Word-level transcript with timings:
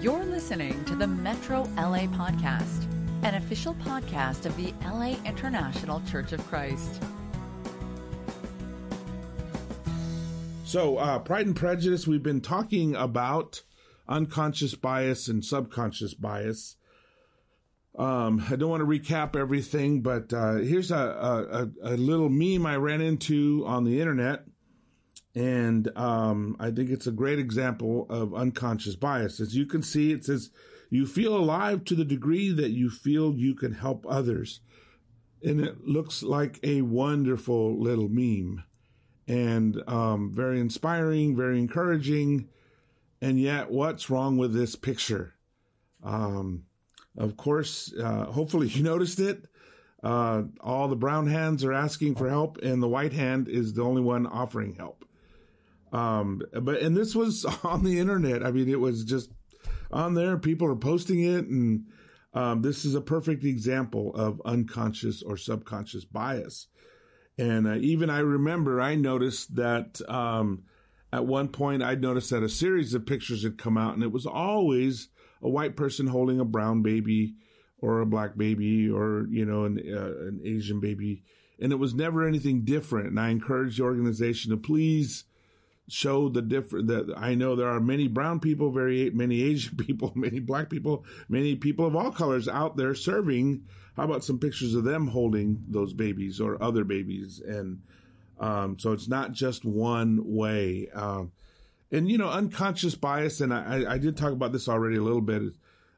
You're 0.00 0.26
listening 0.26 0.84
to 0.84 0.94
the 0.94 1.06
Metro 1.06 1.62
LA 1.76 2.06
Podcast, 2.08 2.84
an 3.22 3.34
official 3.36 3.74
podcast 3.76 4.44
of 4.44 4.54
the 4.58 4.74
LA 4.84 5.16
International 5.24 6.02
Church 6.10 6.32
of 6.32 6.46
Christ. 6.48 7.02
So, 10.64 10.98
uh, 10.98 11.18
Pride 11.20 11.46
and 11.46 11.56
Prejudice, 11.56 12.06
we've 12.06 12.22
been 12.22 12.42
talking 12.42 12.94
about 12.94 13.62
unconscious 14.06 14.74
bias 14.74 15.28
and 15.28 15.42
subconscious 15.42 16.12
bias. 16.12 16.76
Um, 17.98 18.44
I 18.50 18.56
don't 18.56 18.68
want 18.68 18.82
to 18.82 18.86
recap 18.86 19.34
everything, 19.34 20.02
but 20.02 20.30
uh, 20.30 20.56
here's 20.56 20.90
a, 20.90 21.70
a, 21.82 21.94
a, 21.94 21.96
little 21.96 22.28
meme 22.28 22.66
I 22.66 22.76
ran 22.76 23.00
into 23.00 23.64
on 23.66 23.84
the 23.84 23.98
internet. 23.98 24.44
And 25.36 25.94
um, 25.98 26.56
I 26.58 26.70
think 26.70 26.88
it's 26.88 27.06
a 27.06 27.12
great 27.12 27.38
example 27.38 28.06
of 28.08 28.34
unconscious 28.34 28.96
bias. 28.96 29.38
As 29.38 29.54
you 29.54 29.66
can 29.66 29.82
see, 29.82 30.10
it 30.10 30.24
says, 30.24 30.50
You 30.88 31.06
feel 31.06 31.36
alive 31.36 31.84
to 31.84 31.94
the 31.94 32.06
degree 32.06 32.50
that 32.52 32.70
you 32.70 32.88
feel 32.88 33.34
you 33.34 33.54
can 33.54 33.74
help 33.74 34.06
others. 34.08 34.60
And 35.44 35.60
it 35.60 35.86
looks 35.86 36.22
like 36.22 36.58
a 36.62 36.80
wonderful 36.80 37.78
little 37.78 38.08
meme 38.08 38.64
and 39.28 39.82
um, 39.86 40.32
very 40.32 40.58
inspiring, 40.58 41.36
very 41.36 41.58
encouraging. 41.58 42.48
And 43.20 43.38
yet, 43.38 43.70
what's 43.70 44.08
wrong 44.08 44.38
with 44.38 44.54
this 44.54 44.74
picture? 44.74 45.34
Um, 46.02 46.64
of 47.18 47.36
course, 47.36 47.92
uh, 47.92 48.24
hopefully 48.24 48.68
you 48.72 48.82
noticed 48.82 49.20
it. 49.20 49.44
Uh, 50.02 50.44
all 50.60 50.88
the 50.88 50.96
brown 50.96 51.26
hands 51.26 51.62
are 51.62 51.74
asking 51.74 52.14
for 52.14 52.30
help, 52.30 52.56
and 52.62 52.82
the 52.82 52.88
white 52.88 53.12
hand 53.12 53.48
is 53.48 53.74
the 53.74 53.82
only 53.82 54.00
one 54.00 54.26
offering 54.26 54.74
help. 54.74 55.05
Um, 55.92 56.42
but 56.52 56.80
and 56.80 56.96
this 56.96 57.14
was 57.14 57.44
on 57.64 57.84
the 57.84 57.98
internet. 57.98 58.44
I 58.44 58.50
mean, 58.50 58.68
it 58.68 58.80
was 58.80 59.04
just 59.04 59.30
on 59.90 60.14
there. 60.14 60.36
People 60.36 60.68
are 60.68 60.76
posting 60.76 61.22
it, 61.22 61.46
and 61.46 61.86
um, 62.34 62.62
this 62.62 62.84
is 62.84 62.94
a 62.94 63.00
perfect 63.00 63.44
example 63.44 64.14
of 64.14 64.42
unconscious 64.44 65.22
or 65.22 65.36
subconscious 65.36 66.04
bias. 66.04 66.68
And 67.38 67.66
uh, 67.66 67.76
even 67.76 68.10
I 68.10 68.20
remember 68.20 68.80
I 68.80 68.94
noticed 68.94 69.56
that 69.56 70.00
um, 70.08 70.64
at 71.12 71.26
one 71.26 71.48
point 71.48 71.82
I'd 71.82 72.00
noticed 72.00 72.30
that 72.30 72.42
a 72.42 72.48
series 72.48 72.94
of 72.94 73.06
pictures 73.06 73.42
had 73.42 73.58
come 73.58 73.76
out 73.76 73.94
and 73.94 74.02
it 74.02 74.12
was 74.12 74.26
always 74.26 75.08
a 75.42 75.48
white 75.48 75.76
person 75.76 76.06
holding 76.06 76.40
a 76.40 76.44
brown 76.44 76.82
baby 76.82 77.34
or 77.78 78.00
a 78.00 78.06
black 78.06 78.36
baby 78.36 78.88
or, 78.88 79.26
you 79.30 79.44
know, 79.44 79.64
an, 79.64 79.78
uh, 79.78 80.28
an 80.28 80.40
Asian 80.44 80.80
baby. 80.80 81.22
And 81.60 81.72
it 81.72 81.76
was 81.76 81.94
never 81.94 82.26
anything 82.26 82.64
different. 82.64 83.08
And 83.08 83.20
I 83.20 83.30
encouraged 83.30 83.78
the 83.78 83.84
organization 83.84 84.50
to 84.50 84.56
please 84.56 85.24
show 85.88 86.28
the 86.28 86.42
different 86.42 86.88
that 86.88 87.14
I 87.16 87.34
know 87.34 87.54
there 87.54 87.68
are 87.68 87.80
many 87.80 88.08
brown 88.08 88.40
people, 88.40 88.70
very 88.70 89.10
many 89.10 89.42
Asian 89.42 89.76
people, 89.86 90.12
many 90.14 90.40
black 90.40 90.70
people, 90.70 91.04
many 91.28 91.54
people 91.56 91.86
of 91.86 91.96
all 91.96 92.10
colors 92.10 92.48
out 92.48 92.76
there 92.76 92.94
serving. 92.94 93.64
How 93.96 94.04
about 94.04 94.24
some 94.24 94.38
pictures 94.38 94.74
of 94.74 94.84
them 94.84 95.08
holding 95.08 95.64
those 95.68 95.94
babies 95.94 96.40
or 96.40 96.62
other 96.62 96.84
babies? 96.84 97.40
And 97.40 97.80
um, 98.38 98.78
so 98.78 98.92
it's 98.92 99.08
not 99.08 99.32
just 99.32 99.64
one 99.64 100.20
way. 100.22 100.88
Um, 100.92 101.32
and 101.90 102.10
you 102.10 102.18
know, 102.18 102.28
unconscious 102.28 102.94
bias, 102.94 103.40
and 103.40 103.54
I, 103.54 103.84
I 103.92 103.98
did 103.98 104.16
talk 104.16 104.32
about 104.32 104.52
this 104.52 104.68
already 104.68 104.96
a 104.96 105.02
little 105.02 105.20
bit. 105.20 105.42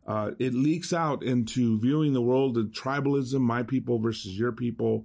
Uh, 0.07 0.31
it 0.39 0.55
leaks 0.55 0.93
out 0.93 1.23
into 1.23 1.79
viewing 1.81 2.13
the 2.13 2.23
world 2.23 2.57
of 2.57 2.67
tribalism, 2.67 3.41
my 3.41 3.63
people 3.63 3.99
versus 3.99 4.39
your 4.39 4.53
people, 4.53 5.05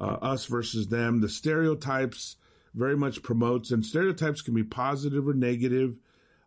uh, 0.00 0.04
us 0.04 0.46
versus 0.46 0.88
them, 0.88 1.20
the 1.20 1.28
stereotypes 1.28 2.36
very 2.74 2.96
much 2.96 3.22
promotes, 3.22 3.70
and 3.70 3.84
stereotypes 3.84 4.42
can 4.42 4.54
be 4.54 4.64
positive 4.64 5.26
or 5.26 5.34
negative, 5.34 5.96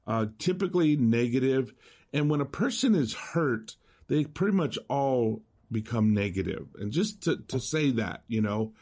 uh, 0.08 0.28
typically 0.38 0.96
negative. 0.96 1.74
And 2.14 2.30
when 2.30 2.42
a 2.42 2.46
person 2.46 2.96
is 2.96 3.14
hurt, 3.14 3.76
they 4.08 4.26
pretty 4.26 4.56
much 4.56 4.78
all 4.90 5.42
become 5.72 6.14
negative. 6.14 6.68
And 6.80 6.92
just 6.92 7.24
to, 7.24 7.38
to 7.48 7.60
say 7.60 7.92
that, 7.92 8.24
you 8.28 8.42
know, 8.42 8.74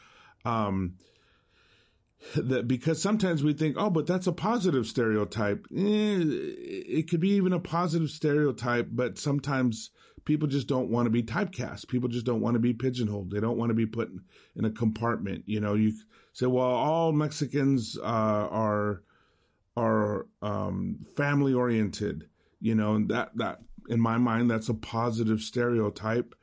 um, 0.44 0.94
that 2.34 2.68
because 2.68 3.00
sometimes 3.00 3.42
we 3.42 3.52
think, 3.52 3.76
oh, 3.78 3.90
but 3.90 4.06
that's 4.06 4.26
a 4.26 4.32
positive 4.32 4.86
stereotype. 4.86 5.66
Eh, 5.74 6.18
it 6.20 7.08
could 7.08 7.20
be 7.20 7.30
even 7.30 7.52
a 7.52 7.60
positive 7.60 8.10
stereotype, 8.10 8.88
but 8.90 9.18
sometimes 9.18 9.90
people 10.30 10.46
just 10.46 10.68
don't 10.68 10.90
want 10.90 11.06
to 11.06 11.10
be 11.10 11.24
typecast. 11.24 11.88
People 11.88 12.08
just 12.08 12.24
don't 12.24 12.40
want 12.40 12.54
to 12.54 12.60
be 12.60 12.72
pigeonholed. 12.72 13.32
They 13.32 13.40
don't 13.40 13.58
want 13.58 13.70
to 13.70 13.74
be 13.74 13.84
put 13.84 14.12
in 14.54 14.64
a 14.64 14.70
compartment. 14.70 15.42
You 15.46 15.58
know, 15.58 15.74
you 15.74 15.92
say, 16.32 16.46
well, 16.46 16.64
all 16.64 17.10
Mexicans 17.10 17.98
uh, 17.98 18.04
are 18.04 19.02
are 19.76 20.28
um, 20.40 21.04
family 21.16 21.52
oriented. 21.52 22.28
You 22.60 22.76
know, 22.76 22.94
and 22.94 23.08
that 23.08 23.32
that 23.38 23.58
in 23.88 24.00
my 24.00 24.18
mind, 24.18 24.48
that's 24.48 24.68
a 24.68 24.74
positive 24.74 25.40
stereotype. 25.40 26.36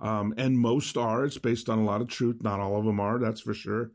Um, 0.00 0.32
and 0.38 0.58
most 0.58 0.96
are. 0.96 1.26
It's 1.26 1.36
based 1.36 1.68
on 1.68 1.78
a 1.78 1.84
lot 1.84 2.00
of 2.00 2.08
truth. 2.08 2.42
Not 2.42 2.60
all 2.60 2.78
of 2.78 2.86
them 2.86 2.98
are. 2.98 3.18
That's 3.18 3.42
for 3.42 3.52
sure. 3.52 3.90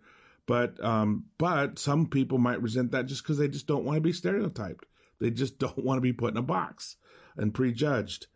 But, 0.46 0.84
um, 0.84 1.26
but 1.40 1.80
some 1.80 2.08
people 2.08 2.38
might 2.38 2.62
resent 2.62 2.92
that 2.92 3.08
just 3.08 3.24
because 3.24 3.40
they 3.40 3.48
just 3.48 3.68
don't 3.68 3.84
want 3.84 3.98
to 3.98 4.02
be 4.02 4.14
stereotyped. 4.14 4.86
They 5.20 5.32
just 5.32 5.58
don't 5.60 5.84
want 5.84 5.98
to 5.98 6.02
be 6.02 6.14
put 6.14 6.34
in 6.34 6.38
a 6.38 6.44
box 6.44 6.98
and 7.36 7.54
prejudged. 7.54 8.28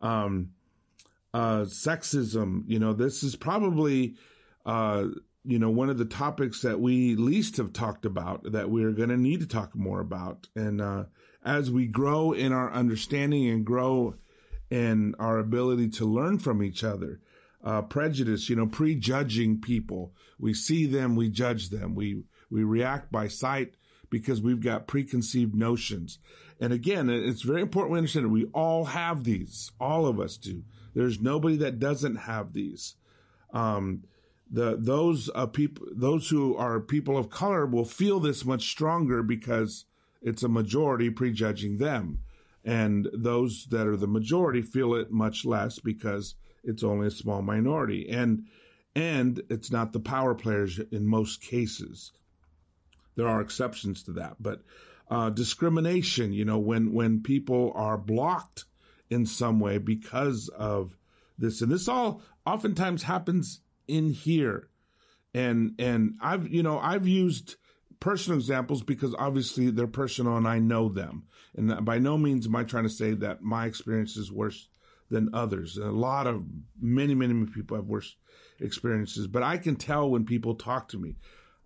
Um, 0.00 0.50
uh, 1.34 1.60
sexism, 1.62 2.62
you 2.66 2.78
know, 2.78 2.92
this 2.92 3.22
is 3.22 3.36
probably, 3.36 4.14
uh, 4.66 5.06
you 5.44 5.58
know, 5.58 5.70
one 5.70 5.90
of 5.90 5.98
the 5.98 6.04
topics 6.04 6.62
that 6.62 6.80
we 6.80 7.16
least 7.16 7.56
have 7.56 7.72
talked 7.72 8.04
about 8.04 8.52
that 8.52 8.70
we're 8.70 8.92
going 8.92 9.08
to 9.10 9.16
need 9.16 9.40
to 9.40 9.46
talk 9.46 9.74
more 9.74 10.00
about. 10.00 10.48
And, 10.54 10.80
uh, 10.80 11.04
as 11.44 11.70
we 11.70 11.86
grow 11.86 12.32
in 12.32 12.52
our 12.52 12.70
understanding 12.72 13.48
and 13.48 13.64
grow 13.64 14.14
in 14.70 15.14
our 15.18 15.38
ability 15.38 15.88
to 15.88 16.04
learn 16.04 16.38
from 16.38 16.62
each 16.62 16.84
other, 16.84 17.20
uh, 17.64 17.82
prejudice, 17.82 18.48
you 18.48 18.56
know, 18.56 18.66
prejudging 18.66 19.60
people. 19.60 20.12
We 20.38 20.54
see 20.54 20.86
them, 20.86 21.16
we 21.16 21.28
judge 21.28 21.70
them, 21.70 21.94
we, 21.94 22.22
we 22.50 22.62
react 22.64 23.10
by 23.10 23.28
sight 23.28 23.74
because 24.10 24.40
we've 24.40 24.62
got 24.62 24.86
preconceived 24.86 25.54
notions. 25.54 26.18
And 26.60 26.72
again, 26.72 27.08
it's 27.10 27.42
very 27.42 27.62
important 27.62 27.92
we 27.92 27.98
understand 27.98 28.26
that 28.26 28.30
we 28.30 28.46
all 28.46 28.86
have 28.86 29.24
these. 29.24 29.70
All 29.80 30.06
of 30.06 30.18
us 30.18 30.36
do. 30.36 30.64
There's 30.94 31.20
nobody 31.20 31.56
that 31.58 31.78
doesn't 31.78 32.16
have 32.16 32.52
these. 32.52 32.96
Um, 33.52 34.04
the, 34.50 34.76
those, 34.78 35.30
uh, 35.34 35.46
people, 35.46 35.86
those 35.92 36.28
who 36.28 36.56
are 36.56 36.80
people 36.80 37.16
of 37.16 37.30
color 37.30 37.66
will 37.66 37.84
feel 37.84 38.20
this 38.20 38.44
much 38.44 38.70
stronger 38.70 39.22
because 39.22 39.84
it's 40.22 40.42
a 40.42 40.48
majority 40.48 41.10
prejudging 41.10 41.78
them. 41.78 42.20
And 42.64 43.08
those 43.12 43.66
that 43.70 43.86
are 43.86 43.96
the 43.96 44.06
majority 44.06 44.62
feel 44.62 44.94
it 44.94 45.10
much 45.10 45.44
less 45.44 45.78
because 45.78 46.34
it's 46.64 46.82
only 46.82 47.06
a 47.06 47.10
small 47.10 47.42
minority. 47.42 48.08
And, 48.08 48.46
and 48.94 49.42
it's 49.48 49.70
not 49.70 49.92
the 49.92 50.00
power 50.00 50.34
players 50.34 50.78
in 50.78 51.06
most 51.06 51.40
cases. 51.40 52.12
There 53.16 53.28
are 53.28 53.40
exceptions 53.40 54.02
to 54.04 54.12
that, 54.12 54.36
but, 54.40 54.62
uh, 55.10 55.30
discrimination, 55.30 56.32
you 56.32 56.44
know, 56.44 56.58
when, 56.58 56.92
when 56.92 57.22
people 57.22 57.72
are 57.74 57.96
blocked 57.96 58.64
in 59.10 59.26
some 59.26 59.60
way 59.60 59.78
because 59.78 60.48
of 60.48 60.96
this, 61.38 61.60
and 61.62 61.70
this 61.70 61.88
all 61.88 62.22
oftentimes 62.46 63.04
happens 63.04 63.60
in 63.86 64.10
here. 64.10 64.68
And, 65.34 65.74
and 65.78 66.14
I've, 66.20 66.48
you 66.48 66.62
know, 66.62 66.78
I've 66.78 67.06
used, 67.06 67.56
personal 68.00 68.38
examples 68.38 68.82
because 68.82 69.14
obviously 69.18 69.70
they're 69.70 69.86
personal 69.86 70.36
and 70.36 70.46
I 70.46 70.58
know 70.58 70.88
them. 70.88 71.24
And 71.56 71.84
by 71.84 71.98
no 71.98 72.16
means 72.16 72.46
am 72.46 72.56
I 72.56 72.64
trying 72.64 72.84
to 72.84 72.90
say 72.90 73.14
that 73.14 73.42
my 73.42 73.66
experience 73.66 74.16
is 74.16 74.30
worse 74.30 74.68
than 75.10 75.30
others. 75.32 75.76
A 75.76 75.86
lot 75.86 76.26
of 76.26 76.44
many, 76.80 77.14
many 77.14 77.46
people 77.46 77.76
have 77.76 77.86
worse 77.86 78.16
experiences, 78.60 79.26
but 79.26 79.42
I 79.42 79.56
can 79.56 79.76
tell 79.76 80.10
when 80.10 80.24
people 80.24 80.54
talk 80.54 80.88
to 80.88 80.98
me. 80.98 81.16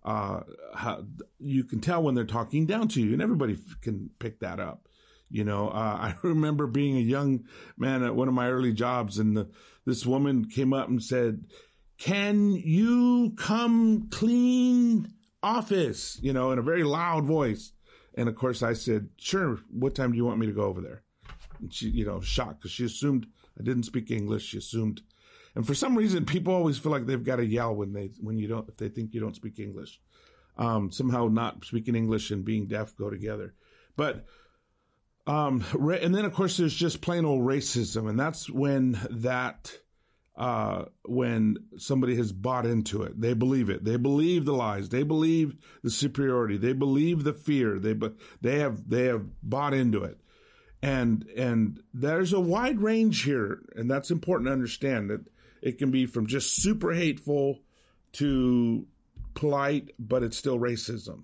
Uh, 0.03 0.41
how, 0.75 1.05
you 1.39 1.63
can 1.63 1.79
tell 1.79 2.03
when 2.03 2.13
they're 2.13 2.25
talking 2.25 2.65
down 2.65 2.89
to 2.89 3.01
you 3.01 3.13
and 3.13 3.21
everybody 3.21 3.57
can 3.81 4.09
pick 4.19 4.39
that 4.41 4.59
up. 4.59 4.89
You 5.33 5.43
know, 5.43 5.69
uh, 5.69 5.71
I 5.73 6.15
remember 6.21 6.67
being 6.67 6.95
a 6.95 7.01
young 7.01 7.45
man 7.77 8.03
at 8.03 8.15
one 8.15 8.27
of 8.27 8.33
my 8.33 8.49
early 8.49 8.71
jobs 8.71 9.17
and 9.17 9.35
the, 9.35 9.49
this 9.85 10.05
woman 10.05 10.45
came 10.45 10.73
up 10.73 10.87
and 10.87 11.03
said, 11.03 11.45
can 11.97 12.51
you 12.51 13.33
come 13.35 14.09
clean 14.09 15.11
office? 15.41 16.19
You 16.21 16.33
know, 16.33 16.51
in 16.51 16.59
a 16.59 16.63
very 16.63 16.83
loud 16.83 17.25
voice. 17.25 17.71
And 18.15 18.29
of 18.29 18.35
course 18.35 18.61
I 18.61 18.73
said, 18.73 19.09
sure. 19.17 19.59
What 19.71 19.95
time 19.95 20.11
do 20.11 20.17
you 20.17 20.25
want 20.25 20.39
me 20.39 20.45
to 20.45 20.53
go 20.53 20.63
over 20.63 20.81
there? 20.81 21.03
And 21.59 21.73
she, 21.73 21.89
you 21.89 22.05
know, 22.05 22.21
shocked 22.21 22.61
because 22.61 22.71
she 22.71 22.85
assumed 22.85 23.27
I 23.59 23.63
didn't 23.63 23.83
speak 23.83 24.11
English. 24.11 24.43
She 24.43 24.57
assumed, 24.57 25.01
and 25.55 25.65
for 25.65 25.73
some 25.73 25.97
reason, 25.97 26.25
people 26.25 26.53
always 26.53 26.77
feel 26.77 26.91
like 26.91 27.05
they've 27.05 27.23
got 27.23 27.37
to 27.37 27.45
yell 27.45 27.75
when 27.75 27.93
they, 27.93 28.11
when 28.19 28.37
you 28.37 28.47
don't, 28.47 28.67
if 28.67 28.77
they 28.77 28.89
think 28.89 29.13
you 29.13 29.19
don't 29.19 29.35
speak 29.35 29.59
English. 29.59 29.99
Um, 30.57 30.91
somehow 30.91 31.27
not 31.27 31.65
speaking 31.65 31.95
English 31.95 32.31
and 32.31 32.45
being 32.45 32.67
deaf 32.67 32.95
go 32.95 33.09
together. 33.09 33.53
But, 33.95 34.25
um, 35.27 35.63
and 36.01 36.13
then 36.13 36.25
of 36.25 36.33
course 36.33 36.57
there's 36.57 36.75
just 36.75 37.01
plain 37.01 37.25
old 37.25 37.41
racism. 37.41 38.09
And 38.09 38.19
that's 38.19 38.49
when 38.49 38.99
that, 39.09 39.71
uh, 40.35 40.85
when 41.05 41.57
somebody 41.77 42.15
has 42.15 42.31
bought 42.31 42.65
into 42.65 43.03
it. 43.03 43.19
They 43.19 43.33
believe 43.33 43.69
it. 43.69 43.83
They 43.83 43.97
believe 43.97 44.45
the 44.45 44.53
lies. 44.53 44.89
They 44.89 45.03
believe 45.03 45.55
the 45.83 45.91
superiority. 45.91 46.57
They 46.57 46.73
believe 46.73 47.23
the 47.23 47.33
fear. 47.33 47.79
They, 47.79 47.93
but 47.93 48.15
they 48.41 48.59
have, 48.59 48.89
they 48.89 49.05
have 49.05 49.25
bought 49.41 49.73
into 49.73 50.03
it. 50.03 50.19
and 50.83 51.25
and 51.37 51.81
there's 51.93 52.33
a 52.33 52.39
wide 52.41 52.81
range 52.81 53.23
here, 53.23 53.61
and 53.75 53.89
that's 53.89 54.11
important 54.11 54.47
to 54.47 54.51
understand 54.53 55.09
that 55.09 55.21
it 55.61 55.77
can 55.77 55.91
be 55.91 56.05
from 56.05 56.27
just 56.27 56.57
super 56.57 56.91
hateful 56.91 57.61
to 58.11 58.85
polite, 59.33 59.91
but 59.97 60.23
it's 60.23 60.37
still 60.37 60.59
racism, 60.59 61.23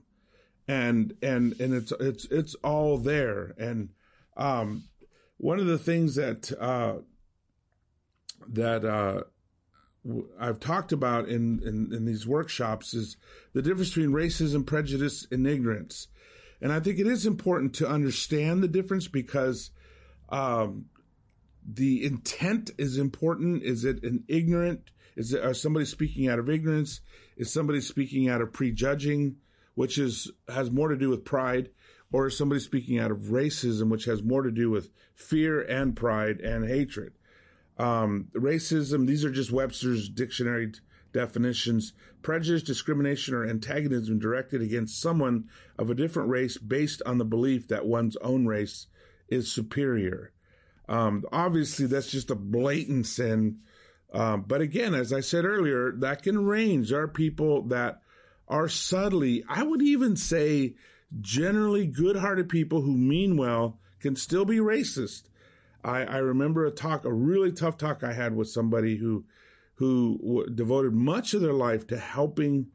and 0.70 1.16
and 1.24 1.60
and 1.60 1.74
it's 1.74 1.92
it's 2.00 2.26
it's 2.26 2.56
all 2.64 3.00
there. 3.00 3.56
And 3.58 3.90
um, 4.38 4.84
one 5.38 5.60
of 5.60 5.66
the 5.66 5.80
things 5.80 6.14
that 6.16 6.52
uh, 6.62 7.00
that 8.48 8.86
uh, 8.86 9.24
I've 10.40 10.60
talked 10.60 10.92
about 10.92 11.28
in, 11.28 11.62
in, 11.64 11.92
in 11.92 12.06
these 12.06 12.28
workshops 12.28 12.94
is 12.94 13.18
the 13.54 13.64
difference 13.64 13.90
between 13.90 14.12
racism, 14.12 14.64
prejudice, 14.64 15.26
and 15.32 15.46
ignorance. 15.48 16.08
And 16.62 16.72
I 16.72 16.80
think 16.80 17.00
it 17.00 17.08
is 17.08 17.26
important 17.26 17.74
to 17.76 17.90
understand 17.90 18.62
the 18.62 18.68
difference 18.68 19.08
because 19.08 19.72
um, 20.30 20.86
the 21.68 22.06
intent 22.06 22.70
is 22.78 22.98
important. 22.98 23.64
Is 23.64 23.86
it 23.86 24.04
an 24.04 24.24
ignorant? 24.28 24.92
Is 25.16 25.34
it 25.34 25.44
are 25.44 25.56
somebody 25.56 25.86
speaking 25.86 26.28
out 26.28 26.38
of 26.38 26.48
ignorance? 26.48 27.02
Is 27.38 27.52
somebody 27.52 27.82
speaking 27.82 28.30
out 28.30 28.42
of 28.42 28.54
prejudging, 28.54 29.38
which 29.80 29.98
is 29.98 30.30
has 30.50 30.70
more 30.70 30.90
to 30.90 30.98
do 30.98 31.08
with 31.08 31.24
pride, 31.24 31.70
or 32.12 32.28
is 32.28 32.38
somebody 32.38 32.60
speaking 32.60 33.00
out 33.00 33.12
of 33.12 33.32
racism, 33.32 33.88
which 33.88 34.04
has 34.04 34.22
more 34.22 34.42
to 34.42 34.52
do 34.52 34.70
with 34.70 34.90
fear 35.16 35.62
and 35.62 35.96
pride 35.96 36.42
and 36.42 36.68
hatred? 36.68 37.14
Um, 37.78 38.28
racism, 38.34 39.08
these 39.08 39.24
are 39.24 39.32
just 39.32 39.54
Webster's 39.54 40.10
dictionary 40.10 40.74
t- 40.74 40.80
definitions. 41.14 41.94
Prejudice, 42.22 42.62
discrimination, 42.62 43.34
or 43.34 43.48
antagonism 43.50 44.20
directed 44.20 44.62
against 44.62 45.00
someone 45.00 45.46
of 45.78 45.90
a 45.90 45.96
different 45.96 46.28
race 46.28 46.58
based 46.58 47.02
on 47.06 47.18
the 47.18 47.24
belief 47.24 47.70
that 47.70 47.86
one's 47.86 48.18
own 48.18 48.46
race 48.46 48.88
is 49.30 49.50
superior. 49.50 50.34
Um, 50.90 51.24
obviously, 51.32 51.86
that's 51.86 52.12
just 52.12 52.30
a 52.30 52.36
blatant 52.36 53.08
sin. 53.08 53.60
Um, 54.12 54.44
but 54.46 54.60
again, 54.60 54.94
as 54.94 55.14
I 55.14 55.22
said 55.22 55.46
earlier, 55.46 55.94
that 56.00 56.22
can 56.22 56.44
range. 56.44 56.90
There 56.90 57.02
are 57.02 57.08
people 57.08 57.62
that 57.68 58.02
are 58.50 58.68
subtly, 58.68 59.44
I 59.48 59.64
would 59.64 59.82
even 59.82 60.16
say, 60.16 60.76
generally 61.22 61.88
good 61.88 62.16
hearted 62.16 62.50
people 62.50 62.82
who 62.82 62.98
mean 62.98 63.38
well 63.38 63.80
can 64.00 64.16
still 64.16 64.46
be 64.46 64.58
racist. 64.58 65.24
I, 65.84 66.04
I 66.04 66.18
remember 66.18 66.66
a 66.66 66.72
talk, 66.72 67.06
a 67.06 67.14
really 67.14 67.52
tough 67.52 67.78
talk 67.78 68.04
I 68.04 68.14
had 68.14 68.36
with 68.36 68.50
somebody 68.50 68.98
who 68.98 69.26
who 69.76 70.18
w- 70.22 70.50
devoted 70.54 70.94
much 70.94 71.34
of 71.34 71.42
their 71.42 71.54
life 71.54 71.88
to 71.88 71.98
helping 71.98 72.68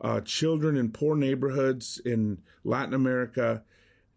uh, 0.00 0.22
children 0.22 0.76
in 0.76 0.90
poor 0.90 1.14
neighborhoods 1.14 2.00
in 2.02 2.38
Latin 2.64 2.94
America. 2.94 3.62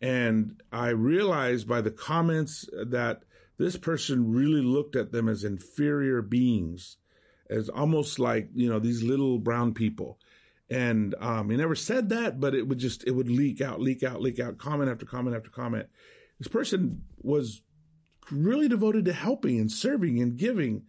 And 0.02 0.62
I 0.72 0.90
realized 0.90 1.68
by 1.68 1.82
the 1.82 1.92
comments 1.92 2.70
that 2.72 3.24
this 3.58 3.76
person 3.76 4.32
really 4.32 4.62
looked 4.62 4.96
at 4.96 5.12
them 5.12 5.28
as 5.28 5.44
inferior 5.44 6.22
beings, 6.22 6.96
as 7.50 7.68
almost 7.68 8.20
like, 8.20 8.48
you 8.56 8.70
know, 8.70 8.80
these 8.80 9.04
little 9.04 9.38
brown 9.38 9.74
people. 9.74 10.18
And 10.70 11.16
um, 11.20 11.50
he 11.50 11.58
never 11.58 11.76
said 11.76 12.10
that, 12.10 12.40
but 12.40 12.54
it 12.54 12.68
would 12.68 12.78
just, 12.78 13.04
it 13.08 13.12
would 13.12 13.30
leak 13.30 13.60
out, 13.60 13.82
leak 13.82 14.04
out, 14.04 14.22
leak 14.22 14.40
out, 14.40 14.58
comment 14.58 14.90
after 14.90 15.06
comment 15.06 15.36
after 15.36 15.50
comment. 15.50 15.88
This 16.38 16.48
person 16.48 17.04
was 17.18 17.62
really 18.32 18.68
devoted 18.68 19.06
to 19.06 19.14
helping 19.14 19.60
and 19.60 19.72
serving 19.72 20.22
and 20.22 20.38
giving. 20.38 20.84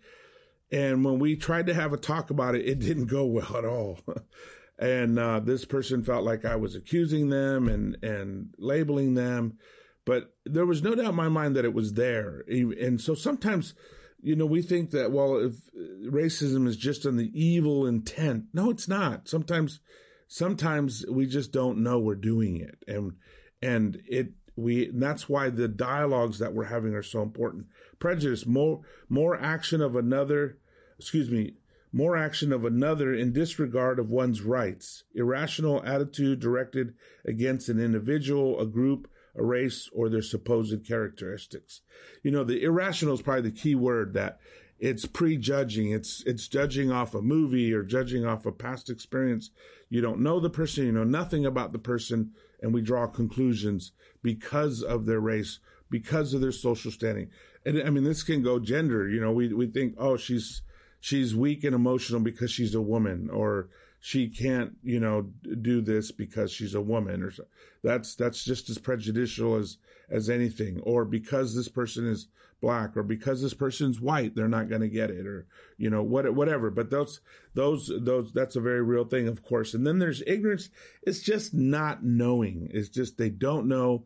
And 0.71 1.05
when 1.05 1.19
we 1.19 1.37
tried 1.37 1.67
to 1.67 1.75
have 1.75 1.93
a 1.93 1.97
talk 1.97 2.31
about 2.31 2.55
it, 2.55 2.67
it 2.67 2.79
didn't 2.79 3.07
go 3.07 3.25
well 3.25 3.57
at 3.57 3.65
all. 3.65 4.01
and 4.79 5.19
uh, 5.19 5.41
this 5.41 5.65
person 5.65 6.03
felt 6.03 6.25
like 6.25 6.45
I 6.45 6.57
was 6.57 6.75
accusing 6.75 7.29
them 7.29 7.69
and 7.69 7.97
and 8.03 8.55
labeling 8.59 9.15
them, 9.15 9.59
but 10.07 10.35
there 10.47 10.67
was 10.67 10.83
no 10.83 10.95
doubt 10.95 11.11
in 11.11 11.15
my 11.15 11.29
mind 11.29 11.57
that 11.57 11.65
it 11.65 11.75
was 11.75 11.95
there. 11.95 12.43
And 12.49 13.01
so 13.01 13.15
sometimes, 13.15 13.75
you 14.23 14.37
know, 14.37 14.47
we 14.47 14.63
think 14.63 14.91
that 14.91 15.13
well, 15.13 15.39
if 15.39 15.55
uh, 15.75 16.11
racism 16.11 16.67
is 16.67 16.77
just 16.77 17.07
on 17.07 17.17
the 17.17 17.31
evil 17.35 17.87
intent, 17.87 18.45
no, 18.53 18.71
it's 18.71 18.89
not. 18.89 19.29
Sometimes, 19.29 19.81
sometimes 20.29 21.05
we 21.09 21.27
just 21.27 21.53
don't 21.53 21.83
know 21.83 21.99
we're 21.99 22.15
doing 22.15 22.57
it, 22.59 22.79
and 22.87 23.15
and 23.63 24.01
it 24.07 24.33
we 24.57 24.89
and 24.89 25.03
that's 25.03 25.29
why 25.29 25.49
the 25.49 25.69
dialogues 25.69 26.39
that 26.39 26.53
we're 26.53 26.65
having 26.65 26.95
are 26.95 27.03
so 27.03 27.23
important. 27.23 27.67
Prejudice 27.99 28.47
more 28.47 28.81
more 29.09 29.41
action 29.41 29.81
of 29.81 29.97
another 29.97 30.59
excuse 30.99 31.31
me 31.31 31.55
more 31.93 32.17
action 32.17 32.53
of 32.53 32.65
another 32.65 33.13
in 33.13 33.33
disregard 33.33 33.99
of 33.99 34.09
one's 34.09 34.43
rights. 34.43 35.03
Irrational 35.15 35.83
attitude 35.85 36.39
directed 36.39 36.95
against 37.25 37.69
an 37.69 37.81
individual 37.81 38.61
a 38.61 38.67
group 38.67 39.10
a 39.37 39.43
race 39.43 39.89
or 39.93 40.09
their 40.09 40.23
supposed 40.23 40.87
characteristics 40.87 41.81
you 42.23 42.31
know 42.31 42.45
the 42.45 42.63
irrational 42.63 43.15
is 43.15 43.23
probably 43.23 43.49
the 43.49 43.57
key 43.57 43.75
word 43.75 44.15
that 44.15 44.39
it's 44.79 45.07
prejudging 45.07 45.91
it's 45.91 46.23
it's 46.27 46.49
judging 46.49 46.91
off 46.91 47.15
a 47.15 47.23
movie 47.23 47.73
or 47.73 47.83
judging 47.83 48.25
off 48.25 48.47
a 48.47 48.53
past 48.53 48.89
experience 48.91 49.51
you 49.89 50.01
don't 50.01 50.21
know 50.21 50.41
the 50.41 50.51
person 50.51 50.85
you 50.87 50.93
know 50.93 51.05
nothing 51.05 51.45
about 51.45 51.73
the 51.73 51.79
person 51.79 52.33
and 52.63 52.75
we 52.75 52.83
draw 52.83 53.07
conclusions 53.07 53.93
because 54.23 54.83
of 54.83 55.07
their 55.07 55.21
race, 55.21 55.61
because 55.91 56.35
of 56.35 56.41
their 56.41 56.53
social 56.53 56.91
standing. 56.91 57.31
And 57.65 57.83
I 57.83 57.91
mean, 57.91 58.05
this 58.05 58.23
can 58.23 58.43
go 58.43 58.59
gender. 58.59 59.09
You 59.09 59.21
know, 59.21 59.33
we 59.33 59.53
we 59.53 59.67
think, 59.67 59.95
oh, 59.99 60.17
she's 60.17 60.63
she's 61.01 61.35
weak 61.35 61.65
and 61.65 61.75
emotional 61.75 62.21
because 62.21 62.51
she's 62.51 62.75
a 62.75 62.81
woman, 62.81 63.29
or 63.31 63.69
she 64.01 64.29
can't, 64.29 64.73
you 64.83 64.99
know, 64.99 65.31
do 65.61 65.83
this 65.83 66.11
because 66.11 66.51
she's 66.51 66.75
a 66.75 66.81
woman, 66.81 67.23
or 67.23 67.31
so. 67.31 67.45
that's 67.83 68.15
that's 68.15 68.43
just 68.45 68.71
as 68.71 68.79
prejudicial 68.79 69.57
as 69.57 69.77
as 70.09 70.31
anything. 70.31 70.81
Or 70.81 71.05
because 71.05 71.55
this 71.55 71.69
person 71.69 72.07
is 72.07 72.29
black, 72.63 72.97
or 72.97 73.03
because 73.03 73.43
this 73.43 73.55
person's 73.55 74.01
white, 74.01 74.35
they're 74.35 74.49
not 74.49 74.71
going 74.71 74.81
to 74.81 74.89
get 74.89 75.11
it, 75.11 75.27
or 75.27 75.47
you 75.77 75.91
know, 75.91 76.03
what 76.03 76.33
whatever. 76.35 76.71
But 76.71 76.89
those 76.89 77.21
those 77.55 77.93
those 78.01 78.33
that's 78.33 78.57
a 78.57 78.61
very 78.61 78.83
real 78.83 79.05
thing, 79.05 79.29
of 79.29 79.43
course. 79.43 79.75
And 79.75 79.87
then 79.87 79.99
there's 79.99 80.23
ignorance. 80.27 80.71
It's 81.03 81.21
just 81.21 81.53
not 81.53 82.03
knowing. 82.03 82.71
It's 82.73 82.89
just 82.89 83.19
they 83.19 83.31
don't 83.31 83.69
know 83.69 84.05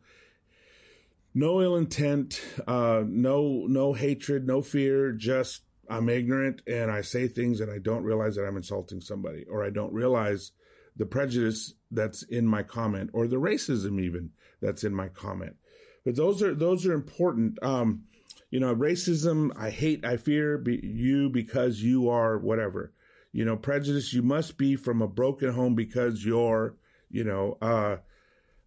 no 1.35 1.61
ill 1.61 1.77
intent, 1.77 2.41
uh, 2.67 3.03
no 3.07 3.67
no 3.69 3.93
hatred, 3.93 4.47
no 4.47 4.61
fear. 4.61 5.13
Just 5.13 5.63
I'm 5.89 6.09
ignorant 6.09 6.63
and 6.67 6.91
I 6.91 7.01
say 7.03 7.29
things 7.29 7.61
and 7.61 7.71
I 7.71 7.79
don't 7.79 8.05
realize 8.05 8.37
that 8.37 8.47
I'm 8.47 8.57
insulting 8.57 9.01
somebody, 9.01 9.45
or 9.49 9.65
I 9.65 9.71
don't 9.71 9.93
realize 9.93 10.53
the 10.97 11.07
prejudice 11.07 11.75
that's 11.91 12.23
in 12.23 12.47
my 12.47 12.63
comment, 12.63 13.11
or 13.13 13.27
the 13.27 13.37
racism 13.37 14.01
even 14.01 14.31
that's 14.61 14.85
in 14.85 14.95
my 14.95 15.09
comment. 15.09 15.57
But 16.05 16.17
those 16.17 16.43
are 16.43 16.55
those 16.55 16.87
are 16.87 16.93
important. 16.93 17.63
Um, 17.63 18.05
you 18.51 18.61
know, 18.61 18.75
racism. 18.75 19.51
I 19.59 19.71
hate, 19.71 20.05
I 20.05 20.17
fear 20.17 20.59
be, 20.59 20.81
you 20.83 21.29
because 21.29 21.81
you 21.81 22.09
are 22.11 22.39
whatever. 22.39 22.93
You 23.33 23.45
know, 23.45 23.57
prejudice. 23.57 24.13
You 24.13 24.23
must 24.23 24.57
be 24.57 24.77
from 24.77 25.03
a 25.03 25.09
broken 25.09 25.53
home 25.53 25.75
because 25.75 26.25
you're. 26.25 26.77
You 27.11 27.25
know, 27.25 27.59
uh, 27.63 27.97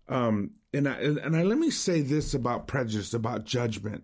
um, 0.08 0.52
and 0.74 0.88
I, 0.88 0.94
and 0.94 1.36
I 1.36 1.44
let 1.44 1.58
me 1.58 1.70
say 1.70 2.02
this 2.02 2.34
about 2.34 2.68
prejudice, 2.68 3.14
about 3.14 3.46
judgment. 3.46 4.04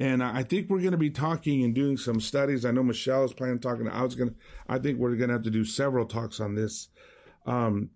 And 0.00 0.22
I 0.22 0.42
think 0.42 0.68
we're 0.68 0.80
going 0.80 0.92
to 0.92 0.98
be 0.98 1.10
talking 1.10 1.62
and 1.62 1.74
doing 1.74 1.96
some 1.96 2.20
studies. 2.20 2.64
I 2.64 2.72
know 2.72 2.82
Michelle 2.82 3.24
is 3.24 3.32
planning 3.32 3.54
on 3.56 3.60
talking. 3.60 3.88
I 3.88 4.02
was 4.02 4.16
going 4.16 4.30
to, 4.30 4.36
I 4.68 4.78
think 4.78 4.98
we're 4.98 5.14
going 5.14 5.28
to 5.28 5.34
have 5.34 5.44
to 5.44 5.50
do 5.50 5.64
several 5.64 6.04
talks 6.04 6.40
on 6.40 6.54
this. 6.56 6.88
Um, 7.46 7.90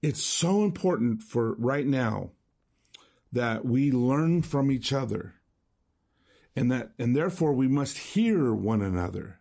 it's 0.00 0.22
so 0.22 0.62
important 0.62 1.22
for 1.22 1.54
right 1.54 1.86
now 1.86 2.30
that 3.32 3.64
we 3.64 3.90
learn 3.90 4.42
from 4.42 4.70
each 4.70 4.92
other 4.92 5.34
and 6.54 6.70
that, 6.70 6.92
and 6.98 7.16
therefore 7.16 7.52
we 7.52 7.68
must 7.68 7.98
hear 7.98 8.54
one 8.54 8.80
another. 8.80 9.40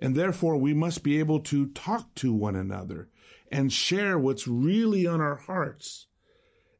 And 0.00 0.16
therefore 0.16 0.56
we 0.56 0.74
must 0.74 1.02
be 1.02 1.18
able 1.18 1.40
to 1.40 1.68
talk 1.68 2.14
to 2.16 2.32
one 2.32 2.56
another 2.56 3.08
and 3.50 3.72
share 3.72 4.18
what's 4.18 4.48
really 4.48 5.06
on 5.06 5.20
our 5.20 5.36
hearts 5.36 6.06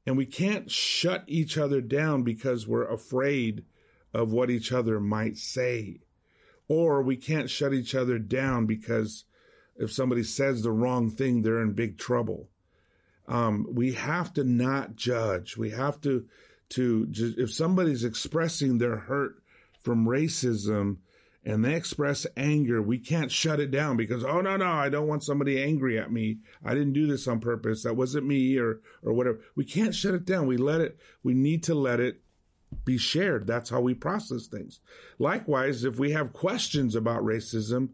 and 0.07 0.16
we 0.16 0.26
can't 0.26 0.71
shut 0.71 1.25
each 1.26 1.57
other 1.57 1.81
down 1.81 2.23
because 2.23 2.66
we're 2.66 2.88
afraid 2.88 3.64
of 4.12 4.33
what 4.33 4.50
each 4.50 4.73
other 4.73 5.00
might 5.00 5.37
say. 5.37 6.00
Or 6.69 7.02
we 7.02 7.16
can't 7.16 7.50
shut 7.50 7.75
each 7.75 7.95
other 7.95 8.19
down 8.19 8.66
because 8.66 9.25
if 9.76 9.92
somebody 9.92 10.23
says 10.23 10.62
the 10.62 10.71
wrong 10.71 11.11
thing, 11.11 11.42
they're 11.42 11.62
in 11.62 11.73
big 11.73 11.99
trouble. 11.99 12.49
Um, 13.26 13.66
we 13.71 13.92
have 13.92 14.33
to 14.35 14.45
not 14.45 14.97
judge. 14.97 15.57
We 15.57 15.71
have 15.71 16.00
to, 16.02 16.26
to, 16.71 17.07
if 17.38 17.52
somebody's 17.52 18.04
expressing 18.04 18.78
their 18.78 18.97
hurt 18.97 19.42
from 19.81 20.07
racism, 20.07 20.99
and 21.45 21.64
they 21.64 21.75
express 21.75 22.26
anger, 22.37 22.81
we 22.81 22.99
can't 22.99 23.33
shut 23.33 23.59
it 23.59 23.73
down 23.73 23.97
because, 23.97 24.25
oh, 24.25 24.40
no, 24.40 24.57
no, 24.57 24.66
I 24.66 24.88
don't 24.88 25.09
want 25.09 25.25
somebody 25.25 25.61
angry 25.61 25.99
at 25.99 26.12
me. 26.12 26.38
I 26.64 26.75
didn't 26.75 26.92
do 26.92 27.07
this 27.07 27.26
on 27.26 27.40
purpose. 27.40 27.83
That 27.83 27.97
wasn't 27.97 28.26
me 28.26 28.57
or, 28.59 28.81
or 29.02 29.12
whatever. 29.12 29.40
We 29.57 29.64
can't 29.64 29.95
shut 29.95 30.14
it 30.14 30.25
down. 30.25 30.47
We 30.47 30.57
let 30.57 30.81
it, 30.81 30.99
we 31.25 31.35
need 31.35 31.64
to 31.64 31.75
let 31.75 31.99
it 31.99 32.21
be 32.85 32.99
shared. 32.99 33.47
That's 33.47 33.71
how 33.71 33.81
we 33.81 33.95
process 33.95 34.47
things. 34.47 34.81
Likewise, 35.19 35.85
if 35.85 35.99
we 35.99 36.12
have 36.12 36.33
questions 36.33 36.95
about 36.95 37.25
racism, 37.25 37.91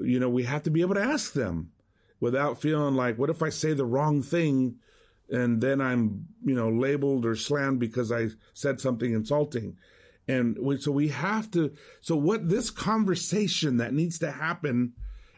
you 0.00 0.20
know, 0.20 0.28
we 0.28 0.44
have 0.44 0.62
to 0.64 0.70
be 0.70 0.80
able 0.80 0.94
to 0.94 1.02
ask 1.02 1.32
them 1.32 1.72
without 2.20 2.60
feeling 2.60 2.94
like, 2.94 3.18
what 3.18 3.30
if 3.30 3.42
I 3.42 3.48
say 3.48 3.72
the 3.72 3.84
wrong 3.84 4.22
thing 4.22 4.76
and 5.30 5.60
then 5.60 5.80
I'm, 5.80 6.26
you 6.44 6.54
know, 6.54 6.70
labeled 6.70 7.26
or 7.26 7.36
slammed 7.36 7.80
because 7.80 8.10
I 8.12 8.28
said 8.54 8.80
something 8.80 9.12
insulting? 9.12 9.76
And 10.26 10.58
we, 10.60 10.78
so 10.78 10.92
we 10.92 11.08
have 11.08 11.50
to, 11.52 11.72
so 12.00 12.14
what 12.14 12.48
this 12.48 12.70
conversation 12.70 13.78
that 13.78 13.94
needs 13.94 14.18
to 14.18 14.30
happen 14.30 14.92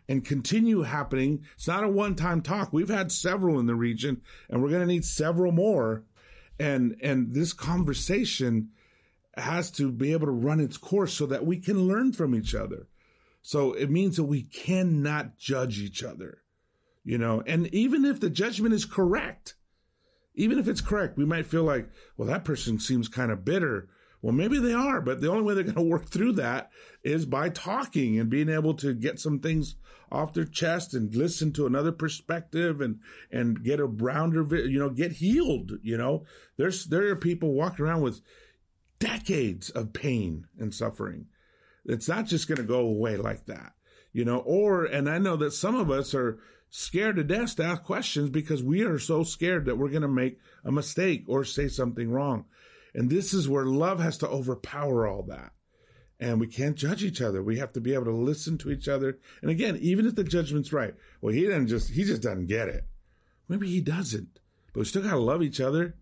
and 0.09 0.25
continue 0.25 0.83
happening, 0.83 1.45
it's 1.55 1.69
not 1.69 1.85
a 1.85 1.89
one 1.89 2.17
time 2.17 2.41
talk. 2.41 2.73
We've 2.73 2.89
had 2.89 3.13
several 3.13 3.61
in 3.61 3.67
the 3.67 3.77
region 3.77 4.21
and 4.49 4.61
we're 4.61 4.71
going 4.71 4.81
to 4.81 4.87
need 4.87 5.05
several 5.05 5.53
more. 5.53 6.03
And, 6.59 6.97
and 7.01 7.33
this 7.33 7.53
conversation 7.53 8.71
has 9.37 9.71
to 9.73 9.91
be 9.91 10.13
able 10.13 10.27
to 10.27 10.33
run 10.33 10.61
its 10.61 10.77
course 10.77 11.13
so 11.15 11.27
that 11.27 11.47
we 11.47 11.59
can 11.59 11.87
learn 11.87 12.13
from 12.13 12.35
each 12.35 12.55
other. 12.55 12.89
So 13.43 13.73
it 13.73 13.91
means 13.91 14.17
that 14.17 14.25
we 14.25 14.43
cannot 14.43 15.39
judge 15.39 15.79
each 15.79 16.03
other, 16.05 16.43
you 17.05 17.17
know, 17.17 17.43
and 17.47 17.73
even 17.75 18.05
if 18.05 18.21
the 18.21 18.29
judgment 18.29 18.75
is 18.75 18.85
correct, 18.85 19.55
even 20.35 20.59
if 20.59 20.69
it's 20.69 20.83
correct, 20.83 21.17
we 21.17 21.25
might 21.25 21.47
feel 21.47 21.65
like, 21.65 21.89
well, 22.17 22.29
that 22.29 22.45
person 22.45 22.79
seems 22.79 23.09
kind 23.09 23.33
of 23.33 23.45
bitter 23.45 23.89
well, 24.23 24.35
maybe 24.35 24.59
they 24.59 24.75
are, 24.75 25.01
but 25.01 25.21
the 25.21 25.31
only 25.31 25.43
way 25.43 25.55
they're 25.55 25.65
going 25.65 25.75
to 25.77 25.83
work 25.83 26.07
through 26.07 26.33
that 26.33 26.71
is 27.03 27.25
by 27.25 27.49
talking 27.49 28.19
and 28.19 28.29
being 28.29 28.51
able 28.51 28.75
to 28.75 28.93
get 28.93 29.19
some 29.19 29.39
things 29.39 29.77
off 30.13 30.35
their 30.35 30.45
chest 30.45 30.93
and 30.93 31.15
listen 31.15 31.53
to 31.53 31.67
another 31.67 31.93
perspective 31.93 32.81
and, 32.81 32.99
and 33.31 33.65
get 33.65 33.81
a 33.81 33.87
rounder, 33.87 34.45
you 34.67 34.79
know, 34.79 34.91
get 34.91 35.13
healed. 35.13 35.73
You 35.83 35.97
know, 35.97 36.25
there's, 36.59 36.87
there 36.87 37.09
are 37.09 37.17
people 37.17 37.55
walking 37.55 37.85
around 37.85 38.03
with 38.03 38.21
decades 39.01 39.71
of 39.71 39.93
pain 39.93 40.47
and 40.59 40.73
suffering. 40.73 41.27
It's 41.85 42.09
not 42.09 42.27
just 42.27 42.47
going 42.47 42.59
to 42.59 42.65
go 42.65 42.81
away 42.81 43.17
like 43.17 43.47
that, 43.47 43.73
you 44.13 44.25
know, 44.25 44.39
or, 44.39 44.85
and 44.85 45.09
I 45.09 45.19
know 45.19 45.37
that 45.37 45.53
some 45.53 45.75
of 45.75 45.91
us 45.91 46.15
are 46.15 46.39
scared 46.69 47.17
to 47.17 47.25
death 47.25 47.57
to 47.57 47.65
ask 47.65 47.83
questions 47.83 48.31
because 48.31 48.63
we 48.63 48.83
are 48.83 48.99
so 48.99 49.25
scared 49.25 49.65
that 49.65 49.77
we're 49.77 49.89
going 49.89 50.03
to 50.03 50.09
make 50.09 50.39
a 50.65 50.71
mistake 50.71 51.25
or 51.27 51.45
say 51.45 51.67
something 51.67 52.11
wrong. 52.11 52.45
And 52.95 53.11
this 53.11 53.35
is 53.35 53.49
where 53.49 53.65
love 53.65 54.01
has 54.01 54.19
to 54.19 54.29
overpower 54.29 55.07
all 55.07 55.23
that. 55.25 55.53
And 56.19 56.39
we 56.39 56.47
can't 56.47 56.77
judge 56.77 57.03
each 57.03 57.23
other. 57.23 57.43
We 57.43 57.59
have 57.59 57.73
to 57.73 57.81
be 57.81 57.95
able 57.95 58.05
to 58.05 58.15
listen 58.15 58.59
to 58.59 58.71
each 58.71 58.89
other. 58.89 59.19
And 59.41 59.51
again, 59.51 59.79
even 59.81 60.07
if 60.07 60.15
the 60.15 60.25
judgment's 60.25 60.73
right, 60.73 60.95
well, 61.21 61.33
he 61.33 61.47
doesn't 61.47 61.69
just, 61.69 61.91
he 61.91 62.05
just 62.05 62.23
doesn't 62.23 62.47
get 62.47 62.69
it. 62.69 62.85
Maybe 63.49 63.69
he 63.69 63.81
doesn't, 63.81 64.39
but 64.73 64.81
we 64.81 64.85
still 64.85 65.03
got 65.03 65.13
to 65.13 65.19
love 65.19 65.43
each 65.43 65.61
other. 65.61 65.97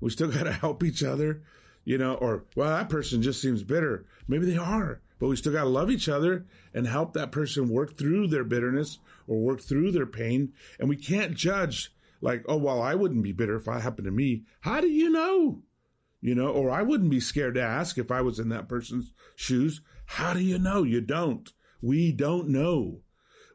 We 0.00 0.10
still 0.10 0.30
got 0.30 0.44
to 0.44 0.52
help 0.64 0.84
each 0.84 1.02
other, 1.02 1.42
you 1.86 1.96
know, 1.96 2.16
or, 2.16 2.44
well, 2.54 2.68
that 2.68 2.90
person 2.90 3.22
just 3.22 3.40
seems 3.40 3.62
bitter. 3.62 4.04
Maybe 4.28 4.44
they 4.44 4.58
are, 4.58 5.00
but 5.18 5.28
we 5.28 5.36
still 5.36 5.54
got 5.54 5.62
to 5.62 5.70
love 5.70 5.90
each 5.90 6.10
other 6.10 6.44
and 6.74 6.86
help 6.86 7.14
that 7.14 7.32
person 7.32 7.70
work 7.70 7.96
through 7.96 8.28
their 8.28 8.44
bitterness 8.44 8.98
or 9.26 9.38
work 9.38 9.62
through 9.62 9.92
their 9.92 10.04
pain. 10.04 10.52
And 10.78 10.90
we 10.90 10.96
can't 10.96 11.32
judge 11.34 11.94
like, 12.20 12.44
oh, 12.46 12.58
well, 12.58 12.82
I 12.82 12.94
wouldn't 12.94 13.22
be 13.22 13.32
bitter 13.32 13.56
if 13.56 13.66
it 13.66 13.80
happened 13.80 14.04
to 14.04 14.10
me. 14.10 14.42
How 14.60 14.82
do 14.82 14.88
you 14.88 15.08
know? 15.08 15.62
you 16.20 16.34
know, 16.34 16.48
or 16.48 16.70
I 16.72 16.82
wouldn't 16.82 17.10
be 17.10 17.20
scared 17.20 17.54
to 17.54 17.62
ask 17.62 17.98
if 17.98 18.10
I 18.10 18.20
was 18.20 18.40
in 18.40 18.48
that 18.48 18.68
person's 18.68 19.12
shoes. 19.36 19.80
How 20.06 20.32
do 20.32 20.40
you 20.40 20.58
know? 20.58 20.82
You 20.82 21.00
don't. 21.00 21.52
We 21.80 22.10
don't 22.10 22.48
know. 22.48 23.02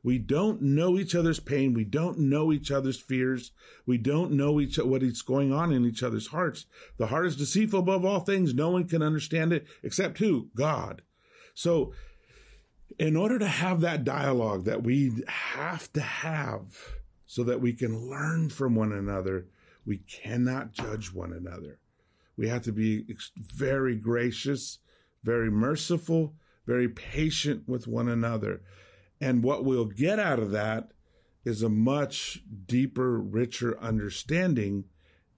We 0.04 0.18
don't 0.18 0.62
know 0.62 0.98
each 0.98 1.14
other's 1.14 1.40
pain. 1.40 1.74
We 1.74 1.84
don't 1.84 2.18
know 2.18 2.52
each 2.52 2.72
other's 2.72 3.00
fears. 3.00 3.52
We 3.86 3.98
don't 3.98 4.32
know 4.32 4.60
each 4.60 4.78
what 4.78 5.04
is 5.04 5.22
going 5.22 5.54
on 5.54 5.72
in 5.72 5.86
each 5.86 6.02
other's 6.02 6.28
hearts. 6.28 6.66
The 6.98 7.08
heart 7.08 7.28
is 7.28 7.36
deceitful 7.36 7.80
above 7.80 8.04
all 8.04 8.22
things. 8.22 8.54
No 8.54 8.70
one 8.72 8.88
can 8.88 9.04
understand 9.04 9.54
it 9.54 9.68
except 9.84 10.18
who? 10.18 10.50
God. 10.56 11.04
So, 11.54 11.94
in 12.98 13.16
order 13.16 13.38
to 13.40 13.48
have 13.48 13.82
that 13.82 14.04
dialogue 14.04 14.66
that 14.66 14.84
we 14.84 15.24
have 15.28 15.92
to 15.94 16.02
have 16.02 16.66
so 17.26 17.44
that 17.44 17.62
we 17.62 17.74
can 17.74 18.10
learn 18.10 18.50
from 18.50 18.76
one 18.76 18.92
another, 18.92 19.48
we 19.86 19.98
cannot 20.00 20.74
judge 20.74 21.14
one 21.14 21.32
another. 21.32 21.80
We 22.36 22.50
have 22.50 22.64
to 22.64 22.72
be 22.72 23.06
very 23.38 23.96
gracious, 23.96 24.80
very 25.24 25.52
merciful, 25.52 26.34
very 26.66 26.90
patient 26.90 27.68
with 27.68 27.88
one 27.88 28.10
another. 28.10 28.62
And 29.22 29.44
what 29.44 29.64
we'll 29.64 29.86
get 29.86 30.20
out 30.20 30.40
of 30.40 30.52
that 30.52 30.90
is 31.46 31.62
a 31.62 31.70
much 31.70 32.42
deeper, 32.66 33.20
richer 33.20 33.80
understanding 33.80 34.86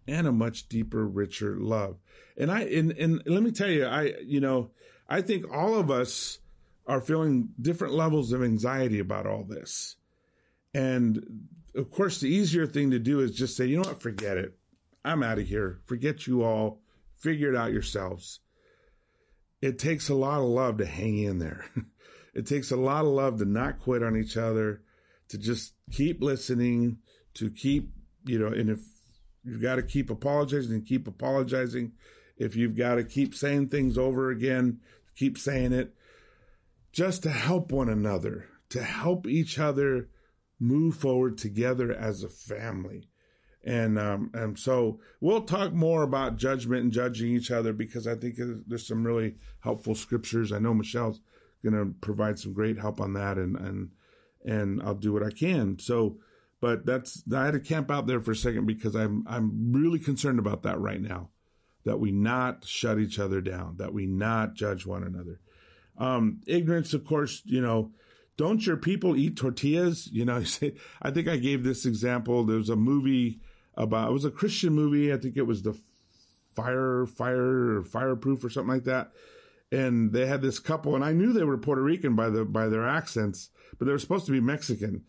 and 0.07 0.25
a 0.25 0.31
much 0.31 0.67
deeper, 0.69 1.05
richer 1.05 1.57
love. 1.57 1.97
And 2.37 2.49
I, 2.49 2.61
and, 2.61 2.91
and 2.93 3.21
let 3.25 3.43
me 3.43 3.51
tell 3.51 3.69
you, 3.69 3.85
I, 3.85 4.13
you 4.25 4.39
know, 4.39 4.71
I 5.07 5.21
think 5.21 5.45
all 5.51 5.75
of 5.75 5.91
us 5.91 6.39
are 6.87 7.01
feeling 7.01 7.49
different 7.61 7.93
levels 7.93 8.31
of 8.31 8.43
anxiety 8.43 8.99
about 8.99 9.27
all 9.27 9.43
this. 9.43 9.97
And 10.73 11.47
of 11.75 11.91
course, 11.91 12.19
the 12.19 12.29
easier 12.29 12.65
thing 12.65 12.91
to 12.91 12.99
do 12.99 13.19
is 13.19 13.35
just 13.35 13.55
say, 13.55 13.65
you 13.65 13.77
know 13.77 13.87
what, 13.87 14.01
forget 14.01 14.37
it. 14.37 14.57
I'm 15.05 15.23
out 15.23 15.39
of 15.39 15.47
here. 15.47 15.81
Forget 15.85 16.27
you 16.27 16.43
all. 16.43 16.81
Figure 17.17 17.53
it 17.53 17.57
out 17.57 17.73
yourselves. 17.73 18.39
It 19.61 19.79
takes 19.79 20.09
a 20.09 20.15
lot 20.15 20.39
of 20.39 20.45
love 20.45 20.77
to 20.77 20.85
hang 20.85 21.17
in 21.17 21.39
there. 21.39 21.65
it 22.33 22.47
takes 22.47 22.71
a 22.71 22.75
lot 22.75 23.05
of 23.05 23.11
love 23.11 23.39
to 23.39 23.45
not 23.45 23.79
quit 23.79 24.03
on 24.03 24.17
each 24.17 24.37
other, 24.37 24.81
to 25.29 25.37
just 25.37 25.73
keep 25.91 26.21
listening, 26.21 26.97
to 27.35 27.49
keep, 27.49 27.91
you 28.25 28.39
know, 28.39 28.47
and 28.47 28.69
if 28.69 28.79
you've 29.43 29.61
got 29.61 29.75
to 29.75 29.83
keep 29.83 30.09
apologizing, 30.09 30.73
and 30.73 30.85
keep 30.85 31.07
apologizing. 31.07 31.93
If 32.37 32.55
you've 32.55 32.75
got 32.75 32.95
to 32.95 33.03
keep 33.03 33.35
saying 33.35 33.67
things 33.67 33.97
over 33.97 34.31
again, 34.31 34.79
keep 35.15 35.37
saying 35.37 35.73
it 35.73 35.93
just 36.91 37.23
to 37.23 37.29
help 37.29 37.71
one 37.71 37.89
another, 37.89 38.45
to 38.69 38.83
help 38.83 39.27
each 39.27 39.59
other 39.59 40.09
move 40.59 40.95
forward 40.95 41.37
together 41.37 41.91
as 41.91 42.23
a 42.23 42.29
family. 42.29 43.09
And 43.65 43.97
um, 43.97 44.29
and 44.33 44.59
so 44.59 44.99
we'll 45.21 45.43
talk 45.43 45.71
more 45.71 46.03
about 46.03 46.37
judgment 46.37 46.83
and 46.83 46.91
judging 46.91 47.33
each 47.33 47.49
other 47.49 47.71
because 47.71 48.07
I 48.07 48.15
think 48.15 48.35
there's 48.37 48.87
some 48.87 49.05
really 49.05 49.35
helpful 49.61 49.95
scriptures. 49.95 50.51
I 50.51 50.59
know 50.59 50.73
Michelle's 50.73 51.21
going 51.63 51.73
to 51.73 51.93
provide 52.01 52.39
some 52.39 52.53
great 52.53 52.77
help 52.77 52.99
on 52.99 53.13
that, 53.13 53.37
and 53.37 53.55
and 53.55 53.91
and 54.45 54.81
I'll 54.83 54.95
do 54.95 55.13
what 55.13 55.23
I 55.23 55.31
can. 55.31 55.79
So, 55.79 56.17
but 56.61 56.85
that's 56.85 57.23
I 57.33 57.45
had 57.45 57.53
to 57.53 57.59
camp 57.59 57.89
out 57.89 58.07
there 58.07 58.19
for 58.19 58.31
a 58.31 58.35
second 58.35 58.65
because 58.65 58.95
I'm 58.95 59.23
I'm 59.27 59.71
really 59.71 59.99
concerned 59.99 60.39
about 60.39 60.63
that 60.63 60.79
right 60.79 61.01
now, 61.01 61.29
that 61.85 61.99
we 61.99 62.11
not 62.11 62.65
shut 62.65 62.99
each 62.99 63.19
other 63.19 63.41
down, 63.41 63.77
that 63.77 63.93
we 63.93 64.05
not 64.05 64.55
judge 64.55 64.85
one 64.85 65.03
another. 65.03 65.39
Um, 65.97 66.41
ignorance, 66.47 66.93
of 66.93 67.05
course, 67.05 67.41
you 67.45 67.61
know. 67.61 67.91
Don't 68.35 68.65
your 68.65 68.77
people 68.77 69.15
eat 69.15 69.37
tortillas? 69.37 70.09
You 70.11 70.25
know, 70.25 70.43
I 71.03 71.11
think 71.11 71.27
I 71.27 71.37
gave 71.37 71.63
this 71.63 71.85
example. 71.85 72.43
There 72.43 72.57
was 72.57 72.69
a 72.69 72.75
movie 72.75 73.41
about 73.75 74.09
it 74.09 74.13
was 74.13 74.25
a 74.25 74.31
Christian 74.31 74.73
movie. 74.73 75.13
I 75.13 75.17
think 75.17 75.37
it 75.37 75.43
was 75.45 75.61
the 75.61 75.77
Fire 76.55 77.05
Fire 77.05 77.77
or 77.77 77.83
Fireproof 77.83 78.43
or 78.43 78.49
something 78.49 78.73
like 78.73 78.85
that. 78.85 79.11
And 79.73 80.13
they 80.13 80.27
had 80.27 80.43
this 80.43 80.59
couple, 80.59 80.93
and 80.93 81.03
I 81.03 81.13
knew 81.13 81.33
they 81.33 81.43
were 81.43 81.57
Puerto 81.57 81.81
Rican 81.81 82.15
by 82.15 82.29
the 82.29 82.45
by 82.45 82.67
their 82.67 82.87
accents, 82.87 83.49
but 83.79 83.85
they 83.85 83.91
were 83.91 83.97
supposed 83.97 84.27
to 84.27 84.31
be 84.31 84.39
Mexican. 84.39 85.03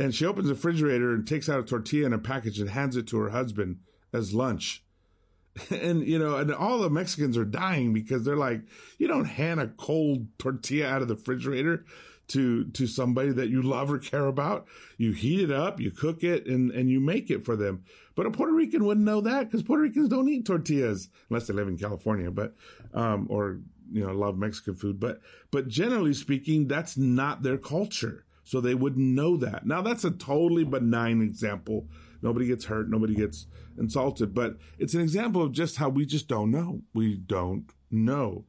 And 0.00 0.12
she 0.12 0.26
opens 0.26 0.48
the 0.48 0.54
refrigerator 0.54 1.12
and 1.12 1.24
takes 1.24 1.48
out 1.48 1.60
a 1.60 1.62
tortilla 1.62 2.06
in 2.06 2.12
a 2.12 2.18
package 2.18 2.58
and 2.58 2.70
hands 2.70 2.96
it 2.96 3.06
to 3.08 3.18
her 3.18 3.30
husband 3.30 3.78
as 4.12 4.34
lunch. 4.34 4.84
And 5.70 6.06
you 6.06 6.18
know, 6.18 6.36
and 6.36 6.52
all 6.52 6.78
the 6.78 6.90
Mexicans 6.90 7.36
are 7.36 7.44
dying 7.44 7.92
because 7.92 8.24
they're 8.24 8.36
like, 8.36 8.62
you 8.98 9.06
don't 9.06 9.26
hand 9.26 9.60
a 9.60 9.68
cold 9.68 10.26
tortilla 10.38 10.88
out 10.88 11.02
of 11.02 11.08
the 11.08 11.14
refrigerator 11.14 11.84
to 12.28 12.64
to 12.64 12.86
somebody 12.86 13.32
that 13.32 13.48
you 13.48 13.62
love 13.62 13.92
or 13.92 13.98
care 13.98 14.26
about. 14.26 14.66
You 14.96 15.12
heat 15.12 15.40
it 15.40 15.50
up, 15.50 15.80
you 15.80 15.90
cook 15.90 16.24
it, 16.24 16.46
and 16.46 16.70
and 16.70 16.88
you 16.88 17.00
make 17.00 17.30
it 17.30 17.44
for 17.44 17.56
them. 17.56 17.84
But 18.14 18.26
a 18.26 18.30
Puerto 18.30 18.52
Rican 18.52 18.84
wouldn't 18.84 19.06
know 19.06 19.20
that 19.20 19.44
because 19.44 19.62
Puerto 19.62 19.82
Ricans 19.82 20.08
don't 20.08 20.28
eat 20.28 20.46
tortillas 20.46 21.08
unless 21.28 21.46
they 21.46 21.54
live 21.54 21.68
in 21.68 21.78
California, 21.78 22.30
but 22.30 22.54
um, 22.94 23.26
or 23.28 23.60
you 23.90 24.06
know 24.06 24.12
love 24.12 24.38
Mexican 24.38 24.76
food. 24.76 25.00
But 25.00 25.20
but 25.50 25.68
generally 25.68 26.14
speaking, 26.14 26.68
that's 26.68 26.96
not 26.96 27.42
their 27.42 27.58
culture, 27.58 28.24
so 28.44 28.60
they 28.60 28.74
wouldn't 28.74 29.04
know 29.04 29.36
that. 29.36 29.66
Now 29.66 29.82
that's 29.82 30.04
a 30.04 30.10
totally 30.10 30.64
benign 30.64 31.22
example. 31.22 31.88
Nobody 32.22 32.46
gets 32.46 32.66
hurt, 32.66 32.90
nobody 32.90 33.14
gets 33.14 33.46
insulted, 33.78 34.34
but 34.34 34.56
it's 34.78 34.94
an 34.94 35.00
example 35.00 35.42
of 35.42 35.52
just 35.52 35.76
how 35.76 35.88
we 35.88 36.04
just 36.04 36.28
don't 36.28 36.50
know. 36.50 36.82
We 36.92 37.16
don't 37.16 37.70
know. 37.90 38.44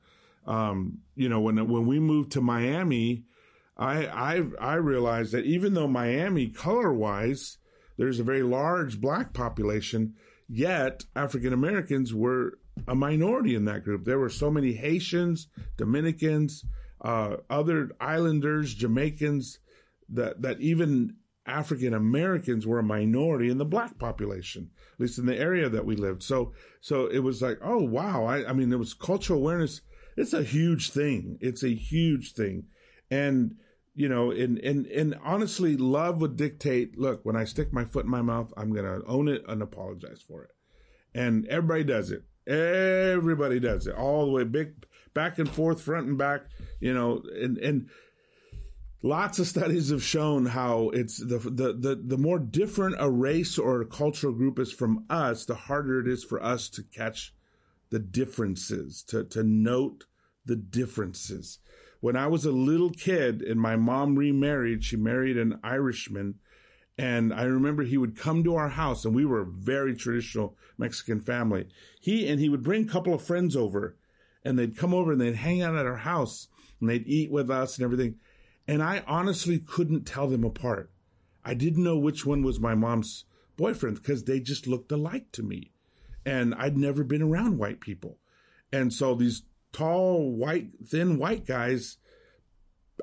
Um, 0.45 0.99
you 1.15 1.29
know, 1.29 1.39
when 1.39 1.67
when 1.67 1.85
we 1.85 1.99
moved 1.99 2.31
to 2.33 2.41
Miami, 2.41 3.25
I 3.77 4.05
I 4.07 4.43
I 4.59 4.73
realized 4.75 5.31
that 5.33 5.45
even 5.45 5.73
though 5.73 5.87
Miami 5.87 6.47
color 6.49 6.93
wise, 6.93 7.57
there's 7.97 8.19
a 8.19 8.23
very 8.23 8.43
large 8.43 8.99
black 8.99 9.33
population, 9.33 10.15
yet 10.49 11.05
African 11.15 11.53
Americans 11.53 12.13
were 12.13 12.59
a 12.87 12.95
minority 12.95 13.55
in 13.55 13.65
that 13.65 13.83
group. 13.83 14.05
There 14.05 14.19
were 14.19 14.29
so 14.29 14.51
many 14.51 14.73
Haitians, 14.73 15.47
Dominicans, 15.77 16.65
uh, 17.01 17.37
other 17.49 17.91
islanders, 17.99 18.73
Jamaicans, 18.73 19.59
that 20.09 20.41
that 20.41 20.59
even 20.59 21.15
African 21.45 21.93
Americans 21.93 22.67
were 22.67 22.79
a 22.79 22.83
minority 22.83 23.49
in 23.49 23.57
the 23.57 23.65
black 23.65 23.97
population, 23.97 24.69
at 24.93 24.99
least 24.99 25.17
in 25.17 25.25
the 25.25 25.37
area 25.37 25.69
that 25.69 25.85
we 25.85 25.95
lived. 25.95 26.23
So 26.23 26.53
so 26.79 27.07
it 27.07 27.19
was 27.19 27.41
like, 27.41 27.59
oh 27.61 27.83
wow, 27.83 28.25
I, 28.25 28.49
I 28.49 28.53
mean, 28.53 28.69
there 28.69 28.79
was 28.79 28.93
cultural 28.93 29.39
awareness. 29.39 29.81
It's 30.17 30.33
a 30.33 30.43
huge 30.43 30.91
thing. 30.91 31.37
It's 31.41 31.63
a 31.63 31.73
huge 31.73 32.33
thing, 32.33 32.65
and 33.09 33.55
you 33.93 34.07
know, 34.07 34.31
and, 34.31 34.57
and, 34.59 34.85
and 34.87 35.15
honestly, 35.23 35.75
love 35.75 36.21
would 36.21 36.37
dictate, 36.37 36.97
look, 36.97 37.21
when 37.23 37.35
I 37.35 37.43
stick 37.43 37.73
my 37.73 37.85
foot 37.85 38.05
in 38.05 38.11
my 38.11 38.21
mouth, 38.21 38.53
I'm 38.55 38.71
going 38.71 38.85
to 38.85 39.05
own 39.05 39.27
it 39.27 39.43
and 39.47 39.61
apologize 39.61 40.23
for 40.25 40.43
it. 40.43 40.51
And 41.13 41.45
everybody 41.47 41.83
does 41.83 42.11
it. 42.11 42.23
Everybody 42.51 43.59
does 43.59 43.87
it 43.87 43.95
all 43.95 44.25
the 44.25 44.31
way. 44.31 44.43
Big, 44.43 44.85
back 45.13 45.39
and 45.39 45.49
forth, 45.49 45.81
front 45.81 46.07
and 46.07 46.17
back, 46.17 46.41
you 46.79 46.93
know, 46.93 47.23
and, 47.39 47.57
and 47.57 47.89
lots 49.01 49.39
of 49.39 49.47
studies 49.47 49.89
have 49.89 50.03
shown 50.03 50.45
how 50.45 50.89
it's 50.89 51.17
the, 51.17 51.37
the, 51.37 51.73
the, 51.73 52.01
the 52.03 52.17
more 52.17 52.39
different 52.39 52.95
a 52.99 53.09
race 53.09 53.57
or 53.57 53.81
a 53.81 53.85
cultural 53.85 54.33
group 54.33 54.59
is 54.59 54.71
from 54.71 55.05
us, 55.09 55.45
the 55.45 55.55
harder 55.55 55.99
it 55.99 56.07
is 56.07 56.23
for 56.23 56.43
us 56.43 56.69
to 56.69 56.83
catch 56.83 57.33
the 57.89 57.99
differences, 57.99 59.03
to, 59.03 59.23
to 59.25 59.43
note 59.43 60.05
the 60.45 60.55
differences. 60.55 61.59
When 61.99 62.15
I 62.15 62.27
was 62.27 62.45
a 62.45 62.51
little 62.51 62.89
kid 62.89 63.41
and 63.41 63.61
my 63.61 63.75
mom 63.75 64.17
remarried, 64.17 64.83
she 64.83 64.97
married 64.97 65.37
an 65.37 65.59
Irishman. 65.63 66.35
And 67.01 67.33
I 67.33 67.45
remember 67.45 67.81
he 67.81 67.97
would 67.97 68.15
come 68.15 68.43
to 68.43 68.55
our 68.55 68.69
house 68.69 69.05
and 69.05 69.15
we 69.15 69.25
were 69.25 69.41
a 69.41 69.45
very 69.45 69.95
traditional 69.95 70.55
Mexican 70.77 71.19
family. 71.19 71.67
He 71.99 72.27
and 72.27 72.39
he 72.39 72.47
would 72.47 72.61
bring 72.61 72.83
a 72.83 72.91
couple 72.91 73.15
of 73.15 73.23
friends 73.23 73.55
over 73.55 73.97
and 74.45 74.57
they'd 74.57 74.77
come 74.77 74.93
over 74.93 75.11
and 75.11 75.19
they'd 75.19 75.33
hang 75.33 75.63
out 75.63 75.75
at 75.75 75.87
our 75.87 75.97
house 75.97 76.47
and 76.79 76.87
they'd 76.87 77.07
eat 77.07 77.31
with 77.31 77.49
us 77.49 77.75
and 77.75 77.83
everything. 77.83 78.19
And 78.67 78.83
I 78.83 79.03
honestly 79.07 79.57
couldn't 79.57 80.05
tell 80.05 80.27
them 80.27 80.43
apart. 80.43 80.91
I 81.43 81.55
didn't 81.55 81.83
know 81.83 81.97
which 81.97 82.23
one 82.23 82.43
was 82.43 82.59
my 82.59 82.75
mom's 82.75 83.25
boyfriend 83.57 83.95
because 83.95 84.25
they 84.25 84.39
just 84.39 84.67
looked 84.67 84.91
alike 84.91 85.31
to 85.31 85.41
me. 85.41 85.71
And 86.23 86.53
I'd 86.53 86.77
never 86.77 87.03
been 87.03 87.23
around 87.23 87.57
white 87.57 87.81
people. 87.81 88.19
And 88.71 88.93
so 88.93 89.15
these 89.15 89.41
tall, 89.73 90.31
white, 90.31 90.69
thin 90.85 91.17
white 91.17 91.47
guys, 91.47 91.97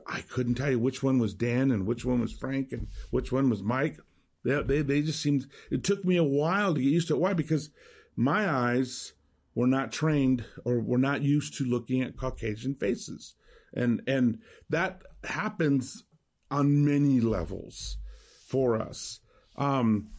I 0.07 0.21
couldn't 0.23 0.55
tell 0.55 0.71
you 0.71 0.79
which 0.79 1.03
one 1.03 1.19
was 1.19 1.35
Dan 1.35 1.71
and 1.71 1.87
which 1.87 2.05
one 2.05 2.21
was 2.21 2.33
Frank 2.33 2.73
and 2.73 2.89
which 3.11 3.33
one 3.33 3.51
was 3.51 3.63
Mike. 3.63 3.99
They, 4.45 4.63
they, 4.63 4.83
they 4.83 5.03
just 5.03 5.21
seemed, 5.21 5.47
it 5.71 5.85
took 5.85 6.05
me 6.05 6.17
a 6.17 6.25
while 6.25 6.75
to 6.75 6.81
get 6.81 6.91
used 6.91 7.09
to 7.09 7.15
it. 7.15 7.21
Why? 7.21 7.33
Because 7.33 7.71
my 8.17 8.49
eyes 8.49 9.13
were 9.55 9.67
not 9.67 9.93
trained 9.93 10.45
or 10.65 10.81
were 10.81 10.99
not 10.99 11.23
used 11.23 11.57
to 11.59 11.65
looking 11.65 12.03
at 12.03 12.17
Caucasian 12.17 12.75
faces. 12.75 13.35
And, 13.75 14.03
and 14.07 14.39
that 14.71 15.03
happens 15.25 16.05
on 16.51 16.85
many 16.85 17.21
levels 17.21 17.99
for 18.47 18.81
us. 18.81 19.21
Um, 19.57 20.11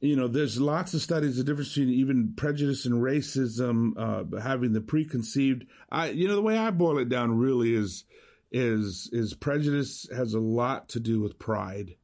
you 0.00 0.16
know, 0.16 0.28
there's 0.28 0.60
lots 0.60 0.94
of 0.94 1.02
studies 1.02 1.36
the 1.36 1.44
difference 1.44 1.70
between 1.70 1.94
even 1.94 2.34
prejudice 2.36 2.86
and 2.86 3.02
racism, 3.02 3.92
uh, 3.96 4.40
having 4.40 4.72
the 4.72 4.80
preconceived. 4.80 5.66
I, 5.90 6.10
you 6.10 6.28
know, 6.28 6.34
the 6.34 6.42
way 6.42 6.58
I 6.58 6.70
boil 6.70 6.98
it 6.98 7.08
down 7.08 7.38
really 7.38 7.74
is, 7.74 8.04
is, 8.50 9.08
is 9.12 9.34
prejudice 9.34 10.08
has 10.14 10.34
a 10.34 10.40
lot 10.40 10.88
to 10.90 11.00
do 11.00 11.20
with 11.20 11.38
pride, 11.38 11.96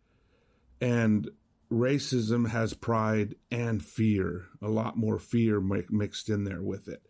and 0.80 1.30
racism 1.70 2.48
has 2.50 2.74
pride 2.74 3.34
and 3.50 3.84
fear, 3.84 4.46
a 4.60 4.68
lot 4.68 4.96
more 4.96 5.18
fear 5.18 5.60
mixed 5.60 6.28
in 6.28 6.44
there 6.44 6.62
with 6.62 6.88
it, 6.88 7.02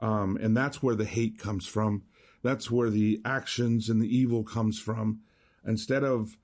um, 0.00 0.36
and 0.40 0.56
that's 0.56 0.82
where 0.82 0.94
the 0.94 1.04
hate 1.04 1.38
comes 1.38 1.66
from. 1.66 2.02
That's 2.42 2.70
where 2.70 2.90
the 2.90 3.20
actions 3.24 3.88
and 3.88 4.00
the 4.00 4.16
evil 4.16 4.44
comes 4.44 4.78
from. 4.78 5.20
Instead 5.66 6.04
of 6.04 6.38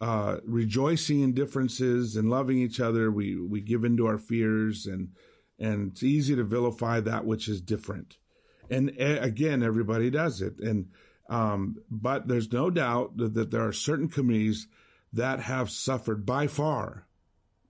uh, 0.00 0.38
rejoicing 0.44 1.20
in 1.20 1.32
differences 1.32 2.16
and 2.16 2.28
loving 2.28 2.58
each 2.58 2.80
other, 2.80 3.10
we 3.10 3.36
we 3.36 3.60
give 3.60 3.84
into 3.84 4.06
our 4.06 4.18
fears, 4.18 4.86
and 4.86 5.10
and 5.58 5.92
it's 5.92 6.02
easy 6.02 6.34
to 6.34 6.44
vilify 6.44 7.00
that 7.00 7.24
which 7.24 7.48
is 7.48 7.60
different. 7.60 8.16
And 8.68 8.90
again, 8.98 9.62
everybody 9.62 10.10
does 10.10 10.40
it, 10.40 10.58
and 10.58 10.88
um, 11.28 11.76
but 11.90 12.28
there's 12.28 12.52
no 12.52 12.70
doubt 12.70 13.16
that, 13.16 13.34
that 13.34 13.50
there 13.50 13.66
are 13.66 13.72
certain 13.72 14.08
communities 14.08 14.66
that 15.12 15.40
have 15.40 15.70
suffered 15.70 16.26
by 16.26 16.46
far, 16.46 17.06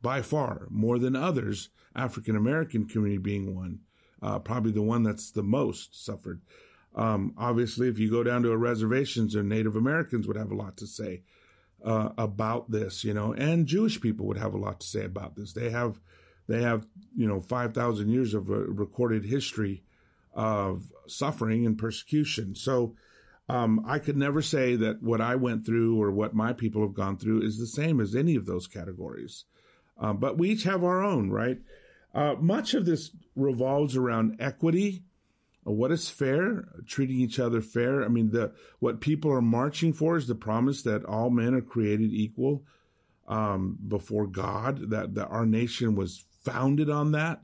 by 0.03 0.23
far 0.23 0.67
more 0.71 0.99
than 0.99 1.15
others. 1.15 1.69
African 1.95 2.37
American 2.37 2.87
community 2.87 3.19
being 3.19 3.55
one, 3.55 3.81
uh, 4.21 4.39
probably 4.41 4.73
the 4.73 4.83
one 4.83 5.03
that's 5.03 5.31
the 5.31 5.43
most 5.43 6.05
suffered. 6.05 6.41
Um, 6.97 7.35
obviously, 7.37 7.89
if 7.89 7.99
you 7.99 8.11
go 8.11 8.23
down 8.23 8.43
to 8.43 8.53
a 8.53 8.57
reservations, 8.57 9.37
or 9.37 9.43
Native 9.43 9.77
Americans 9.77 10.27
would 10.27 10.37
have 10.37 10.51
a 10.51 10.57
lot 10.57 10.77
to 10.79 10.87
say 10.87 11.23
uh, 11.85 12.11
about 12.17 12.71
this, 12.71 13.05
you 13.05 13.15
know, 13.15 13.33
and 13.33 13.67
Jewish 13.67 14.01
people 14.01 14.27
would 14.27 14.39
have 14.39 14.55
a 14.55 14.59
lot 14.59 14.81
to 14.81 14.87
say 14.87 15.05
about 15.05 15.37
this. 15.37 15.53
They 15.53 15.71
have, 15.71 16.01
they 16.49 16.63
have, 16.63 16.87
you 17.17 17.27
know, 17.27 17.41
5,000 17.41 18.09
years 18.09 18.35
of 18.35 18.49
a 18.49 18.59
recorded 18.59 19.25
history 19.25 19.83
of 20.33 20.93
suffering 21.07 21.67
and 21.67 21.79
persecution. 21.79 22.55
So, 22.55 22.97
um, 23.49 23.85
I 23.87 23.99
could 23.99 24.17
never 24.17 24.43
say 24.43 24.77
that 24.77 25.03
what 25.03 25.21
I 25.21 25.37
went 25.37 25.67
through 25.67 26.01
or 26.01 26.11
what 26.11 26.35
my 26.35 26.53
people 26.53 26.83
have 26.83 26.95
gone 26.95 27.19
through 27.19 27.43
is 27.43 27.59
the 27.59 27.67
same 27.67 28.01
as 28.01 28.15
any 28.15 28.37
of 28.37 28.47
those 28.47 28.67
categories. 28.67 29.45
Uh, 30.01 30.13
but 30.13 30.39
we 30.39 30.51
each 30.51 30.65
have 30.65 30.83
our 30.83 31.03
own, 31.03 31.31
right? 31.31 31.59
Uh, 32.15 32.35
much 32.41 32.75
of 32.75 32.87
this 32.87 33.11
revolves 33.35 33.97
around 33.97 34.37
equity 34.41 35.03
what 35.65 35.91
is 35.91 36.11
fair, 36.11 36.69
treating 36.87 37.19
each 37.19 37.39
other 37.39 37.61
fair. 37.61 38.05
I 38.05 38.09
mean, 38.09 38.31
the 38.31 38.53
what 38.81 39.01
people 39.01 39.33
are 39.33 39.43
marching 39.43 39.93
for 39.93 40.17
is 40.17 40.27
the 40.27 40.35
promise 40.35 40.83
that 40.83 41.05
all 41.05 41.31
men 41.31 41.55
are 41.55 41.63
created 41.63 42.13
equal 42.13 42.65
um, 43.27 43.79
before 43.89 44.27
God. 44.27 44.91
That 44.91 45.15
that 45.15 45.29
our 45.29 45.47
nation 45.47 45.95
was 45.95 46.25
founded 46.43 46.91
on 46.91 47.13
that, 47.13 47.41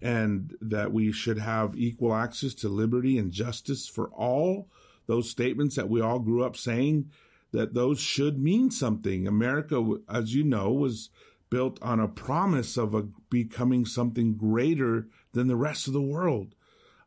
and 0.00 0.54
that 0.60 0.92
we 0.92 1.12
should 1.12 1.38
have 1.38 1.76
equal 1.76 2.14
access 2.14 2.52
to 2.54 2.68
liberty 2.68 3.16
and 3.16 3.30
justice 3.30 3.88
for 3.88 4.08
all. 4.08 4.68
Those 5.06 5.30
statements 5.30 5.76
that 5.76 5.88
we 5.88 6.00
all 6.00 6.18
grew 6.18 6.44
up 6.44 6.56
saying 6.56 7.10
that 7.52 7.74
those 7.74 8.00
should 8.00 8.38
mean 8.38 8.70
something. 8.70 9.26
America, 9.26 9.96
as 10.08 10.34
you 10.34 10.44
know, 10.44 10.70
was 10.72 11.10
built 11.50 11.78
on 11.82 12.00
a 12.00 12.08
promise 12.08 12.76
of 12.76 12.94
a, 12.94 13.02
becoming 13.28 13.84
something 13.84 14.34
greater 14.34 15.06
than 15.32 15.48
the 15.48 15.56
rest 15.56 15.86
of 15.86 15.92
the 15.92 16.00
world 16.00 16.54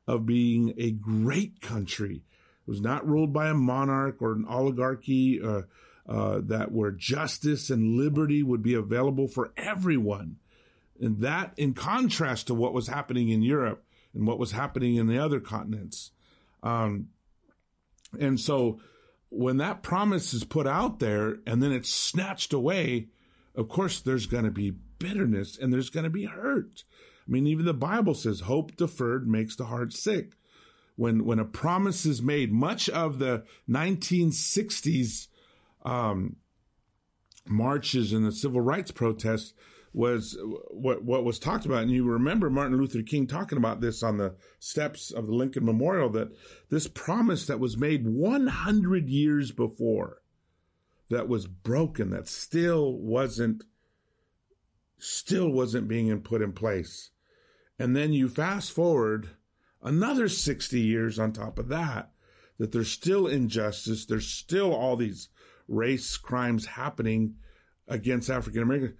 of 0.08 0.26
being 0.26 0.74
a 0.78 0.92
great 0.92 1.62
country. 1.62 2.18
It 2.18 2.70
was 2.70 2.82
not 2.82 3.08
ruled 3.08 3.34
by 3.34 3.48
a 3.48 3.56
monarch 3.56 4.22
or 4.22 4.34
an 4.34 4.46
oligarchy 4.48 5.42
uh, 5.42 5.64
uh, 6.08 6.42
that 6.44 6.72
where 6.72 6.92
justice 6.92 7.72
and 7.72 7.98
liberty 7.98 8.44
would 8.44 8.62
be 8.62 8.76
available 8.76 9.28
for 9.28 9.52
everyone. 9.58 10.38
And 11.00 11.22
that 11.22 11.54
in 11.58 11.74
contrast 11.74 12.48
to 12.48 12.54
what 12.54 12.74
was 12.74 12.88
happening 12.88 13.30
in 13.30 13.42
Europe 13.42 13.84
and 14.14 14.28
what 14.28 14.40
was 14.40 14.52
happening 14.52 14.96
in 14.96 15.08
the 15.08 15.18
other 15.18 15.40
continents. 15.40 16.12
Um, 16.62 17.10
and 18.20 18.40
so 18.40 18.80
when 19.30 19.58
that 19.58 19.84
promise 19.84 20.34
is 20.34 20.44
put 20.44 20.68
out 20.68 21.00
there 21.00 21.38
and 21.46 21.62
then 21.62 21.72
it's 21.72 21.90
snatched 21.90 22.54
away, 22.54 23.08
of 23.56 23.70
course, 23.70 24.00
there's 24.00 24.28
going 24.28 24.46
to 24.46 24.52
be 24.52 24.72
bitterness 25.00 25.58
and 25.58 25.74
there's 25.74 25.90
going 25.90 26.06
to 26.06 26.10
be 26.10 26.26
hurt. 26.26 26.84
I 27.28 27.32
mean, 27.32 27.48
even 27.48 27.66
the 27.66 27.74
Bible 27.74 28.14
says 28.14 28.42
hope 28.42 28.76
deferred 28.78 29.28
makes 29.28 29.56
the 29.56 29.66
heart 29.66 29.94
sick. 29.94 30.34
When, 30.96 31.26
when 31.26 31.40
a 31.40 31.46
promise 31.46 32.06
is 32.06 32.22
made, 32.22 32.54
much 32.54 32.88
of 32.90 33.20
the 33.20 33.44
1960s, 33.70 35.28
um, 35.84 36.38
marches 37.48 38.14
and 38.14 38.26
the 38.26 38.32
civil 38.32 38.62
rights 38.62 38.92
protests 38.92 39.54
was 39.96 40.38
what 40.70 41.04
what 41.04 41.24
was 41.24 41.40
talked 41.40 41.66
about. 41.66 41.84
And 41.84 41.92
you 41.92 42.04
remember 42.04 42.50
Martin 42.50 42.78
Luther 42.78 43.02
King 43.02 43.28
talking 43.28 43.58
about 43.58 43.80
this 43.80 44.04
on 44.04 44.18
the 44.18 44.36
steps 44.60 45.10
of 45.10 45.26
the 45.26 45.34
Lincoln 45.34 45.66
Memorial 45.66 46.10
that 46.10 46.36
this 46.70 46.88
promise 46.88 47.48
that 47.48 47.62
was 47.62 47.78
made 47.78 48.06
100 48.06 49.08
years 49.08 49.52
before 49.52 50.22
that 51.10 51.30
was 51.30 51.48
broken, 51.48 52.10
that 52.10 52.28
still 52.28 52.98
wasn't 52.98 53.64
still 54.98 55.50
wasn't 55.50 55.88
being 55.88 56.20
put 56.22 56.42
in 56.42 56.52
place. 56.52 57.12
And 57.80 57.96
then 57.96 58.12
you 58.12 58.28
fast 58.28 58.74
forward 58.74 59.30
another 59.82 60.28
60 60.28 60.80
years 60.80 61.18
on 61.18 61.32
top 61.32 61.58
of 61.58 61.70
that, 61.70 62.12
that 62.58 62.74
there's 62.74 62.92
still 62.92 63.28
injustice. 63.28 64.06
There's 64.06 64.28
still 64.28 64.74
all 64.74 64.98
these 64.98 65.30
race 65.70 66.18
crimes 66.18 66.66
happening 66.66 67.36
against 67.88 68.30
African 68.30 68.64
Americans. 68.64 68.96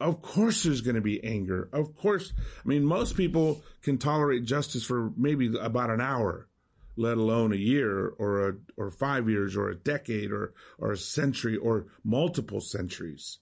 Of 0.00 0.22
course, 0.22 0.62
there's 0.62 0.80
going 0.80 0.94
to 0.94 1.00
be 1.00 1.22
anger. 1.24 1.68
Of 1.72 1.96
course. 1.96 2.32
I 2.64 2.68
mean, 2.68 2.84
most 2.84 3.16
people 3.16 3.62
can 3.82 3.98
tolerate 3.98 4.44
justice 4.44 4.84
for 4.84 5.12
maybe 5.16 5.52
about 5.58 5.90
an 5.90 6.00
hour, 6.00 6.48
let 6.96 7.16
alone 7.16 7.52
a 7.52 7.56
year 7.56 8.08
or 8.18 8.48
a, 8.48 8.54
or 8.76 8.90
five 8.92 9.28
years 9.28 9.56
or 9.56 9.68
a 9.68 9.74
decade 9.74 10.30
or, 10.30 10.54
or 10.78 10.92
a 10.92 10.96
century 10.96 11.56
or 11.56 11.86
multiple 12.04 12.60
centuries. 12.60 13.38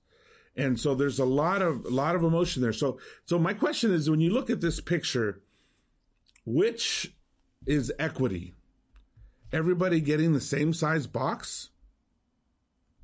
And 0.56 0.80
so 0.80 0.94
there's 0.94 1.18
a 1.18 1.24
lot 1.26 1.60
of 1.60 1.84
a 1.84 1.90
lot 1.90 2.16
of 2.16 2.24
emotion 2.24 2.62
there. 2.62 2.72
So 2.72 2.98
so 3.26 3.38
my 3.38 3.52
question 3.52 3.92
is 3.92 4.08
when 4.08 4.20
you 4.20 4.30
look 4.30 4.48
at 4.48 4.62
this 4.62 4.80
picture, 4.80 5.42
which 6.46 7.14
is 7.66 7.92
equity? 7.98 8.54
Everybody 9.52 10.00
getting 10.00 10.32
the 10.32 10.40
same 10.40 10.72
size 10.72 11.06
box? 11.06 11.68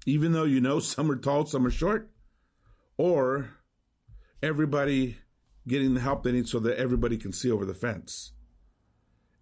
Even 0.06 0.32
though 0.32 0.44
you 0.44 0.60
know 0.60 0.80
some 0.80 1.10
are 1.10 1.16
tall, 1.16 1.44
some 1.44 1.66
are 1.66 1.70
short? 1.70 2.08
Or 3.02 3.50
everybody 4.44 5.16
getting 5.66 5.94
the 5.94 6.00
help 6.00 6.22
they 6.22 6.30
need 6.30 6.46
so 6.46 6.60
that 6.60 6.78
everybody 6.78 7.16
can 7.16 7.32
see 7.32 7.50
over 7.50 7.64
the 7.64 7.74
fence? 7.74 8.30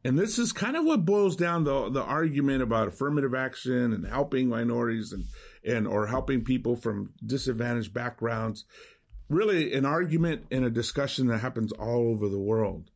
And 0.03 0.18
this 0.18 0.38
is 0.38 0.51
kind 0.55 0.79
of 0.79 0.87
what 0.87 1.05
boils 1.05 1.37
down 1.37 1.64
the 1.64 1.90
the 1.90 2.03
argument 2.03 2.62
about 2.62 2.88
affirmative 2.88 3.35
action 3.35 3.92
and 3.92 4.07
helping 4.07 4.49
minorities 4.49 5.12
and 5.12 5.25
and 5.62 5.87
or 5.87 6.07
helping 6.07 6.42
people 6.42 6.75
from 6.75 7.12
disadvantaged 7.23 7.92
backgrounds. 7.92 8.64
Really, 9.29 9.75
an 9.75 9.85
argument 9.85 10.46
and 10.51 10.64
a 10.64 10.70
discussion 10.70 11.27
that 11.27 11.40
happens 11.40 11.70
all 11.70 12.09
over 12.09 12.31
the 12.31 12.40
world. 12.40 12.90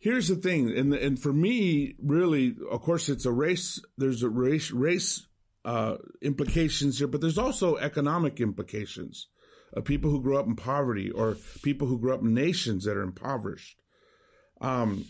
here's 0.00 0.26
the 0.26 0.34
thing, 0.34 0.76
and 0.76 0.92
and 0.92 1.20
for 1.20 1.32
me, 1.32 1.94
really, 2.02 2.56
of 2.68 2.82
course, 2.82 3.08
it's 3.08 3.26
a 3.26 3.30
race. 3.30 3.80
There's 3.96 4.24
a 4.24 4.28
race 4.28 4.72
race 4.72 5.24
uh, 5.64 5.96
implications 6.20 6.98
here, 6.98 7.06
but 7.06 7.20
there's 7.20 7.38
also 7.38 7.76
economic 7.76 8.40
implications 8.40 9.28
of 9.72 9.84
people 9.84 10.10
who 10.10 10.22
grew 10.22 10.38
up 10.38 10.46
in 10.46 10.56
poverty 10.56 11.10
or 11.10 11.36
people 11.62 11.88
who 11.88 11.98
grew 11.98 12.14
up 12.14 12.22
in 12.22 12.34
nations 12.34 12.84
that 12.84 12.96
are 12.96 13.02
impoverished. 13.02 13.80
Um, 14.60 15.06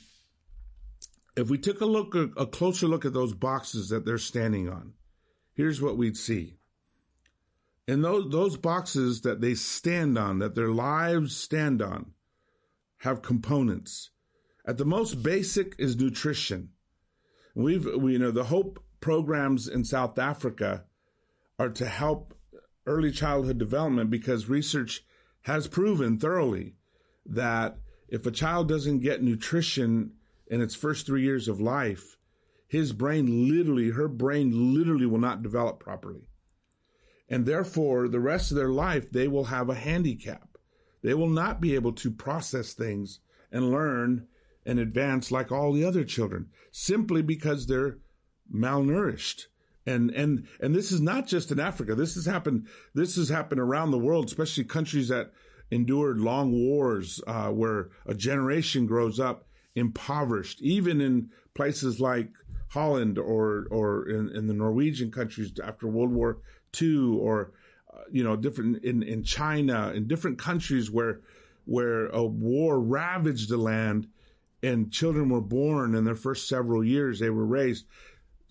if 1.36 1.50
we 1.50 1.58
took 1.58 1.80
a 1.80 1.86
look, 1.86 2.14
a 2.14 2.46
closer 2.46 2.86
look 2.86 3.04
at 3.04 3.12
those 3.12 3.34
boxes 3.34 3.88
that 3.88 4.04
they're 4.04 4.18
standing 4.18 4.68
on, 4.68 4.94
here's 5.54 5.82
what 5.82 5.96
we'd 5.96 6.16
see. 6.16 6.54
And 7.86 8.02
those, 8.02 8.30
those 8.30 8.56
boxes 8.56 9.22
that 9.22 9.40
they 9.40 9.54
stand 9.54 10.16
on, 10.16 10.38
that 10.38 10.54
their 10.54 10.70
lives 10.70 11.36
stand 11.36 11.82
on, 11.82 12.12
have 12.98 13.20
components. 13.20 14.10
At 14.66 14.78
the 14.78 14.86
most 14.86 15.22
basic 15.22 15.74
is 15.78 15.96
nutrition. 15.96 16.70
We've, 17.54 17.84
we, 17.84 18.12
you 18.12 18.18
know, 18.18 18.30
the 18.30 18.44
Hope 18.44 18.83
programs 19.04 19.68
in 19.68 19.84
South 19.84 20.18
Africa 20.18 20.82
are 21.58 21.68
to 21.68 21.84
help 21.84 22.32
early 22.86 23.12
childhood 23.12 23.58
development 23.58 24.08
because 24.08 24.48
research 24.48 25.04
has 25.42 25.68
proven 25.68 26.18
thoroughly 26.18 26.74
that 27.26 27.76
if 28.08 28.24
a 28.24 28.30
child 28.30 28.66
doesn't 28.66 29.00
get 29.00 29.22
nutrition 29.22 30.10
in 30.46 30.62
its 30.62 30.74
first 30.74 31.04
three 31.04 31.20
years 31.20 31.48
of 31.48 31.60
life, 31.60 32.16
his 32.66 32.94
brain 32.94 33.46
literally, 33.46 33.90
her 33.90 34.08
brain 34.08 34.72
literally 34.72 35.04
will 35.04 35.18
not 35.18 35.42
develop 35.42 35.78
properly. 35.78 36.30
And 37.28 37.44
therefore, 37.44 38.08
the 38.08 38.20
rest 38.20 38.52
of 38.52 38.56
their 38.56 38.70
life, 38.72 39.10
they 39.10 39.28
will 39.28 39.44
have 39.44 39.68
a 39.68 39.74
handicap. 39.74 40.56
They 41.02 41.12
will 41.12 41.28
not 41.28 41.60
be 41.60 41.74
able 41.74 41.92
to 41.92 42.10
process 42.10 42.72
things 42.72 43.20
and 43.52 43.70
learn 43.70 44.28
and 44.64 44.78
advance 44.78 45.30
like 45.30 45.52
all 45.52 45.74
the 45.74 45.84
other 45.84 46.04
children 46.04 46.48
simply 46.72 47.20
because 47.20 47.66
they're 47.66 47.98
malnourished. 48.52 49.46
And, 49.86 50.10
and, 50.12 50.46
and 50.60 50.74
this 50.74 50.92
is 50.92 51.00
not 51.00 51.26
just 51.26 51.52
in 51.52 51.60
Africa. 51.60 51.94
This 51.94 52.14
has 52.14 52.24
happened, 52.24 52.66
this 52.94 53.16
has 53.16 53.28
happened 53.28 53.60
around 53.60 53.90
the 53.90 53.98
world, 53.98 54.26
especially 54.26 54.64
countries 54.64 55.08
that 55.08 55.32
endured 55.70 56.20
long 56.20 56.52
wars, 56.52 57.20
uh, 57.26 57.48
where 57.48 57.90
a 58.06 58.14
generation 58.14 58.86
grows 58.86 59.20
up 59.20 59.46
impoverished, 59.74 60.62
even 60.62 61.00
in 61.00 61.30
places 61.54 62.00
like 62.00 62.30
Holland 62.68 63.18
or, 63.18 63.66
or 63.70 64.08
in, 64.08 64.30
in 64.34 64.46
the 64.46 64.54
Norwegian 64.54 65.10
countries 65.10 65.52
after 65.62 65.86
World 65.86 66.12
War 66.12 66.38
II 66.80 67.18
or, 67.18 67.52
uh, 67.92 68.00
you 68.10 68.24
know, 68.24 68.36
different 68.36 68.84
in, 68.84 69.02
in 69.02 69.22
China, 69.22 69.92
in 69.94 70.06
different 70.06 70.38
countries 70.38 70.90
where, 70.90 71.20
where 71.66 72.06
a 72.06 72.24
war 72.24 72.80
ravaged 72.80 73.48
the 73.48 73.58
land 73.58 74.08
and 74.62 74.90
children 74.90 75.28
were 75.28 75.40
born 75.40 75.94
in 75.94 76.04
their 76.04 76.14
first 76.14 76.48
several 76.48 76.82
years, 76.82 77.20
they 77.20 77.30
were 77.30 77.46
raised 77.46 77.86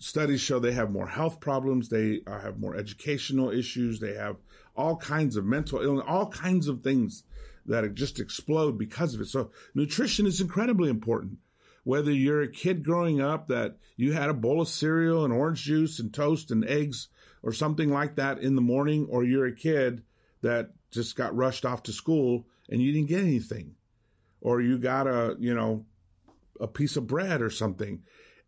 studies 0.04 0.42
show 0.42 0.58
they 0.58 0.72
have 0.72 0.90
more 0.90 1.06
health 1.06 1.40
problems, 1.40 1.88
they 1.88 2.20
uh, 2.26 2.38
have 2.38 2.60
more 2.60 2.76
educational 2.76 3.50
issues, 3.50 4.00
they 4.00 4.12
have 4.12 4.36
all 4.76 4.96
kinds 4.96 5.36
of 5.36 5.46
mental 5.46 5.80
illness, 5.80 6.04
all 6.06 6.28
kinds 6.28 6.68
of 6.68 6.82
things 6.82 7.24
that 7.64 7.94
just 7.94 8.20
explode 8.20 8.76
because 8.76 9.14
of 9.14 9.22
it. 9.22 9.28
So 9.28 9.50
nutrition 9.74 10.26
is 10.26 10.42
incredibly 10.42 10.90
important. 10.90 11.38
Whether 11.84 12.12
you're 12.12 12.42
a 12.42 12.50
kid 12.50 12.84
growing 12.84 13.22
up 13.22 13.48
that 13.48 13.76
you 13.96 14.12
had 14.12 14.28
a 14.28 14.34
bowl 14.34 14.60
of 14.60 14.68
cereal 14.68 15.24
and 15.24 15.32
orange 15.32 15.62
juice 15.62 15.98
and 15.98 16.12
toast 16.12 16.50
and 16.50 16.66
eggs 16.66 17.08
or 17.42 17.52
something 17.52 17.90
like 17.90 18.16
that 18.16 18.40
in 18.40 18.56
the 18.56 18.60
morning, 18.60 19.06
or 19.10 19.24
you're 19.24 19.46
a 19.46 19.56
kid 19.56 20.02
that 20.42 20.72
just 20.90 21.16
got 21.16 21.34
rushed 21.34 21.64
off 21.64 21.82
to 21.84 21.92
school 21.92 22.46
and 22.68 22.82
you 22.82 22.92
didn't 22.92 23.08
get 23.08 23.22
anything, 23.22 23.74
or 24.42 24.60
you 24.60 24.76
got 24.76 25.06
a, 25.06 25.34
you 25.38 25.54
know, 25.54 25.86
a 26.60 26.68
piece 26.68 26.96
of 26.96 27.06
bread 27.06 27.40
or 27.40 27.50
something 27.50 28.02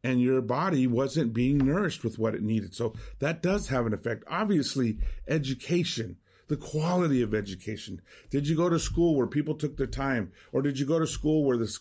and 0.07 0.21
your 0.21 0.41
body 0.41 0.87
wasn't 0.87 1.33
being 1.33 1.59
nourished 1.59 2.05
with 2.05 2.17
what 2.17 2.37
it 2.37 2.43
needed. 2.43 2.73
So 2.73 2.95
that 3.19 3.43
does 3.43 3.67
have 3.69 3.87
an 3.87 3.93
effect. 3.93 4.23
Obviously, 4.29 4.99
education, 5.27 6.17
the 6.47 6.57
quality 6.57 7.23
of 7.23 7.35
education. 7.35 8.01
Did 8.31 8.47
you 8.47 8.57
go 8.57 8.69
to 8.69 8.79
school 8.79 9.17
where 9.17 9.27
people 9.27 9.57
took 9.57 9.77
their 9.77 9.89
time 9.89 10.31
or 10.53 10.63
did 10.63 10.79
you 10.79 10.87
go 10.87 11.01
to 11.01 11.09
school 11.09 11.45
where 11.45 11.57
the, 11.57 11.77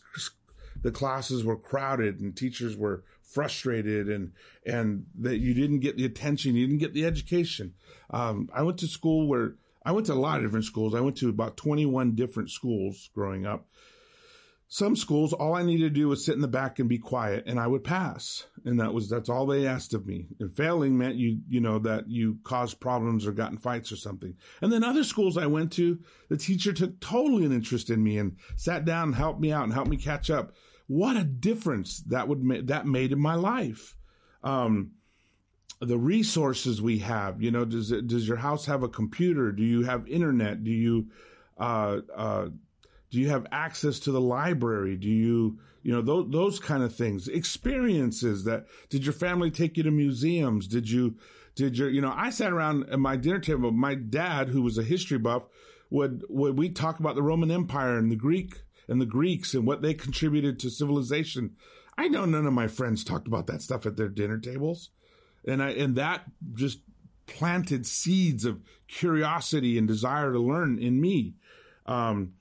the 0.81 0.89
classes 0.89 1.43
were 1.43 1.55
crowded 1.55 2.19
and 2.19 2.35
teachers 2.35 2.75
were 2.75 3.03
frustrated 3.21 4.09
and, 4.09 4.31
and 4.65 5.05
that 5.19 5.37
you 5.37 5.53
didn't 5.53 5.81
get 5.81 5.95
the 5.95 6.05
attention, 6.05 6.55
you 6.55 6.65
didn't 6.65 6.79
get 6.79 6.95
the 6.95 7.05
education. 7.05 7.75
Um, 8.09 8.49
I 8.51 8.63
went 8.63 8.79
to 8.79 8.87
school 8.87 9.27
where 9.27 9.53
I 9.85 9.91
went 9.91 10.07
to 10.07 10.13
a 10.13 10.15
lot 10.15 10.37
of 10.37 10.43
different 10.45 10.65
schools. 10.65 10.95
I 10.95 11.01
went 11.01 11.17
to 11.17 11.29
about 11.29 11.57
21 11.57 12.15
different 12.15 12.49
schools 12.49 13.11
growing 13.13 13.45
up 13.45 13.67
some 14.67 14.95
schools, 14.95 15.31
all 15.31 15.53
I 15.53 15.63
needed 15.63 15.83
to 15.83 15.99
do 15.99 16.07
was 16.07 16.25
sit 16.25 16.35
in 16.35 16.41
the 16.41 16.47
back 16.47 16.79
and 16.79 16.89
be 16.89 16.97
quiet 16.97 17.43
and 17.45 17.59
I 17.59 17.67
would 17.67 17.83
pass. 17.83 18.47
And 18.65 18.79
that 18.79 18.93
was, 18.93 19.09
that's 19.09 19.29
all 19.29 19.45
they 19.45 19.67
asked 19.67 19.93
of 19.93 20.07
me. 20.07 20.27
And 20.39 20.51
failing 20.51 20.97
meant 20.97 21.15
you, 21.15 21.39
you 21.47 21.61
know, 21.61 21.77
that 21.79 22.09
you 22.09 22.39
caused 22.43 22.79
problems 22.79 23.27
or 23.27 23.31
got 23.31 23.51
in 23.51 23.57
fights 23.57 23.91
or 23.91 23.95
something. 23.95 24.35
And 24.61 24.73
then 24.73 24.83
other 24.83 25.03
schools 25.03 25.37
I 25.37 25.45
went 25.45 25.71
to, 25.73 25.99
the 26.29 26.37
teacher 26.37 26.73
took 26.73 26.99
totally 26.99 27.45
an 27.45 27.53
interest 27.53 27.91
in 27.91 28.03
me 28.03 28.17
and 28.17 28.37
sat 28.55 28.85
down 28.85 29.09
and 29.09 29.15
helped 29.15 29.39
me 29.39 29.51
out 29.51 29.65
and 29.65 29.73
helped 29.73 29.89
me 29.89 29.97
catch 29.97 30.31
up. 30.31 30.55
What 30.87 31.15
a 31.15 31.23
difference 31.23 31.99
that 32.07 32.27
would 32.27 32.43
make, 32.43 32.67
that 32.67 32.87
made 32.87 33.11
in 33.11 33.19
my 33.19 33.35
life. 33.35 33.95
Um, 34.43 34.91
the 35.79 35.97
resources 35.97 36.81
we 36.81 36.99
have, 36.99 37.41
you 37.41 37.51
know, 37.51 37.65
does 37.65 37.91
it, 37.91 38.07
does 38.07 38.27
your 38.27 38.37
house 38.37 38.65
have 38.65 38.81
a 38.81 38.89
computer? 38.89 39.51
Do 39.51 39.63
you 39.63 39.83
have 39.83 40.07
internet? 40.07 40.63
Do 40.63 40.71
you, 40.71 41.07
uh, 41.57 41.99
uh, 42.15 42.47
do 43.11 43.19
you 43.19 43.29
have 43.29 43.47
access 43.51 43.99
to 43.99 44.11
the 44.11 44.21
library? 44.21 44.95
Do 44.95 45.09
you, 45.09 45.59
you 45.83 45.93
know, 45.93 46.01
those, 46.01 46.27
those 46.29 46.59
kind 46.59 46.83
of 46.83 46.95
things, 46.95 47.27
experiences 47.27 48.43
that, 48.45 48.65
did 48.89 49.05
your 49.05 49.13
family 49.13 49.51
take 49.51 49.77
you 49.77 49.83
to 49.83 49.91
museums? 49.91 50.67
Did 50.67 50.89
you, 50.89 51.15
did 51.55 51.77
your, 51.77 51.89
you 51.89 52.01
know, 52.01 52.13
I 52.15 52.29
sat 52.29 52.51
around 52.51 52.89
at 52.89 52.99
my 52.99 53.15
dinner 53.15 53.39
table. 53.39 53.71
My 53.71 53.95
dad, 53.95 54.49
who 54.49 54.61
was 54.61 54.77
a 54.77 54.83
history 54.83 55.17
buff, 55.17 55.43
would, 55.89 56.23
would 56.29 56.57
we 56.57 56.69
talk 56.69 56.99
about 56.99 57.15
the 57.15 57.23
Roman 57.23 57.51
Empire 57.51 57.97
and 57.97 58.11
the 58.11 58.15
Greek 58.15 58.63
and 58.87 59.01
the 59.01 59.05
Greeks 59.05 59.53
and 59.53 59.65
what 59.65 59.81
they 59.81 59.93
contributed 59.93 60.59
to 60.59 60.69
civilization. 60.69 61.55
I 61.97 62.07
know 62.07 62.25
none 62.25 62.45
of 62.45 62.53
my 62.53 62.67
friends 62.67 63.03
talked 63.03 63.27
about 63.27 63.47
that 63.47 63.61
stuff 63.61 63.85
at 63.85 63.97
their 63.97 64.09
dinner 64.09 64.37
tables. 64.37 64.89
And 65.47 65.61
I, 65.61 65.69
and 65.71 65.95
that 65.95 66.23
just 66.53 66.79
planted 67.27 67.85
seeds 67.85 68.45
of 68.45 68.61
curiosity 68.87 69.77
and 69.77 69.87
desire 69.87 70.31
to 70.31 70.39
learn 70.39 70.79
in 70.79 70.99
me. 70.99 71.35
Um, 71.85 72.33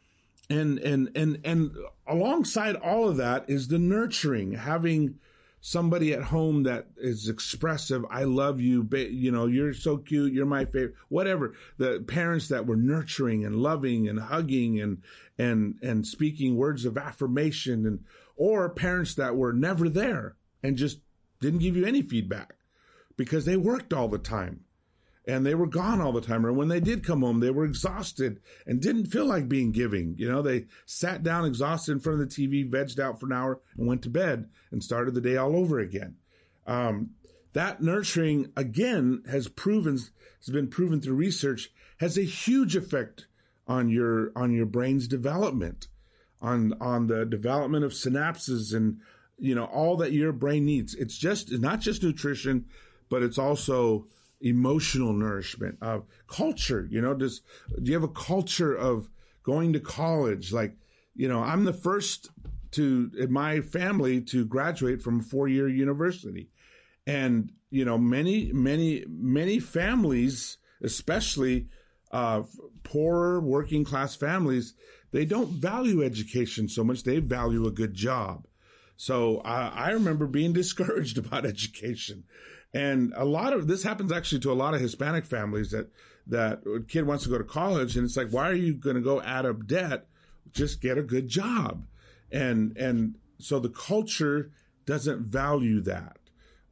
and 0.51 0.79
and 0.79 1.11
and 1.15 1.41
and 1.45 1.73
alongside 2.07 2.77
all 2.77 3.09
of 3.09 3.17
that 3.17 3.45
is 3.49 3.69
the 3.69 3.79
nurturing 3.79 4.53
having 4.53 5.19
somebody 5.61 6.13
at 6.13 6.23
home 6.23 6.65
that 6.65 6.89
is 6.99 7.27
expressive. 7.29 8.05
I 8.11 8.25
love 8.25 8.61
you 8.61 8.87
you 8.93 9.33
know 9.33 9.47
you're 9.47 9.73
so 9.73 9.97
cute 9.97 10.33
you're 10.33 10.45
my 10.47 10.67
favorite 10.67 10.95
whatever. 11.09 11.55
The 11.79 12.05
parents 12.07 12.49
that 12.49 12.67
were 12.67 12.77
nurturing 12.77 13.45
and 13.45 13.57
loving 13.57 14.09
and 14.09 14.21
hugging 14.21 14.81
and 14.81 15.03
and 15.39 15.79
and 15.83 16.07
speaking 16.07 16.57
words 16.57 16.85
of 16.85 16.99
affirmation 16.99 17.87
and 17.87 18.05
or 18.37 18.69
parents 18.69 19.15
that 19.15 19.37
were 19.37 19.53
never 19.53 19.89
there 19.89 20.37
and 20.63 20.77
just 20.77 20.99
didn't 21.41 21.61
give 21.61 21.77
you 21.77 21.87
any 21.87 22.03
feedback 22.03 22.55
because 23.17 23.45
they 23.45 23.57
worked 23.57 23.93
all 23.93 24.09
the 24.09 24.19
time 24.19 24.65
and 25.27 25.45
they 25.45 25.55
were 25.55 25.67
gone 25.67 26.01
all 26.01 26.13
the 26.13 26.21
time. 26.21 26.45
Or 26.45 26.53
when 26.53 26.69
they 26.69 26.81
did 26.81 27.05
come 27.05 27.23
home, 27.23 27.41
they 27.41 27.51
were 27.51 27.65
exhausted 27.65 28.41
and 28.67 28.81
didn't 28.81 29.07
feel 29.07 29.25
like 29.25 29.49
being 29.49 29.73
giving. 29.73 30.15
You 30.19 30.31
know, 30.31 30.43
they 30.43 30.67
sat 30.85 31.23
down 31.23 31.45
exhausted 31.47 31.93
in 31.93 32.01
front 32.01 32.21
of 32.21 32.29
the 32.29 32.35
TV, 32.35 32.69
vegged 32.69 32.99
out 32.99 33.21
for 33.21 33.27
an 33.27 33.33
hour, 33.33 33.61
and 33.77 33.87
went 33.87 34.03
to 34.03 34.11
bed 34.11 34.49
and 34.71 34.83
started 34.83 35.15
the 35.15 35.21
day 35.21 35.37
all 35.37 35.57
over 35.57 35.79
again. 35.79 36.17
Um, 36.67 37.11
that 37.55 37.83
nurturing 37.83 38.53
again 38.57 39.23
has 39.31 39.49
proven 39.49 39.95
has 39.95 40.53
been 40.53 40.69
proven 40.69 41.01
through 41.01 41.15
research 41.15 41.71
has 41.99 42.19
a 42.19 42.23
huge 42.23 42.77
effect 42.77 43.27
on 43.67 43.89
your 43.89 44.33
on 44.37 44.53
your 44.53 44.67
brain's 44.67 45.09
development, 45.09 45.89
on 46.43 46.75
on 46.81 47.07
the 47.07 47.25
development 47.25 47.85
of 47.85 47.93
synapses 47.93 48.75
and 48.75 49.01
you 49.39 49.55
know 49.55 49.65
all 49.65 49.97
that 49.97 50.13
your 50.13 50.33
brain 50.33 50.67
needs. 50.67 50.95
It's 50.95 51.17
just 51.17 51.53
not 51.53 51.81
just 51.81 52.03
nutrition, 52.03 52.67
but 53.09 53.23
it's 53.23 53.39
also 53.39 54.07
emotional 54.45 55.13
nourishment 55.13 55.77
of 55.81 56.05
culture 56.29 56.87
you 56.91 57.01
know 57.01 57.15
does 57.15 57.41
do 57.83 57.91
you 57.91 57.95
have 57.95 58.05
a 58.05 58.09
culture 58.09 58.75
of 58.75 59.09
going 59.45 59.73
to 59.75 59.81
college? 59.81 60.53
Like 60.53 60.77
you 61.15 61.29
know 61.29 61.41
i'm 61.41 61.63
the 61.63 61.73
first 61.73 62.31
to 62.73 63.13
in 63.17 63.33
my 63.33 63.61
family 63.61 64.21
to 64.21 64.45
graduate 64.45 65.01
from 65.01 65.21
a 65.21 65.23
four 65.23 65.47
year 65.47 65.69
university. 65.69 66.49
And 67.07 67.53
you 67.71 67.85
know 67.85 67.99
many 67.99 68.53
many 68.53 69.05
many 69.09 69.61
families 69.61 70.59
especially 70.83 71.69
uh, 72.11 72.43
poorer 72.83 73.41
working 73.41 73.85
class 73.85 74.17
families 74.17 74.75
they 75.13 75.25
don't 75.25 75.51
value 75.51 76.03
education 76.03 76.69
so 76.69 76.83
much. 76.83 77.05
They 77.05 77.21
value 77.21 77.67
a 77.67 77.71
good 77.71 77.95
job. 77.95 78.49
So 78.97 79.39
uh, 79.39 79.71
i 79.73 79.91
remember 79.91 80.27
being 80.27 80.53
discouraged 80.63 81.19
about 81.19 81.47
education 81.47 82.25
and 82.75 83.15
a 83.17 83.25
lot 83.25 83.53
of 83.53 83.69
this 83.69 83.85
happens 83.85 84.11
actually 84.11 84.41
to 84.41 84.53
a 84.53 84.55
lot 84.55 84.75
of 84.75 84.81
Hispanic 84.81 85.25
families 85.25 85.71
that 85.71 85.91
that 86.27 86.63
kid 86.89 87.07
wants 87.07 87.23
to 87.25 87.31
go 87.31 87.39
to 87.39 87.45
college 87.45 87.97
and 87.97 88.05
it's 88.05 88.17
like, 88.17 88.31
why 88.31 88.49
are 88.49 88.55
you 88.55 88.75
going 88.75 88.97
to 88.97 89.03
go 89.03 89.23
add 89.23 89.47
up 89.47 89.67
debt? 89.67 90.07
Just 90.51 90.81
get 90.81 90.99
a 90.99 91.03
good 91.03 91.29
job. 91.29 91.87
And 92.33 92.77
and 92.77 93.17
so 93.39 93.61
the 93.61 93.69
culture 93.69 94.51
doesn't 94.87 95.21
value 95.21 95.81
that, 95.83 96.19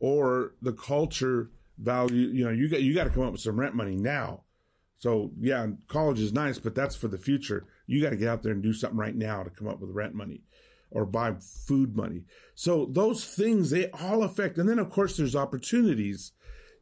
or 0.01 0.55
the 0.61 0.73
culture 0.73 1.51
value. 1.79 2.29
You 2.29 2.45
know, 2.45 2.51
you 2.51 2.69
got 2.69 2.83
you 2.83 2.95
got 2.95 3.05
to 3.05 3.11
come 3.11 3.23
up 3.23 3.33
with 3.33 3.41
some 3.41 3.59
rent 3.59 3.75
money 3.75 3.97
now. 3.97 4.43
So 4.99 5.31
yeah, 5.41 5.69
college 5.87 6.21
is 6.21 6.33
nice, 6.33 6.59
but 6.59 6.75
that's 6.75 6.97
for 6.97 7.09
the 7.09 7.19
future. 7.19 7.67
You 7.87 8.03
got 8.03 8.11
to 8.11 8.17
get 8.17 8.29
out 8.29 8.43
there 8.43 8.53
and 8.53 8.63
do 8.63 8.73
something 8.73 8.99
right 8.99 9.15
now 9.15 9.45
to 9.45 9.51
come 9.51 9.69
up 9.69 9.81
with 9.81 9.91
rent 9.91 10.15
money 10.15 10.43
or 10.93 11.05
buy 11.05 11.35
food 11.67 11.97
money. 11.97 12.23
So 12.55 12.89
those 12.91 13.25
things 13.25 13.71
they 13.71 13.91
all 13.91 14.23
affect. 14.23 14.59
And 14.59 14.69
then 14.69 14.79
of 14.79 14.91
course 14.91 15.17
there's 15.17 15.37
opportunities. 15.37 16.33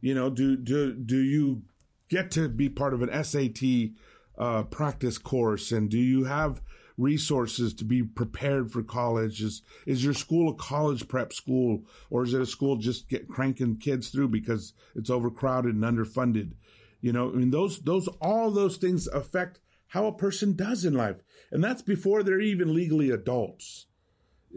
You 0.00 0.14
know, 0.14 0.30
do 0.30 0.56
do 0.56 0.94
do 0.94 1.18
you 1.18 1.62
get 2.08 2.30
to 2.32 2.48
be 2.48 2.68
part 2.68 2.92
of 2.92 3.02
an 3.02 3.24
SAT 3.24 3.92
uh, 4.38 4.64
practice 4.64 5.18
course, 5.18 5.72
and 5.72 5.88
do 5.88 5.98
you 5.98 6.24
have 6.24 6.62
resources 6.96 7.72
to 7.74 7.84
be 7.84 8.02
prepared 8.02 8.70
for 8.70 8.82
college? 8.82 9.42
Is 9.42 9.62
is 9.86 10.04
your 10.04 10.14
school 10.14 10.50
a 10.50 10.54
college 10.54 11.08
prep 11.08 11.32
school, 11.32 11.84
or 12.10 12.24
is 12.24 12.34
it 12.34 12.40
a 12.40 12.46
school 12.46 12.76
just 12.76 13.08
get 13.08 13.28
cranking 13.28 13.76
kids 13.76 14.08
through 14.08 14.28
because 14.28 14.74
it's 14.94 15.10
overcrowded 15.10 15.74
and 15.74 15.84
underfunded? 15.84 16.52
You 17.00 17.12
know, 17.12 17.30
I 17.30 17.34
mean 17.34 17.50
those 17.50 17.80
those 17.80 18.08
all 18.20 18.50
those 18.50 18.76
things 18.76 19.06
affect 19.06 19.60
how 19.88 20.06
a 20.06 20.16
person 20.16 20.54
does 20.54 20.84
in 20.84 20.94
life, 20.94 21.22
and 21.50 21.62
that's 21.62 21.82
before 21.82 22.22
they're 22.22 22.40
even 22.40 22.74
legally 22.74 23.10
adults. 23.10 23.86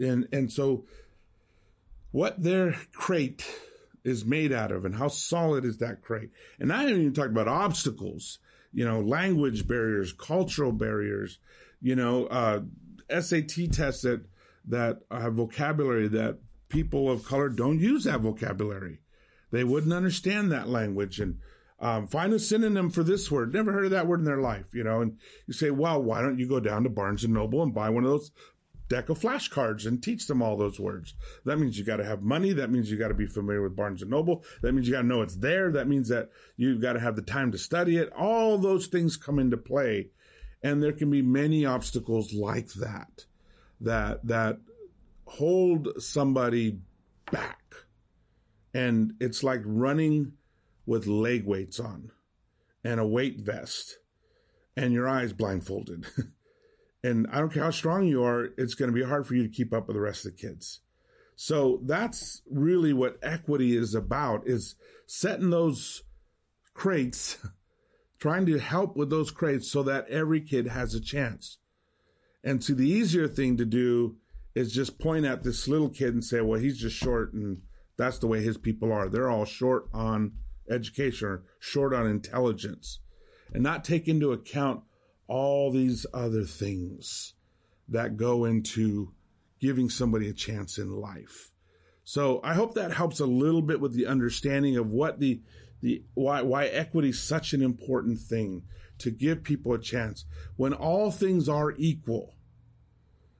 And 0.00 0.28
and 0.32 0.52
so, 0.52 0.84
what 2.10 2.42
their 2.42 2.76
crate 2.92 3.46
is 4.02 4.24
made 4.24 4.52
out 4.52 4.70
of, 4.70 4.84
and 4.84 4.94
how 4.94 5.08
solid 5.08 5.64
is 5.64 5.78
that 5.78 6.02
crate? 6.02 6.30
And 6.58 6.72
I 6.72 6.82
haven't 6.82 7.00
even 7.00 7.14
talked 7.14 7.30
about 7.30 7.48
obstacles. 7.48 8.38
You 8.72 8.84
know, 8.84 9.00
language 9.00 9.68
barriers, 9.68 10.12
cultural 10.12 10.72
barriers, 10.72 11.38
you 11.80 11.94
know, 11.94 12.26
uh, 12.26 12.60
SAT 13.20 13.72
tests 13.72 14.02
that 14.02 14.24
that 14.66 15.00
have 15.10 15.34
vocabulary 15.34 16.08
that 16.08 16.38
people 16.68 17.10
of 17.10 17.24
color 17.24 17.48
don't 17.48 17.78
use 17.78 18.04
that 18.04 18.20
vocabulary. 18.20 18.98
They 19.52 19.62
wouldn't 19.62 19.92
understand 19.92 20.50
that 20.50 20.68
language 20.68 21.20
and 21.20 21.38
um, 21.78 22.06
find 22.06 22.32
a 22.32 22.38
synonym 22.38 22.90
for 22.90 23.02
this 23.02 23.30
word. 23.30 23.52
Never 23.52 23.72
heard 23.72 23.84
of 23.84 23.90
that 23.92 24.06
word 24.06 24.20
in 24.20 24.24
their 24.24 24.40
life, 24.40 24.74
you 24.74 24.82
know. 24.82 25.00
And 25.02 25.18
you 25.46 25.52
say, 25.52 25.70
well, 25.70 26.02
why 26.02 26.22
don't 26.22 26.38
you 26.38 26.48
go 26.48 26.60
down 26.60 26.82
to 26.84 26.88
Barnes 26.88 27.24
and 27.24 27.34
Noble 27.34 27.62
and 27.62 27.74
buy 27.74 27.90
one 27.90 28.04
of 28.04 28.10
those 28.10 28.30
deck 28.88 29.08
of 29.08 29.18
flashcards 29.18 29.86
and 29.86 30.02
teach 30.02 30.26
them 30.26 30.42
all 30.42 30.56
those 30.56 30.78
words? 30.78 31.14
That 31.44 31.58
means 31.58 31.78
you 31.78 31.84
got 31.84 31.96
to 31.96 32.04
have 32.04 32.22
money. 32.22 32.52
That 32.52 32.70
means 32.70 32.90
you 32.90 32.96
got 32.96 33.08
to 33.08 33.14
be 33.14 33.26
familiar 33.26 33.62
with 33.62 33.76
Barnes 33.76 34.02
and 34.02 34.10
Noble. 34.10 34.44
That 34.62 34.72
means 34.72 34.86
you 34.86 34.94
got 34.94 35.02
to 35.02 35.06
know 35.06 35.22
it's 35.22 35.36
there. 35.36 35.70
That 35.72 35.88
means 35.88 36.08
that 36.08 36.30
you've 36.56 36.80
got 36.80 36.94
to 36.94 37.00
have 37.00 37.16
the 37.16 37.22
time 37.22 37.52
to 37.52 37.58
study 37.58 37.96
it. 37.96 38.12
All 38.12 38.58
those 38.58 38.86
things 38.86 39.16
come 39.16 39.38
into 39.38 39.56
play 39.56 40.08
and 40.62 40.82
there 40.82 40.92
can 40.92 41.10
be 41.10 41.22
many 41.22 41.66
obstacles 41.66 42.32
like 42.32 42.72
that, 42.74 43.26
that, 43.80 44.26
that 44.26 44.58
hold 45.26 45.88
somebody 45.98 46.78
back. 47.30 47.60
And 48.72 49.12
it's 49.20 49.44
like 49.44 49.60
running 49.64 50.32
with 50.86 51.06
leg 51.06 51.44
weights 51.44 51.78
on 51.78 52.10
and 52.82 52.98
a 52.98 53.06
weight 53.06 53.40
vest 53.40 53.98
and 54.76 54.92
your 54.92 55.08
eyes 55.08 55.32
blindfolded. 55.32 56.06
and 57.04 57.26
I 57.30 57.38
don't 57.38 57.52
care 57.52 57.62
how 57.62 57.70
strong 57.70 58.06
you 58.06 58.24
are, 58.24 58.48
it's 58.56 58.74
going 58.74 58.90
to 58.90 58.94
be 58.94 59.06
hard 59.06 59.26
for 59.26 59.34
you 59.34 59.42
to 59.42 59.54
keep 59.54 59.74
up 59.74 59.86
with 59.86 59.94
the 59.94 60.00
rest 60.00 60.24
of 60.24 60.32
the 60.32 60.38
kids. 60.38 60.80
So 61.36 61.80
that's 61.84 62.40
really 62.50 62.94
what 62.94 63.18
equity 63.22 63.76
is 63.76 63.94
about 63.94 64.46
is 64.46 64.74
setting 65.06 65.50
those 65.50 66.02
crates 66.72 67.36
trying 68.18 68.46
to 68.46 68.58
help 68.58 68.96
with 68.96 69.10
those 69.10 69.30
crates 69.30 69.70
so 69.70 69.82
that 69.82 70.08
every 70.08 70.40
kid 70.40 70.66
has 70.68 70.94
a 70.94 71.00
chance. 71.00 71.58
And 72.42 72.64
so 72.64 72.72
the 72.72 72.88
easier 72.88 73.28
thing 73.28 73.58
to 73.58 73.66
do 73.66 74.16
is 74.54 74.72
just 74.72 74.98
point 74.98 75.26
at 75.26 75.42
this 75.42 75.68
little 75.68 75.90
kid 75.90 76.14
and 76.14 76.24
say, 76.24 76.40
well, 76.40 76.58
he's 76.58 76.78
just 76.78 76.96
short 76.96 77.34
and 77.34 77.60
that's 77.98 78.18
the 78.18 78.26
way 78.26 78.42
his 78.42 78.56
people 78.56 78.90
are. 78.90 79.10
They're 79.10 79.30
all 79.30 79.44
short 79.44 79.88
on 79.92 80.32
education 80.70 81.28
or 81.28 81.42
short 81.58 81.92
on 81.92 82.06
intelligence 82.06 83.00
and 83.52 83.62
not 83.62 83.84
take 83.84 84.08
into 84.08 84.32
account 84.32 84.84
all 85.26 85.70
these 85.70 86.06
other 86.12 86.44
things 86.44 87.34
that 87.88 88.16
go 88.16 88.44
into 88.44 89.12
giving 89.60 89.88
somebody 89.88 90.28
a 90.28 90.32
chance 90.32 90.78
in 90.78 90.90
life. 90.90 91.50
So 92.04 92.40
I 92.44 92.54
hope 92.54 92.74
that 92.74 92.92
helps 92.92 93.20
a 93.20 93.26
little 93.26 93.62
bit 93.62 93.80
with 93.80 93.94
the 93.94 94.06
understanding 94.06 94.76
of 94.76 94.90
what 94.90 95.20
the 95.20 95.40
the 95.80 96.02
why 96.14 96.42
why 96.42 96.66
equity 96.66 97.10
is 97.10 97.20
such 97.20 97.52
an 97.52 97.62
important 97.62 98.18
thing 98.18 98.62
to 98.98 99.10
give 99.10 99.42
people 99.42 99.72
a 99.72 99.78
chance 99.78 100.24
when 100.56 100.72
all 100.72 101.10
things 101.10 101.48
are 101.48 101.74
equal. 101.76 102.34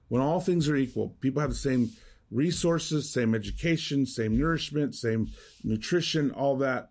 When 0.09 0.21
all 0.21 0.41
things 0.41 0.69
are 0.69 0.77
equal, 0.77 1.17
people 1.21 1.41
have 1.41 1.51
the 1.51 1.57
same 1.57 1.91
resources, 2.31 3.13
same 3.13 3.35
education, 3.35 4.07
same 4.07 4.39
nourishment, 4.39 4.95
same 4.95 5.29
nutrition, 5.63 6.31
all 6.31 6.57
that. 6.59 6.91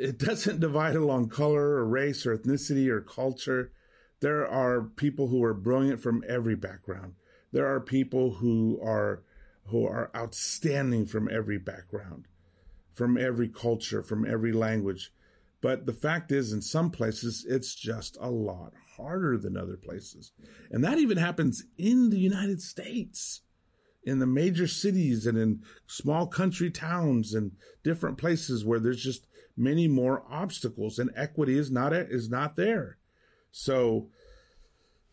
It 0.00 0.18
doesn't 0.18 0.60
divide 0.60 0.96
along 0.96 1.28
color 1.28 1.76
or 1.76 1.86
race 1.86 2.24
or 2.24 2.36
ethnicity 2.36 2.88
or 2.88 3.00
culture. 3.00 3.72
There 4.20 4.46
are 4.46 4.82
people 4.82 5.28
who 5.28 5.42
are 5.44 5.54
brilliant 5.54 6.00
from 6.00 6.24
every 6.28 6.56
background. 6.56 7.14
There 7.52 7.66
are 7.66 7.80
people 7.80 8.34
who 8.34 8.80
are 8.82 9.22
who 9.66 9.86
are 9.86 10.10
outstanding 10.16 11.06
from 11.06 11.28
every 11.30 11.58
background 11.58 12.26
from 13.00 13.16
every 13.16 13.48
culture, 13.48 14.02
from 14.02 14.26
every 14.26 14.52
language. 14.52 15.10
But 15.62 15.86
the 15.86 15.92
fact 15.94 16.32
is, 16.32 16.52
in 16.52 16.62
some 16.62 16.90
places, 16.90 17.46
it's 17.48 17.74
just 17.74 18.16
a 18.20 18.30
lot 18.30 18.74
harder 18.96 19.38
than 19.38 19.56
other 19.56 19.76
places. 19.76 20.32
And 20.70 20.82
that 20.84 20.98
even 20.98 21.16
happens 21.16 21.64
in 21.78 22.10
the 22.10 22.18
United 22.18 22.60
States, 22.60 23.40
in 24.04 24.18
the 24.18 24.26
major 24.26 24.66
cities 24.66 25.26
and 25.26 25.38
in 25.38 25.62
small 25.86 26.26
country 26.26 26.70
towns 26.70 27.34
and 27.34 27.52
different 27.82 28.18
places 28.18 28.64
where 28.64 28.80
there's 28.80 29.02
just 29.02 29.26
many 29.60 29.86
more 29.86 30.24
obstacles 30.30 30.98
and 30.98 31.10
equity 31.14 31.58
is 31.58 31.70
not, 31.70 31.92
is 31.92 32.28
not 32.30 32.56
there. 32.56 32.98
So 33.52 34.08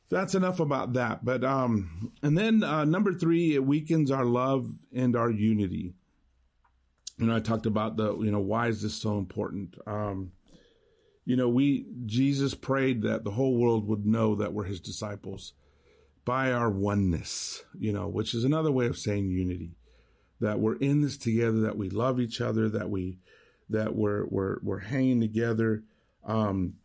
that's 0.10 0.36
enough 0.36 0.60
about 0.60 0.94
that. 0.94 1.26
But, 1.26 1.44
um, 1.44 2.14
and 2.24 2.38
then, 2.38 2.64
uh, 2.64 2.86
number 2.86 3.14
three, 3.14 3.56
it 3.56 3.66
weakens 3.66 4.10
our 4.10 4.26
love 4.26 4.72
and 4.94 5.16
our 5.16 5.30
unity 5.30 5.94
you 7.18 7.26
know, 7.26 7.36
I 7.36 7.40
talked 7.40 7.66
about 7.66 7.98
the, 7.98 8.16
you 8.18 8.32
know, 8.32 8.40
why 8.40 8.68
is 8.68 8.82
this 8.82 8.94
so 8.94 9.18
important? 9.18 9.76
Um, 9.88 10.32
you 11.26 11.36
know, 11.36 11.50
we, 11.50 11.88
Jesus 12.06 12.54
prayed 12.54 13.02
that 13.02 13.24
the 13.24 13.32
whole 13.32 13.58
world 13.58 13.88
would 13.88 14.06
know 14.06 14.36
that 14.36 14.54
we're 14.54 14.66
his 14.66 14.80
disciples 14.80 15.54
by 16.26 16.52
our 16.52 16.70
oneness, 16.70 17.64
you 17.78 17.92
know, 17.92 18.08
which 18.08 18.34
is 18.34 18.44
another 18.44 18.72
way 18.72 18.86
of 18.86 18.98
saying 18.98 19.30
unity, 19.30 19.76
that 20.40 20.60
we're 20.60 20.76
in 20.76 21.02
this 21.02 21.18
together, 21.18 21.60
that 21.62 21.78
we 21.78 21.90
love 21.90 22.20
each 22.20 22.40
other, 22.40 22.70
that 22.70 22.90
we, 22.90 23.18
that 23.70 23.96
we're, 23.96 24.26
we're, 24.28 24.58
we're 24.62 24.80
hanging 24.80 25.20
together. 25.20 25.84
Um, 26.26 26.76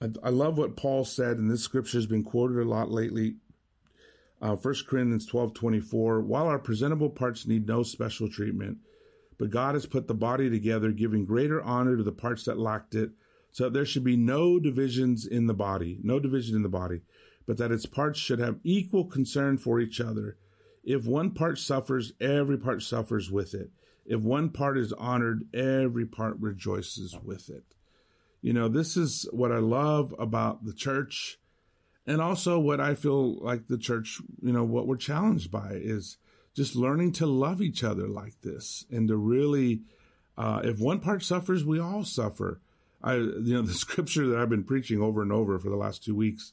I, 0.00 0.08
I 0.22 0.30
love 0.30 0.58
what 0.58 0.76
Paul 0.76 1.04
said, 1.04 1.38
and 1.38 1.50
this 1.50 1.62
scripture 1.62 1.98
has 1.98 2.06
been 2.06 2.24
quoted 2.24 2.58
a 2.58 2.68
lot 2.68 2.90
lately. 2.90 3.36
Uh, 4.40 4.54
1 4.54 4.74
Corinthians 4.86 5.26
12, 5.26 5.54
24, 5.54 6.20
while 6.20 6.46
our 6.46 6.58
presentable 6.58 7.08
parts 7.08 7.46
need 7.46 7.66
no 7.66 7.82
special 7.82 8.28
treatment, 8.28 8.78
but 9.38 9.50
God 9.50 9.74
has 9.74 9.86
put 9.86 10.08
the 10.08 10.14
body 10.14 10.50
together, 10.50 10.90
giving 10.92 11.24
greater 11.24 11.62
honor 11.62 11.96
to 11.96 12.02
the 12.02 12.12
parts 12.12 12.44
that 12.44 12.58
lacked 12.58 12.94
it, 12.94 13.10
so 13.50 13.64
that 13.64 13.72
there 13.72 13.86
should 13.86 14.04
be 14.04 14.16
no 14.16 14.58
divisions 14.58 15.26
in 15.26 15.46
the 15.46 15.54
body, 15.54 15.98
no 16.02 16.20
division 16.20 16.56
in 16.56 16.62
the 16.62 16.68
body, 16.68 17.00
but 17.46 17.56
that 17.56 17.72
its 17.72 17.86
parts 17.86 18.18
should 18.18 18.38
have 18.38 18.60
equal 18.62 19.06
concern 19.06 19.56
for 19.56 19.80
each 19.80 20.00
other. 20.00 20.36
If 20.84 21.06
one 21.06 21.30
part 21.30 21.58
suffers, 21.58 22.12
every 22.20 22.58
part 22.58 22.82
suffers 22.82 23.30
with 23.30 23.54
it. 23.54 23.70
If 24.06 24.20
one 24.20 24.50
part 24.50 24.78
is 24.78 24.92
honored, 24.92 25.44
every 25.52 26.06
part 26.06 26.36
rejoices 26.38 27.16
with 27.22 27.48
it. 27.48 27.64
You 28.40 28.52
know, 28.52 28.68
this 28.68 28.96
is 28.96 29.28
what 29.32 29.50
I 29.50 29.58
love 29.58 30.14
about 30.18 30.64
the 30.64 30.72
church 30.72 31.38
and 32.06 32.20
also 32.20 32.58
what 32.58 32.80
I 32.80 32.94
feel 32.94 33.36
like 33.42 33.66
the 33.66 33.78
church, 33.78 34.20
you 34.40 34.52
know, 34.52 34.64
what 34.64 34.86
we're 34.86 34.96
challenged 34.96 35.50
by 35.50 35.72
is 35.72 36.18
just 36.54 36.76
learning 36.76 37.12
to 37.12 37.26
love 37.26 37.60
each 37.60 37.82
other 37.82 38.06
like 38.06 38.40
this 38.42 38.84
and 38.90 39.08
to 39.08 39.16
really, 39.16 39.82
uh, 40.38 40.60
if 40.62 40.78
one 40.78 41.00
part 41.00 41.22
suffers, 41.24 41.64
we 41.64 41.80
all 41.80 42.04
suffer. 42.04 42.60
I, 43.02 43.14
you 43.14 43.54
know, 43.54 43.62
the 43.62 43.74
scripture 43.74 44.26
that 44.28 44.38
I've 44.38 44.48
been 44.48 44.64
preaching 44.64 45.02
over 45.02 45.20
and 45.22 45.32
over 45.32 45.58
for 45.58 45.68
the 45.68 45.76
last 45.76 46.04
two 46.04 46.14
weeks 46.14 46.52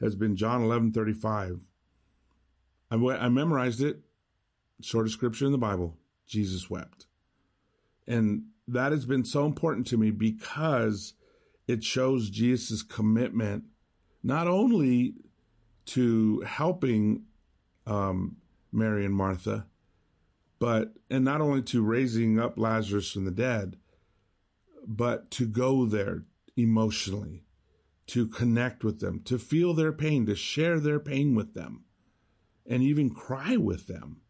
has 0.00 0.14
been 0.14 0.36
John 0.36 0.62
11, 0.62 0.92
35. 0.92 1.60
I, 2.90 2.94
I 2.94 3.28
memorized 3.28 3.80
it. 3.80 4.00
Shortest 4.80 5.14
scripture 5.14 5.46
in 5.46 5.52
the 5.52 5.58
Bible. 5.58 5.96
Jesus 6.32 6.70
wept. 6.70 7.06
And 8.06 8.46
that 8.66 8.92
has 8.92 9.04
been 9.04 9.24
so 9.24 9.44
important 9.46 9.86
to 9.88 9.96
me 9.96 10.10
because 10.10 11.14
it 11.68 11.84
shows 11.84 12.30
Jesus' 12.30 12.82
commitment 12.82 13.64
not 14.22 14.48
only 14.48 15.14
to 15.84 16.40
helping 16.40 17.24
um, 17.86 18.36
Mary 18.72 19.04
and 19.04 19.14
Martha, 19.14 19.66
but, 20.58 20.94
and 21.10 21.24
not 21.24 21.40
only 21.40 21.60
to 21.62 21.82
raising 21.82 22.40
up 22.40 22.58
Lazarus 22.58 23.10
from 23.12 23.24
the 23.24 23.30
dead, 23.30 23.76
but 24.86 25.30
to 25.32 25.46
go 25.46 25.84
there 25.86 26.22
emotionally, 26.56 27.44
to 28.06 28.26
connect 28.26 28.84
with 28.84 29.00
them, 29.00 29.20
to 29.24 29.38
feel 29.38 29.74
their 29.74 29.92
pain, 29.92 30.24
to 30.26 30.34
share 30.34 30.80
their 30.80 31.00
pain 31.00 31.34
with 31.34 31.54
them. 31.54 31.84
and 32.64 32.82
even 32.82 33.10
cry 33.10 33.56
with 33.56 33.86
them. 33.86 34.21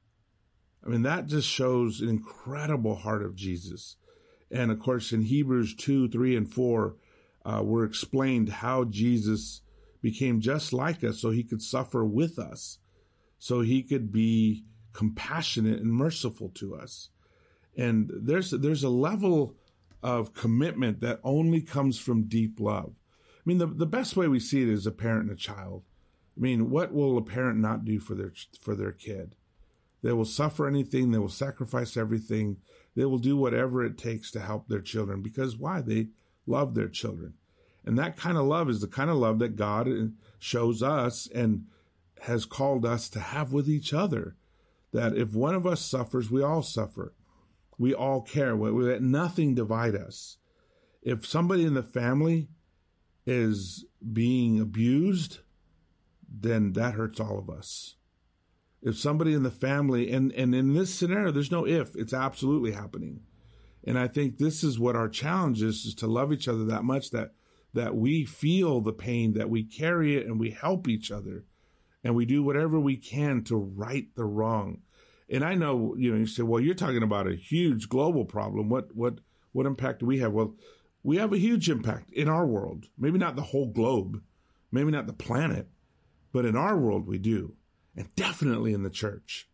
I 0.84 0.88
mean, 0.88 1.02
that 1.02 1.26
just 1.26 1.48
shows 1.48 2.00
an 2.00 2.08
incredible 2.08 2.96
heart 2.96 3.22
of 3.22 3.36
Jesus. 3.36 3.96
And 4.50 4.70
of 4.70 4.80
course, 4.80 5.12
in 5.12 5.22
Hebrews 5.22 5.74
2, 5.76 6.08
3, 6.08 6.36
and 6.36 6.52
4, 6.52 6.96
uh, 7.44 7.62
were 7.64 7.84
explained 7.84 8.48
how 8.48 8.84
Jesus 8.84 9.62
became 10.00 10.40
just 10.40 10.72
like 10.72 11.02
us 11.04 11.20
so 11.20 11.30
he 11.30 11.44
could 11.44 11.62
suffer 11.62 12.04
with 12.04 12.38
us, 12.38 12.78
so 13.38 13.60
he 13.60 13.82
could 13.82 14.12
be 14.12 14.64
compassionate 14.92 15.80
and 15.80 15.92
merciful 15.92 16.50
to 16.50 16.74
us. 16.74 17.10
And 17.76 18.10
there's, 18.14 18.50
there's 18.50 18.84
a 18.84 18.90
level 18.90 19.56
of 20.02 20.34
commitment 20.34 21.00
that 21.00 21.20
only 21.24 21.60
comes 21.62 21.98
from 21.98 22.24
deep 22.24 22.60
love. 22.60 22.92
I 23.38 23.42
mean, 23.44 23.58
the, 23.58 23.66
the 23.66 23.86
best 23.86 24.16
way 24.16 24.28
we 24.28 24.40
see 24.40 24.62
it 24.62 24.68
is 24.68 24.86
a 24.86 24.92
parent 24.92 25.30
and 25.30 25.32
a 25.32 25.40
child. 25.40 25.84
I 26.36 26.40
mean, 26.40 26.70
what 26.70 26.92
will 26.92 27.16
a 27.18 27.22
parent 27.22 27.58
not 27.58 27.84
do 27.84 27.98
for 27.98 28.14
their, 28.14 28.32
for 28.60 28.74
their 28.74 28.92
kid? 28.92 29.36
They 30.02 30.12
will 30.12 30.24
suffer 30.24 30.66
anything. 30.66 31.10
They 31.10 31.18
will 31.18 31.28
sacrifice 31.28 31.96
everything. 31.96 32.58
They 32.94 33.04
will 33.04 33.18
do 33.18 33.36
whatever 33.36 33.84
it 33.84 33.96
takes 33.96 34.30
to 34.32 34.40
help 34.40 34.68
their 34.68 34.80
children 34.80 35.22
because 35.22 35.56
why? 35.56 35.80
They 35.80 36.08
love 36.46 36.74
their 36.74 36.88
children. 36.88 37.34
And 37.84 37.98
that 37.98 38.16
kind 38.16 38.36
of 38.36 38.46
love 38.46 38.68
is 38.68 38.80
the 38.80 38.88
kind 38.88 39.10
of 39.10 39.16
love 39.16 39.38
that 39.40 39.56
God 39.56 39.88
uh, 39.88 40.06
shows 40.38 40.82
us 40.82 41.28
and 41.34 41.66
has 42.22 42.44
called 42.44 42.84
us 42.84 43.08
to 43.10 43.20
have 43.20 43.52
with 43.52 43.68
each 43.68 43.92
other. 43.92 44.36
That 44.92 45.16
if 45.16 45.34
one 45.34 45.54
of 45.54 45.66
us 45.66 45.80
suffers, 45.80 46.30
we 46.30 46.42
all 46.42 46.62
suffer. 46.62 47.14
We 47.78 47.94
all 47.94 48.20
care. 48.20 48.54
We 48.54 48.70
let 48.70 49.02
nothing 49.02 49.54
divide 49.54 49.96
us. 49.96 50.36
If 51.02 51.26
somebody 51.26 51.64
in 51.64 51.74
the 51.74 51.82
family 51.82 52.48
is 53.26 53.84
being 54.12 54.60
abused, 54.60 55.38
then 56.28 56.74
that 56.74 56.94
hurts 56.94 57.18
all 57.18 57.38
of 57.38 57.50
us. 57.50 57.96
If 58.82 58.98
somebody 58.98 59.32
in 59.32 59.44
the 59.44 59.50
family, 59.50 60.10
and, 60.10 60.32
and 60.32 60.54
in 60.54 60.74
this 60.74 60.92
scenario, 60.92 61.30
there's 61.30 61.52
no 61.52 61.66
if, 61.66 61.94
it's 61.94 62.12
absolutely 62.12 62.72
happening. 62.72 63.20
And 63.84 63.98
I 63.98 64.08
think 64.08 64.38
this 64.38 64.64
is 64.64 64.78
what 64.78 64.96
our 64.96 65.08
challenge 65.08 65.62
is, 65.62 65.84
is 65.84 65.94
to 65.96 66.06
love 66.06 66.32
each 66.32 66.48
other 66.48 66.64
that 66.64 66.84
much 66.84 67.10
that, 67.10 67.32
that 67.74 67.94
we 67.94 68.24
feel 68.24 68.80
the 68.80 68.92
pain, 68.92 69.34
that 69.34 69.50
we 69.50 69.64
carry 69.64 70.16
it 70.16 70.26
and 70.26 70.38
we 70.38 70.50
help 70.50 70.88
each 70.88 71.10
other 71.10 71.44
and 72.04 72.14
we 72.14 72.26
do 72.26 72.42
whatever 72.42 72.78
we 72.78 72.96
can 72.96 73.44
to 73.44 73.56
right 73.56 74.08
the 74.16 74.24
wrong. 74.24 74.82
And 75.30 75.44
I 75.44 75.54
know, 75.54 75.94
you 75.96 76.10
know, 76.10 76.18
you 76.18 76.26
say, 76.26 76.42
well, 76.42 76.60
you're 76.60 76.74
talking 76.74 77.02
about 77.02 77.26
a 77.26 77.36
huge 77.36 77.88
global 77.88 78.24
problem. 78.24 78.68
What, 78.68 78.94
what, 78.94 79.20
what 79.52 79.66
impact 79.66 80.00
do 80.00 80.06
we 80.06 80.18
have? 80.18 80.32
Well, 80.32 80.54
we 81.02 81.16
have 81.16 81.32
a 81.32 81.38
huge 81.38 81.68
impact 81.70 82.12
in 82.12 82.28
our 82.28 82.46
world. 82.46 82.86
Maybe 82.98 83.18
not 83.18 83.36
the 83.36 83.42
whole 83.42 83.66
globe, 83.66 84.22
maybe 84.70 84.90
not 84.90 85.06
the 85.06 85.12
planet, 85.12 85.68
but 86.32 86.44
in 86.44 86.56
our 86.56 86.76
world 86.76 87.06
we 87.06 87.18
do. 87.18 87.54
And 87.96 88.14
definitely 88.16 88.72
in 88.72 88.82
the 88.82 88.90
church. 88.90 89.48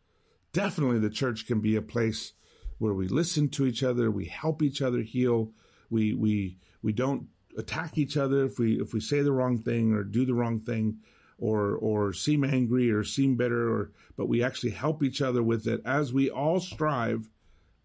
Definitely 0.52 1.00
the 1.00 1.10
church 1.10 1.46
can 1.46 1.60
be 1.60 1.76
a 1.76 1.82
place 1.82 2.32
where 2.78 2.94
we 2.94 3.08
listen 3.08 3.48
to 3.50 3.66
each 3.66 3.82
other, 3.82 4.10
we 4.10 4.26
help 4.26 4.62
each 4.62 4.80
other 4.80 5.02
heal, 5.02 5.52
we 5.90 6.14
we 6.14 6.58
we 6.82 6.92
don't 6.92 7.28
attack 7.56 7.98
each 7.98 8.16
other 8.16 8.44
if 8.44 8.58
we 8.58 8.80
if 8.80 8.92
we 8.92 9.00
say 9.00 9.20
the 9.20 9.32
wrong 9.32 9.58
thing 9.58 9.92
or 9.92 10.04
do 10.04 10.24
the 10.24 10.34
wrong 10.34 10.60
thing 10.60 10.98
or 11.38 11.74
or 11.74 12.12
seem 12.12 12.44
angry 12.44 12.90
or 12.90 13.02
seem 13.02 13.36
bitter 13.36 13.68
or 13.72 13.90
but 14.16 14.28
we 14.28 14.42
actually 14.42 14.70
help 14.70 15.02
each 15.02 15.20
other 15.20 15.42
with 15.42 15.66
it 15.66 15.80
as 15.84 16.12
we 16.12 16.30
all 16.30 16.60
strive 16.60 17.28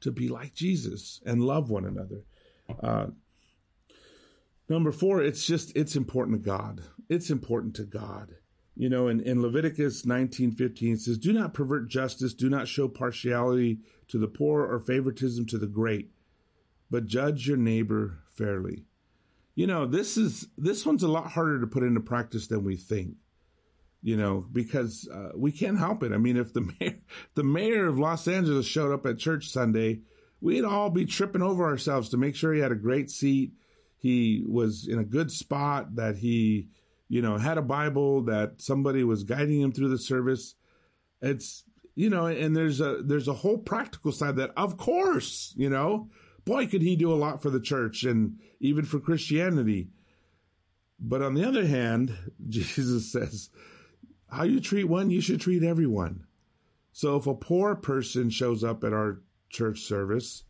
to 0.01 0.11
be 0.11 0.27
like 0.27 0.53
Jesus 0.53 1.21
and 1.25 1.41
love 1.41 1.69
one 1.69 1.85
another. 1.85 2.25
Uh, 2.81 3.07
number 4.67 4.91
four, 4.91 5.21
it's 5.21 5.45
just 5.45 5.75
it's 5.75 5.95
important 5.95 6.43
to 6.43 6.45
God. 6.45 6.83
It's 7.09 7.29
important 7.29 7.75
to 7.75 7.83
God. 7.83 8.35
You 8.75 8.89
know, 8.89 9.07
in, 9.07 9.19
in 9.21 9.41
Leviticus 9.41 10.05
nineteen 10.05 10.51
fifteen 10.51 10.93
it 10.93 11.01
says, 11.01 11.17
Do 11.17 11.31
not 11.31 11.53
pervert 11.53 11.89
justice, 11.89 12.33
do 12.33 12.49
not 12.49 12.67
show 12.67 12.87
partiality 12.87 13.79
to 14.07 14.17
the 14.17 14.27
poor 14.27 14.63
or 14.63 14.79
favoritism 14.79 15.45
to 15.47 15.57
the 15.57 15.67
great, 15.67 16.11
but 16.89 17.05
judge 17.05 17.47
your 17.47 17.57
neighbor 17.57 18.19
fairly. 18.29 18.85
You 19.55 19.67
know, 19.67 19.85
this 19.85 20.17
is 20.17 20.47
this 20.57 20.85
one's 20.85 21.03
a 21.03 21.07
lot 21.07 21.31
harder 21.31 21.59
to 21.59 21.67
put 21.67 21.83
into 21.83 21.99
practice 21.99 22.47
than 22.47 22.63
we 22.63 22.75
think. 22.75 23.17
You 24.01 24.17
know, 24.17 24.45
because 24.51 25.07
uh, 25.07 25.29
we 25.33 25.53
can't 25.53 25.79
help 25.79 26.03
it. 26.03 26.11
I 26.11 26.17
mean, 26.17 26.35
if 26.35 26.51
the 26.51 26.61
mayor, 26.79 26.97
the 27.35 27.43
mayor 27.43 27.87
of 27.87 27.99
Los 27.99 28.27
Angeles 28.27 28.65
showed 28.65 28.91
up 28.91 29.05
at 29.05 29.17
church 29.17 29.49
Sunday, 29.49 30.01
we'd 30.41 30.65
all 30.65 30.89
be 30.89 31.05
tripping 31.05 31.41
over 31.41 31.63
ourselves 31.63 32.09
to 32.09 32.17
make 32.17 32.35
sure 32.35 32.53
he 32.53 32.59
had 32.59 32.71
a 32.71 32.75
great 32.75 33.09
seat, 33.09 33.53
he 33.97 34.43
was 34.45 34.87
in 34.87 34.99
a 34.99 35.05
good 35.05 35.31
spot, 35.31 35.95
that 35.95 36.17
he, 36.17 36.67
you 37.13 37.21
know, 37.21 37.37
had 37.37 37.59
a 37.59 37.61
Bible, 37.61 38.23
that 38.23 38.59
somebody 38.59 39.03
was 39.03 39.23
guiding 39.23 39.61
him 39.61 39.71
through 39.71 39.89
the 39.89 39.99
service. 39.99 40.55
It's 41.21 41.63
you 41.93 42.09
know, 42.09 42.25
and 42.25 42.55
there's 42.55 42.81
a 42.81 43.03
there's 43.03 43.27
a 43.27 43.33
whole 43.33 43.59
practical 43.59 44.11
side 44.11 44.37
that, 44.37 44.49
of 44.57 44.77
course, 44.77 45.53
you 45.55 45.69
know, 45.69 46.09
boy, 46.43 46.65
could 46.65 46.81
he 46.81 46.95
do 46.95 47.13
a 47.13 47.15
lot 47.15 47.39
for 47.39 47.51
the 47.51 47.59
church 47.59 48.03
and 48.03 48.39
even 48.59 48.83
for 48.83 48.99
Christianity. 48.99 49.89
But 50.99 51.21
on 51.21 51.35
the 51.35 51.47
other 51.47 51.67
hand, 51.67 52.17
Jesus 52.49 53.11
says, 53.11 53.51
how 54.31 54.43
you 54.43 54.59
treat 54.59 54.85
one, 54.85 55.11
you 55.11 55.21
should 55.21 55.39
treat 55.39 55.61
everyone. 55.61 56.25
So 56.93 57.15
if 57.17 57.27
a 57.27 57.35
poor 57.35 57.75
person 57.75 58.31
shows 58.31 58.63
up 58.63 58.83
at 58.83 58.91
our 58.91 59.21
church 59.51 59.81
service, 59.81 60.45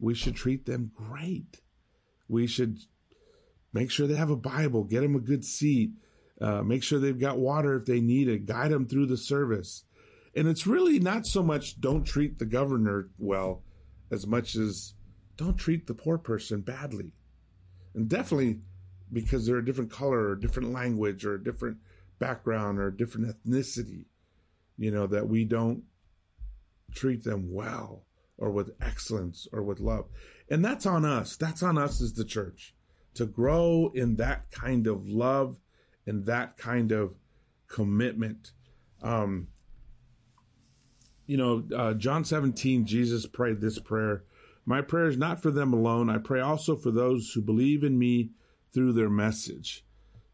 we 0.00 0.14
should 0.14 0.36
treat 0.36 0.64
them 0.64 0.90
great. 0.94 1.60
We 2.28 2.46
should 2.46 2.78
make 3.76 3.90
sure 3.90 4.06
they 4.06 4.14
have 4.14 4.30
a 4.30 4.36
Bible, 4.36 4.84
get 4.84 5.02
them 5.02 5.14
a 5.14 5.20
good 5.20 5.44
seat, 5.44 5.90
uh, 6.40 6.62
make 6.62 6.82
sure 6.82 6.98
they've 6.98 7.20
got 7.20 7.38
water 7.38 7.76
if 7.76 7.84
they 7.84 8.00
need 8.00 8.26
it, 8.26 8.46
guide 8.46 8.70
them 8.70 8.86
through 8.86 9.04
the 9.04 9.18
service. 9.18 9.84
And 10.34 10.48
it's 10.48 10.66
really 10.66 10.98
not 10.98 11.26
so 11.26 11.42
much 11.42 11.78
don't 11.78 12.04
treat 12.04 12.38
the 12.38 12.46
governor 12.46 13.10
well 13.18 13.64
as 14.10 14.26
much 14.26 14.56
as 14.56 14.94
don't 15.36 15.58
treat 15.58 15.86
the 15.86 15.94
poor 15.94 16.16
person 16.16 16.62
badly. 16.62 17.12
And 17.94 18.08
definitely 18.08 18.60
because 19.12 19.44
they're 19.44 19.58
a 19.58 19.64
different 19.64 19.90
color 19.90 20.30
or 20.30 20.36
different 20.36 20.72
language 20.72 21.26
or 21.26 21.34
a 21.34 21.44
different 21.44 21.76
background 22.18 22.78
or 22.78 22.90
different 22.90 23.28
ethnicity, 23.28 24.06
you 24.78 24.90
know, 24.90 25.06
that 25.06 25.28
we 25.28 25.44
don't 25.44 25.82
treat 26.94 27.24
them 27.24 27.52
well 27.52 28.06
or 28.38 28.50
with 28.50 28.70
excellence 28.80 29.46
or 29.52 29.62
with 29.62 29.80
love. 29.80 30.06
And 30.48 30.64
that's 30.64 30.86
on 30.86 31.04
us. 31.04 31.36
That's 31.36 31.62
on 31.62 31.76
us 31.76 32.00
as 32.00 32.14
the 32.14 32.24
church 32.24 32.74
to 33.16 33.26
grow 33.26 33.90
in 33.94 34.16
that 34.16 34.50
kind 34.50 34.86
of 34.86 35.08
love 35.08 35.56
and 36.06 36.26
that 36.26 36.56
kind 36.56 36.92
of 36.92 37.14
commitment. 37.68 38.52
Um, 39.02 39.48
you 41.26 41.36
know, 41.36 41.64
uh, 41.74 41.94
John 41.94 42.24
17, 42.24 42.86
Jesus 42.86 43.26
prayed 43.26 43.60
this 43.60 43.78
prayer 43.78 44.24
my 44.68 44.82
prayer 44.82 45.06
is 45.06 45.16
not 45.16 45.40
for 45.40 45.52
them 45.52 45.72
alone. 45.72 46.10
I 46.10 46.18
pray 46.18 46.40
also 46.40 46.74
for 46.74 46.90
those 46.90 47.30
who 47.32 47.40
believe 47.40 47.84
in 47.84 47.98
me 47.98 48.30
through 48.74 48.92
their 48.92 49.08
message. 49.08 49.84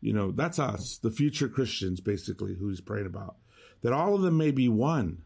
You 0.00 0.14
know, 0.14 0.32
that's 0.32 0.58
us, 0.58 0.96
the 0.96 1.10
future 1.10 1.48
Christians, 1.48 2.00
basically, 2.00 2.54
who 2.54 2.70
he's 2.70 2.80
praying 2.80 3.06
about. 3.06 3.36
That 3.82 3.92
all 3.92 4.14
of 4.14 4.22
them 4.22 4.38
may 4.38 4.50
be 4.50 4.68
one, 4.68 5.22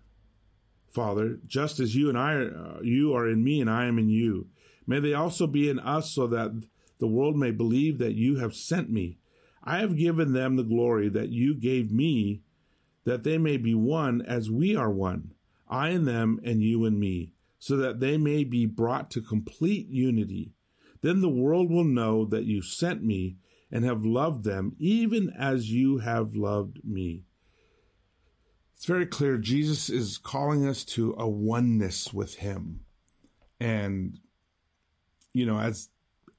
Father, 0.91 1.39
just 1.47 1.79
as 1.79 1.95
you 1.95 2.09
and 2.09 2.19
I, 2.19 2.35
uh, 2.35 2.81
you 2.83 3.15
are 3.15 3.29
in 3.29 3.45
me 3.45 3.61
and 3.61 3.71
I 3.71 3.87
am 3.87 3.99
in 3.99 4.11
you. 4.11 4.49
May 4.87 4.99
they 4.99 5.15
also 5.15 5.47
be 5.47 5.71
in 5.71 5.79
us 5.79 6.11
so 6.11 6.27
that 6.27 6.51
the 6.99 7.07
world 7.07 7.37
may 7.37 7.51
believe 7.51 7.99
that 7.99 8.15
you 8.15 8.37
have 8.37 8.55
sent 8.55 8.91
me. 8.91 9.19
I 9.63 9.79
have 9.79 9.97
given 9.97 10.33
them 10.33 10.57
the 10.57 10.63
glory 10.63 11.09
that 11.11 11.31
you 11.31 11.55
gave 11.55 11.91
me, 11.91 12.43
that 13.05 13.25
they 13.25 13.39
may 13.39 13.57
be 13.57 13.75
one 13.75 14.23
as 14.23 14.51
we 14.51 14.77
are 14.77 14.91
one, 14.91 15.33
I 15.69 15.91
and 15.91 16.07
them 16.07 16.41
and 16.45 16.63
you 16.63 16.85
and 16.85 16.99
me 16.99 17.33
so 17.59 17.77
that 17.77 18.01
they 18.01 18.17
may 18.17 18.45
be 18.45 18.67
brought 18.67 19.11
to 19.11 19.21
complete 19.21 19.89
unity. 19.89 20.53
Then 21.03 21.21
the 21.21 21.29
world 21.29 21.71
will 21.71 21.85
know 21.85 22.25
that 22.27 22.45
you 22.45 22.63
sent 22.63 23.03
me 23.03 23.39
and 23.71 23.85
have 23.85 24.05
loved 24.05 24.45
them 24.45 24.77
even 24.79 25.31
as 25.31 25.71
you 25.71 25.99
have 25.99 26.37
loved 26.37 26.79
me. 26.85 27.25
It's 28.75 28.85
very 28.85 29.07
clear 29.07 29.39
Jesus 29.39 29.89
is 29.89 30.19
calling 30.19 30.67
us 30.67 30.85
to 30.85 31.15
a 31.19 31.29
oneness 31.29 32.13
with 32.13 32.37
him. 32.37 32.81
And 33.59 34.19
you 35.33 35.45
know, 35.45 35.59
as 35.59 35.89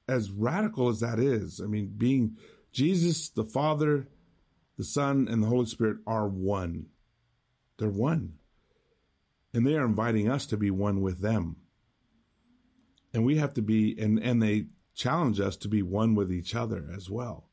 as 0.08 0.30
radical 0.30 0.88
as 0.88 1.00
that 1.00 1.18
is, 1.18 1.60
I 1.60 1.66
mean, 1.66 1.92
being 1.96 2.36
Jesus, 2.72 3.28
the 3.28 3.44
Father, 3.44 4.08
the 4.76 4.84
Son, 4.84 5.28
and 5.30 5.42
the 5.42 5.48
Holy 5.48 5.66
Spirit 5.66 5.98
are 6.06 6.26
one. 6.26 6.86
They're 7.78 7.88
one. 7.88 8.34
And 9.52 9.66
they 9.66 9.74
are 9.74 9.84
inviting 9.84 10.30
us 10.30 10.46
to 10.46 10.56
be 10.56 10.70
one 10.70 11.00
with 11.02 11.20
them. 11.20 11.56
And 13.12 13.24
we 13.24 13.36
have 13.36 13.54
to 13.54 13.62
be, 13.62 13.96
and, 13.98 14.18
and 14.18 14.42
they 14.42 14.66
challenge 14.94 15.40
us 15.40 15.56
to 15.58 15.68
be 15.68 15.82
one 15.82 16.14
with 16.14 16.32
each 16.32 16.54
other 16.54 16.90
as 16.94 17.10
well. 17.10 17.48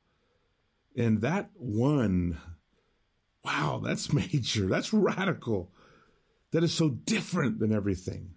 And 0.96 1.22
that 1.22 1.50
one, 1.56 2.40
wow, 3.44 3.82
that's 3.84 4.14
major. 4.14 4.68
That's 4.68 4.94
radical. 4.94 5.72
That 6.52 6.64
is 6.64 6.74
so 6.74 6.90
different 6.90 7.60
than 7.60 7.74
everything. 7.74 8.32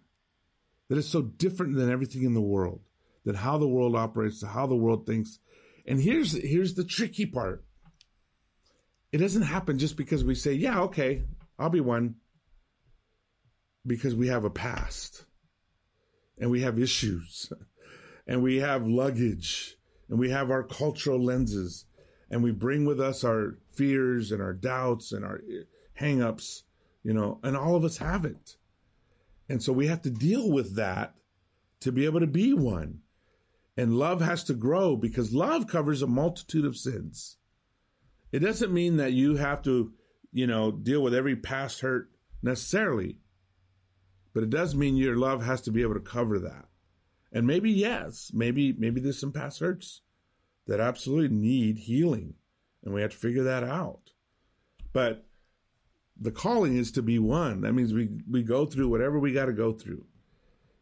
That 0.89 0.99
is 0.99 1.09
so 1.09 1.23
different 1.23 1.77
than 1.77 1.91
everything 1.91 2.25
in 2.25 2.35
the 2.35 2.41
world. 2.41 2.81
That 3.29 3.37
how 3.37 3.59
the 3.59 3.69
world 3.69 3.95
operates, 3.95 4.43
how 4.43 4.67
the 4.67 4.75
world 4.75 5.05
thinks. 5.05 5.39
And 5.87 6.01
here's, 6.01 6.33
here's 6.33 6.73
the 6.73 6.83
tricky 6.83 7.27
part. 7.27 7.63
It 9.13 9.19
doesn't 9.19 9.43
happen 9.43 9.79
just 9.79 9.99
because 9.99 10.25
we 10.25 10.35
say, 10.35 10.55
yeah, 10.55 10.81
okay, 10.85 11.25
I'll 11.59 11.69
be 11.69 11.83
one 11.83 12.15
because 13.87 14.15
we 14.15 14.29
have 14.29 14.45
a 14.45 14.51
past 14.51 15.27
and 16.39 16.51
we 16.51 16.63
have 16.63 16.79
issues 16.79 17.53
and 18.27 18.43
we 18.43 18.61
have 18.61 18.87
luggage 18.87 19.77
and 20.09 20.19
we 20.19 20.31
have 20.31 20.51
our 20.51 20.63
cultural 20.63 21.23
lenses 21.23 21.85
and 22.31 22.43
we 22.43 22.51
bring 22.51 22.87
with 22.87 22.99
us 22.99 23.25
our 23.25 23.59
fears 23.75 24.33
and 24.33 24.41
our 24.41 24.55
doubts 24.55 25.13
and 25.13 25.23
our 25.23 25.43
hangups, 26.01 26.63
you 27.03 27.13
know, 27.13 27.41
and 27.43 27.59
all 27.59 27.77
of 27.77 27.85
us 27.85 27.99
have 27.99 28.25
it. 28.25 28.57
And 29.51 29.63
so 29.63 29.71
we 29.75 29.89
have 29.89 30.01
to 30.01 30.11
deal 30.11 30.51
with 30.51 30.77
that 30.77 31.13
to 31.81 31.93
be 31.93 32.07
able 32.07 32.21
to 32.21 32.27
be 32.27 32.55
one. 32.55 33.01
And 33.79 33.97
love 33.97 34.21
has 34.21 34.43
to 34.45 34.55
grow 34.55 34.97
because 34.97 35.33
love 35.33 35.69
covers 35.69 36.03
a 36.03 36.09
multitude 36.09 36.65
of 36.65 36.77
sins. 36.77 37.37
It 38.33 38.41
doesn't 38.41 38.75
mean 38.75 38.97
that 38.97 39.13
you 39.13 39.37
have 39.37 39.63
to, 39.63 39.93
you 40.33 40.49
know, 40.49 40.73
deal 40.73 41.01
with 41.01 41.15
every 41.15 41.37
past 41.37 41.81
hurt 41.81 42.11
necessarily. 42.43 43.19
But 44.35 44.43
it 44.43 44.51
does 44.51 44.75
mean 44.75 44.97
your 44.97 45.17
love 45.17 45.45
has 45.45 45.61
to 45.61 45.71
be 45.71 45.83
able 45.83 45.95
to 45.95 46.01
cover 46.01 46.41
that. 46.41 46.65
And 47.31 47.47
maybe 47.47 47.71
yes, 47.71 48.33
maybe 48.35 48.73
maybe 48.73 49.01
there's 49.01 49.21
some 49.21 49.31
past 49.31 49.61
hurts 49.61 50.01
that 50.67 50.81
absolutely 50.81 51.37
need 51.37 51.79
healing. 51.79 52.35
And 52.85 52.93
we 52.93 53.01
have 53.03 53.13
to 53.13 53.17
figure 53.17 53.45
that 53.45 53.63
out. 53.63 54.11
But 54.93 55.25
the 56.21 56.33
calling 56.33 56.77
is 56.77 56.91
to 56.93 57.03
be 57.03 57.21
one. 57.21 57.61
That 57.61 57.75
means 57.75 57.95
we, 57.95 58.09
we 58.29 58.43
go 58.43 58.67
through 58.67 58.89
whatever 58.89 59.21
we 59.21 59.33
got 59.33 59.47
to 59.47 59.53
go 59.53 59.73
through. 59.73 60.05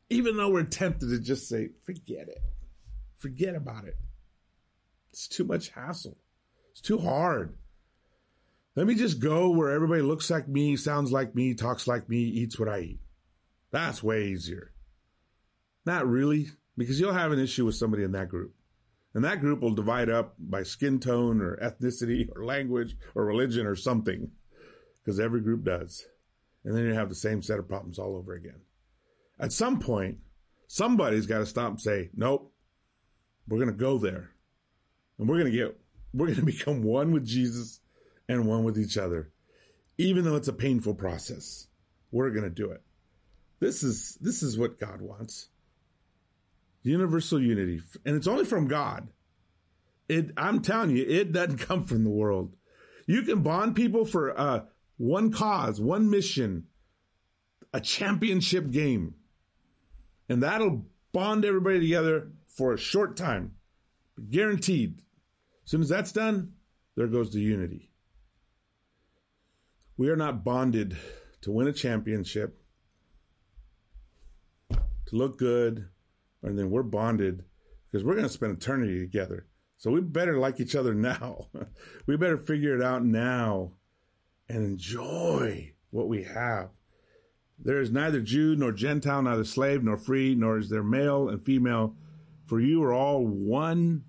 Even 0.09 0.39
though 0.39 0.49
we're 0.49 0.63
tempted 0.63 1.11
to 1.11 1.21
just 1.21 1.47
say, 1.47 1.73
forget 1.85 2.29
it. 2.29 2.43
Forget 3.17 3.55
about 3.55 3.85
it. 3.85 3.97
It's 5.11 5.29
too 5.29 5.45
much 5.45 5.71
hassle. 5.71 6.19
It's 6.73 6.81
too 6.81 6.99
hard. 6.99 7.57
Let 8.75 8.87
me 8.87 8.95
just 8.95 9.21
go 9.21 9.49
where 9.49 9.71
everybody 9.71 10.03
looks 10.03 10.31
like 10.31 10.47
me, 10.47 10.77
sounds 10.77 11.11
like 11.11 11.35
me, 11.35 11.55
talks 11.55 11.87
like 11.87 12.11
me, 12.11 12.19
eats 12.19 12.59
what 12.59 12.69
I 12.69 12.81
eat. 12.81 13.01
That's 13.71 14.03
way 14.03 14.27
easier. 14.27 14.73
Not 15.87 16.07
really, 16.07 16.49
because 16.77 17.01
you'll 17.01 17.15
have 17.15 17.33
an 17.33 17.39
issue 17.39 17.65
with 17.65 17.77
somebody 17.77 18.03
in 18.03 18.13
that 18.13 18.29
group. 18.29 18.55
And 19.15 19.25
that 19.25 19.41
group 19.41 19.61
will 19.61 19.75
divide 19.75 20.11
up 20.11 20.35
by 20.39 20.63
skin 20.63 21.01
tone 21.01 21.41
or 21.41 21.57
ethnicity 21.57 22.29
or 22.37 22.45
language 22.45 22.99
or 23.15 23.25
religion 23.25 23.67
or 23.67 23.77
something, 23.77 24.31
because 25.03 25.19
every 25.19 25.41
group 25.41 25.65
does. 25.65 26.07
And 26.63 26.77
then 26.77 26.85
you 26.85 26.93
have 26.93 27.09
the 27.09 27.15
same 27.15 27.41
set 27.41 27.59
of 27.59 27.69
problems 27.69 27.99
all 27.99 28.15
over 28.15 28.35
again. 28.35 28.61
At 29.41 29.53
some 29.53 29.79
point, 29.79 30.19
somebody's 30.67 31.27
got 31.27 31.39
to 31.39 31.47
stop 31.47 31.71
and 31.71 31.81
say, 31.81 32.11
nope, 32.15 32.53
we're 33.49 33.59
going 33.59 33.71
to 33.71 33.77
go 33.77 33.99
there. 33.99 34.31
And 35.19 35.29
we're 35.29 35.39
going 35.39 35.51
to 35.53 35.57
get, 35.57 35.79
we're 36.13 36.27
going 36.27 36.39
to 36.41 36.47
become 36.47 36.83
one 36.83 37.13
with 37.13 37.27
Jesus 37.27 37.81
and 38.29 38.47
one 38.47 38.65
with 38.65 38.79
each 38.79 38.99
other. 38.99 39.31
Even 39.99 40.25
though 40.25 40.37
it's 40.37 40.49
a 40.49 40.53
painful 40.53 40.95
process, 40.95 41.69
we're 42.11 42.31
going 42.31 42.45
to 42.45 42.51
do 42.51 42.71
it. 42.71 42.83
This 43.61 43.83
is, 43.83 44.19
this 44.21 44.43
is 44.43 44.59
what 44.59 44.79
God 44.79 45.01
wants 45.01 45.49
universal 46.87 47.43
unity, 47.43 47.83
and 48.05 48.17
it's 48.17 48.29
only 48.29 48.45
from 48.45 48.69
God. 48.69 49.09
It, 50.09 50.31
I'm 50.37 50.63
telling 50.63 50.97
you, 50.97 51.05
it 51.05 51.33
doesn't 51.33 51.59
come 51.59 51.85
from 51.85 52.05
the 52.05 52.11
world. 52.11 52.55
You 53.07 53.23
can 53.23 53.43
bond 53.43 53.77
people 53.77 54.05
for 54.05 54.39
uh, 54.39 54.61
one 54.97 55.33
cause, 55.33 55.81
one 55.81 56.09
mission, 56.09 56.65
a 57.73 57.81
championship 57.81 58.71
game, 58.71 59.15
and 60.29 60.43
that'll 60.43 60.87
bond 61.13 61.45
everybody 61.45 61.81
together 61.81 62.29
for 62.57 62.73
a 62.73 62.79
short 62.79 63.17
time, 63.17 63.53
but 64.15 64.31
guaranteed. 64.31 65.03
As 65.65 65.71
soon 65.71 65.83
as 65.83 65.89
that's 65.89 66.13
done, 66.13 66.55
there 66.97 67.07
goes 67.07 67.33
the 67.33 67.41
unity. 67.41 67.91
We 69.97 70.11
are 70.11 70.17
not 70.17 70.45
bonded 70.45 70.97
to 71.43 71.51
win 71.51 71.69
a 71.69 71.73
championship, 71.73 72.59
to 74.71 75.17
look 75.17 75.39
good, 75.39 75.89
and 76.43 76.59
then 76.59 76.71
we're 76.71 76.83
bonded 76.83 77.45
because 77.91 78.05
we're 78.05 78.15
going 78.15 78.27
to 78.27 78.33
spend 78.33 78.57
eternity 78.57 79.01
together. 79.01 79.47
So 79.79 79.91
we 79.91 80.01
better 80.01 80.39
like 80.39 80.61
each 80.61 80.75
other 80.75 80.95
now. 80.95 81.49
we 82.07 82.17
better 82.17 82.39
figure 82.39 82.75
it 82.75 82.83
out 82.83 83.05
now 83.05 83.73
and 84.49 84.65
enjoy 84.65 85.73
what 85.91 86.09
we 86.09 86.25
have. 86.25 86.71
There 87.59 87.81
is 87.81 87.91
neither 87.91 88.21
Jew 88.21 88.55
nor 88.55 88.73
Gentile, 88.73 89.23
neither 89.23 89.45
slave 89.45 89.83
nor 89.83 89.97
free, 89.97 90.35
nor 90.35 90.59
is 90.59 90.69
there 90.69 90.83
male 90.83 91.29
and 91.29 91.43
female, 91.43 91.97
for 92.47 92.61
you 92.61 92.83
are 92.83 92.93
all 92.93 93.27
one 93.27 94.05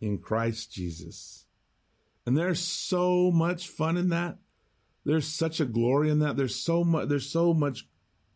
in 0.00 0.18
Christ 0.18 0.72
Jesus. 0.72 1.46
And 2.26 2.36
there's 2.36 2.60
so 2.60 3.30
much 3.30 3.68
fun 3.68 3.96
in 3.96 4.08
that. 4.10 4.38
There's 5.04 5.28
such 5.28 5.60
a 5.60 5.66
glory 5.66 6.10
in 6.10 6.20
that. 6.20 6.36
There's 6.36 6.56
so 6.56 6.82
much 6.82 7.08
there's 7.08 7.30
so 7.30 7.52
much 7.52 7.86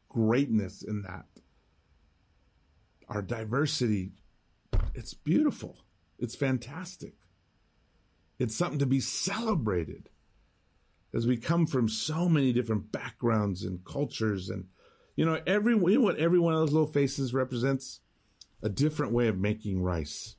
greatness 0.08 0.82
in 0.82 1.02
that 1.02 1.24
our 3.08 3.22
diversity, 3.22 4.12
it's 4.94 5.14
beautiful. 5.14 5.78
It's 6.18 6.34
fantastic. 6.34 7.14
It's 8.38 8.56
something 8.56 8.78
to 8.78 8.86
be 8.86 9.00
celebrated 9.00 10.10
as 11.14 11.26
we 11.26 11.36
come 11.36 11.66
from 11.66 11.88
so 11.88 12.28
many 12.28 12.52
different 12.52 12.92
backgrounds 12.92 13.64
and 13.64 13.84
cultures. 13.84 14.50
And, 14.50 14.66
you 15.16 15.24
know, 15.24 15.40
every, 15.46 15.72
you 15.72 15.98
know 15.98 16.00
what 16.00 16.18
every 16.18 16.38
one 16.38 16.54
of 16.54 16.60
those 16.60 16.72
little 16.72 16.92
faces 16.92 17.32
represents? 17.32 18.00
A 18.62 18.68
different 18.68 19.12
way 19.12 19.28
of 19.28 19.38
making 19.38 19.82
rice. 19.82 20.36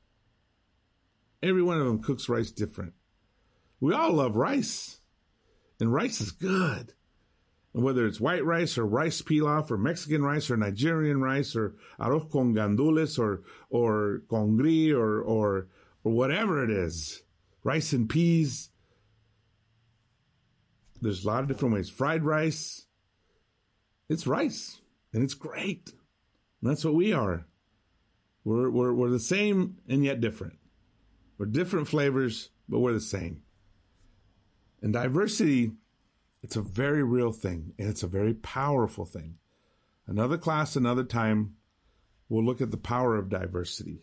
Every 1.42 1.62
one 1.62 1.80
of 1.80 1.86
them 1.86 2.02
cooks 2.02 2.28
rice 2.28 2.50
different. 2.50 2.92
We 3.80 3.94
all 3.94 4.12
love 4.12 4.36
rice, 4.36 5.00
and 5.80 5.92
rice 5.92 6.20
is 6.20 6.32
good 6.32 6.92
And 7.72 7.84
whether 7.84 8.06
it's 8.06 8.20
white 8.20 8.44
rice 8.44 8.76
or 8.76 8.86
rice 8.86 9.22
pilaf 9.22 9.70
or 9.70 9.78
Mexican 9.78 10.22
rice 10.22 10.50
or 10.50 10.56
Nigerian 10.56 11.20
rice 11.20 11.54
or 11.54 11.76
arroz 12.00 12.30
con 12.30 12.54
gandules 12.54 13.18
or 13.18 13.42
or 13.70 14.22
congri 14.28 14.92
or 14.92 15.22
or 15.22 15.68
or 16.02 16.12
whatever 16.12 16.64
it 16.64 16.70
is, 16.70 17.22
rice 17.62 17.92
and 17.92 18.08
peas. 18.08 18.70
There's 21.00 21.24
a 21.24 21.28
lot 21.28 21.42
of 21.42 21.48
different 21.48 21.74
ways. 21.74 21.88
Fried 21.88 22.24
rice. 22.24 22.86
It's 24.08 24.26
rice 24.26 24.80
and 25.12 25.22
it's 25.22 25.34
great. 25.34 25.92
And 26.60 26.70
that's 26.70 26.84
what 26.84 26.94
we 26.94 27.12
are. 27.12 27.46
We're, 28.44 28.70
we're, 28.70 28.92
we're 28.92 29.10
the 29.10 29.18
same 29.18 29.76
and 29.88 30.04
yet 30.04 30.20
different. 30.20 30.58
We're 31.38 31.46
different 31.46 31.88
flavors, 31.88 32.50
but 32.68 32.80
we're 32.80 32.92
the 32.92 33.00
same. 33.00 33.42
And 34.82 34.92
diversity 34.92 35.72
it's 36.42 36.56
a 36.56 36.62
very 36.62 37.02
real 37.02 37.32
thing 37.32 37.74
and 37.78 37.88
it's 37.88 38.02
a 38.02 38.08
very 38.08 38.34
powerful 38.34 39.04
thing. 39.04 39.36
Another 40.06 40.38
class, 40.38 40.74
another 40.74 41.04
time, 41.04 41.54
we'll 42.28 42.44
look 42.44 42.60
at 42.60 42.70
the 42.70 42.76
power 42.76 43.16
of 43.16 43.28
diversity. 43.28 44.02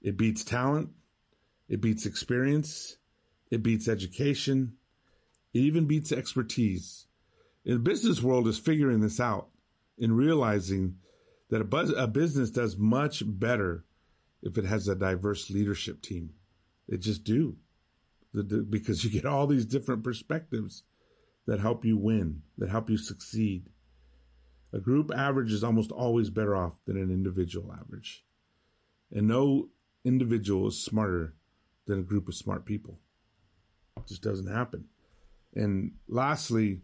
It 0.00 0.16
beats 0.16 0.44
talent, 0.44 0.90
it 1.68 1.80
beats 1.80 2.06
experience, 2.06 2.96
it 3.50 3.62
beats 3.62 3.86
education, 3.86 4.74
it 5.52 5.60
even 5.60 5.86
beats 5.86 6.10
expertise. 6.10 7.06
And 7.64 7.76
the 7.76 7.80
business 7.80 8.22
world 8.22 8.48
is 8.48 8.58
figuring 8.58 9.00
this 9.00 9.20
out 9.20 9.48
and 9.98 10.16
realizing 10.16 10.96
that 11.52 11.60
a, 11.60 11.64
buzz, 11.64 11.92
a 11.94 12.06
business 12.06 12.50
does 12.50 12.78
much 12.78 13.22
better 13.26 13.84
if 14.42 14.56
it 14.56 14.64
has 14.64 14.88
a 14.88 14.94
diverse 14.94 15.50
leadership 15.50 16.00
team. 16.00 16.30
They 16.88 16.96
just 16.96 17.24
do. 17.24 17.56
because 18.70 19.04
you 19.04 19.10
get 19.10 19.26
all 19.26 19.46
these 19.46 19.66
different 19.66 20.02
perspectives 20.02 20.82
that 21.46 21.60
help 21.60 21.84
you 21.84 21.98
win, 21.98 22.40
that 22.56 22.70
help 22.70 22.88
you 22.88 22.96
succeed. 22.96 23.66
A 24.72 24.78
group 24.78 25.12
average 25.14 25.52
is 25.52 25.62
almost 25.62 25.92
always 25.92 26.30
better 26.30 26.56
off 26.56 26.72
than 26.86 26.96
an 26.96 27.10
individual 27.10 27.70
average. 27.70 28.24
And 29.14 29.28
no 29.28 29.68
individual 30.06 30.68
is 30.68 30.82
smarter 30.82 31.34
than 31.86 31.98
a 31.98 32.02
group 32.02 32.28
of 32.28 32.34
smart 32.34 32.64
people. 32.64 32.98
It 33.98 34.06
just 34.08 34.22
doesn't 34.22 34.50
happen. 34.50 34.86
And 35.54 35.92
lastly, 36.08 36.80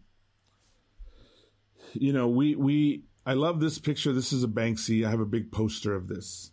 you 1.95 2.13
know, 2.13 2.29
we 2.29 2.55
we 2.55 3.08
I 3.29 3.35
love 3.35 3.61
this 3.61 3.79
picture. 3.79 4.15
This 4.15 4.33
is 4.33 4.43
a 4.43 4.49
Banksy. 4.49 5.05
I 5.05 5.11
have 5.11 5.21
a 5.21 5.27
big 5.27 5.53
poster 5.53 5.95
of 5.95 6.09
this. 6.09 6.51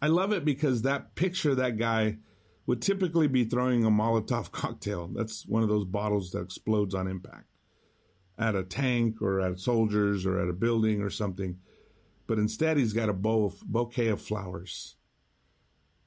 I 0.00 0.06
love 0.06 0.32
it 0.32 0.44
because 0.44 0.82
that 0.82 1.16
picture, 1.16 1.52
that 1.56 1.78
guy 1.78 2.18
would 2.64 2.80
typically 2.80 3.26
be 3.26 3.42
throwing 3.42 3.84
a 3.84 3.90
Molotov 3.90 4.52
cocktail. 4.52 5.08
That's 5.08 5.44
one 5.44 5.64
of 5.64 5.68
those 5.68 5.84
bottles 5.84 6.30
that 6.30 6.42
explodes 6.42 6.94
on 6.94 7.08
impact 7.08 7.46
at 8.38 8.54
a 8.54 8.62
tank 8.62 9.20
or 9.20 9.40
at 9.40 9.58
soldiers 9.58 10.24
or 10.24 10.38
at 10.38 10.48
a 10.48 10.52
building 10.52 11.02
or 11.02 11.10
something. 11.10 11.58
But 12.28 12.38
instead, 12.38 12.76
he's 12.76 12.92
got 12.92 13.08
a 13.08 13.12
bow 13.12 13.46
of, 13.46 13.60
bouquet 13.62 14.06
of 14.06 14.22
flowers. 14.22 14.94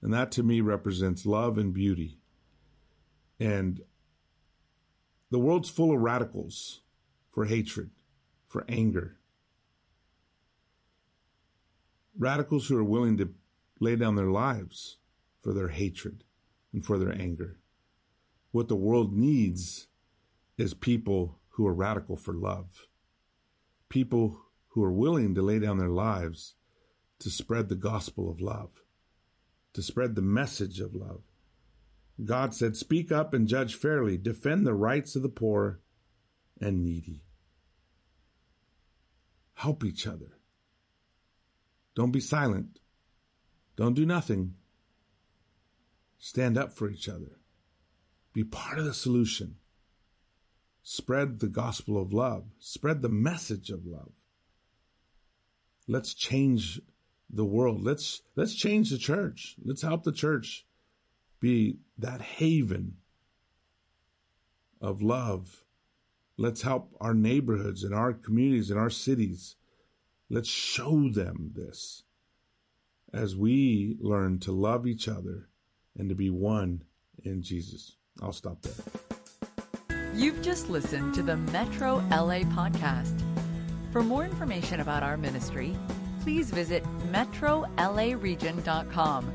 And 0.01 0.13
that 0.13 0.31
to 0.31 0.43
me 0.43 0.61
represents 0.61 1.25
love 1.25 1.57
and 1.57 1.73
beauty. 1.73 2.19
And 3.37 3.81
the 5.29 5.39
world's 5.39 5.69
full 5.69 5.93
of 5.93 5.99
radicals 5.99 6.83
for 7.33 7.43
hatred, 7.43 7.89
for 8.47 8.63
anger. 8.69 9.17
Radicals 12.17 12.67
who 12.67 12.77
are 12.77 12.83
willing 12.83 13.17
to 13.17 13.33
lay 13.79 13.95
down 13.95 14.15
their 14.15 14.31
lives 14.31 14.97
for 15.41 15.53
their 15.53 15.69
hatred 15.69 16.23
and 16.71 16.85
for 16.85 16.97
their 16.97 17.13
anger. 17.13 17.59
What 18.51 18.67
the 18.67 18.75
world 18.75 19.13
needs 19.13 19.87
is 20.57 20.73
people 20.73 21.39
who 21.49 21.67
are 21.67 21.73
radical 21.73 22.15
for 22.15 22.33
love, 22.33 22.87
people 23.89 24.39
who 24.69 24.83
are 24.83 24.91
willing 24.91 25.35
to 25.35 25.41
lay 25.41 25.59
down 25.59 25.77
their 25.77 25.89
lives 25.89 26.55
to 27.19 27.29
spread 27.29 27.69
the 27.69 27.75
gospel 27.75 28.29
of 28.29 28.41
love, 28.41 28.69
to 29.73 29.81
spread 29.81 30.15
the 30.15 30.21
message 30.21 30.79
of 30.79 30.95
love. 30.95 31.21
God 32.23 32.53
said, 32.53 32.77
Speak 32.77 33.11
up 33.11 33.33
and 33.33 33.47
judge 33.47 33.75
fairly, 33.75 34.17
defend 34.17 34.65
the 34.65 34.73
rights 34.73 35.15
of 35.15 35.21
the 35.21 35.29
poor 35.29 35.79
and 36.61 36.83
needy. 36.83 37.23
Help 39.55 39.83
each 39.83 40.07
other. 40.07 40.34
Don't 41.95 42.11
be 42.11 42.19
silent. 42.19 42.79
Don't 43.75 43.93
do 43.93 44.05
nothing. 44.05 44.55
Stand 46.17 46.57
up 46.57 46.73
for 46.73 46.89
each 46.89 47.07
other. 47.07 47.39
Be 48.33 48.43
part 48.43 48.79
of 48.79 48.85
the 48.85 48.93
solution. 48.93 49.55
Spread 50.83 51.39
the 51.39 51.47
gospel 51.47 51.99
of 51.99 52.13
love. 52.13 52.45
Spread 52.59 53.01
the 53.01 53.09
message 53.09 53.69
of 53.69 53.85
love. 53.85 54.11
Let's 55.87 56.13
change 56.13 56.81
the 57.29 57.45
world. 57.45 57.81
Let's 57.81 58.21
let's 58.35 58.53
change 58.53 58.89
the 58.89 58.97
church. 58.97 59.55
Let's 59.63 59.81
help 59.81 60.03
the 60.03 60.11
church 60.11 60.65
be 61.39 61.77
that 61.97 62.21
haven 62.21 62.97
of 64.81 65.01
love. 65.01 65.63
Let's 66.37 66.63
help 66.63 66.95
our 66.99 67.13
neighborhoods 67.13 67.83
and 67.83 67.93
our 67.93 68.13
communities 68.13 68.69
and 68.69 68.79
our 68.79 68.89
cities. 68.89 69.55
Let's 70.35 70.49
show 70.49 71.07
them 71.07 71.51
this 71.55 72.03
as 73.13 73.37
we 73.37 73.95
learn 74.01 74.39
to 74.39 74.51
love 74.51 74.85
each 74.85 75.07
other 75.07 75.47
and 75.97 76.09
to 76.09 76.15
be 76.15 76.29
one 76.29 76.83
in 77.23 77.41
Jesus. 77.41 77.95
I'll 78.21 78.33
stop 78.33 78.61
there. 78.61 78.73
You've 80.13 80.41
just 80.41 80.69
listened 80.69 81.13
to 81.13 81.23
the 81.23 81.37
Metro 81.37 82.03
LA 82.09 82.39
podcast. 82.51 83.17
For 83.93 84.03
more 84.03 84.25
information 84.25 84.81
about 84.81 85.03
our 85.03 85.15
ministry, 85.15 85.73
please 86.19 86.51
visit 86.51 86.83
metrolaregion.com 87.13 89.31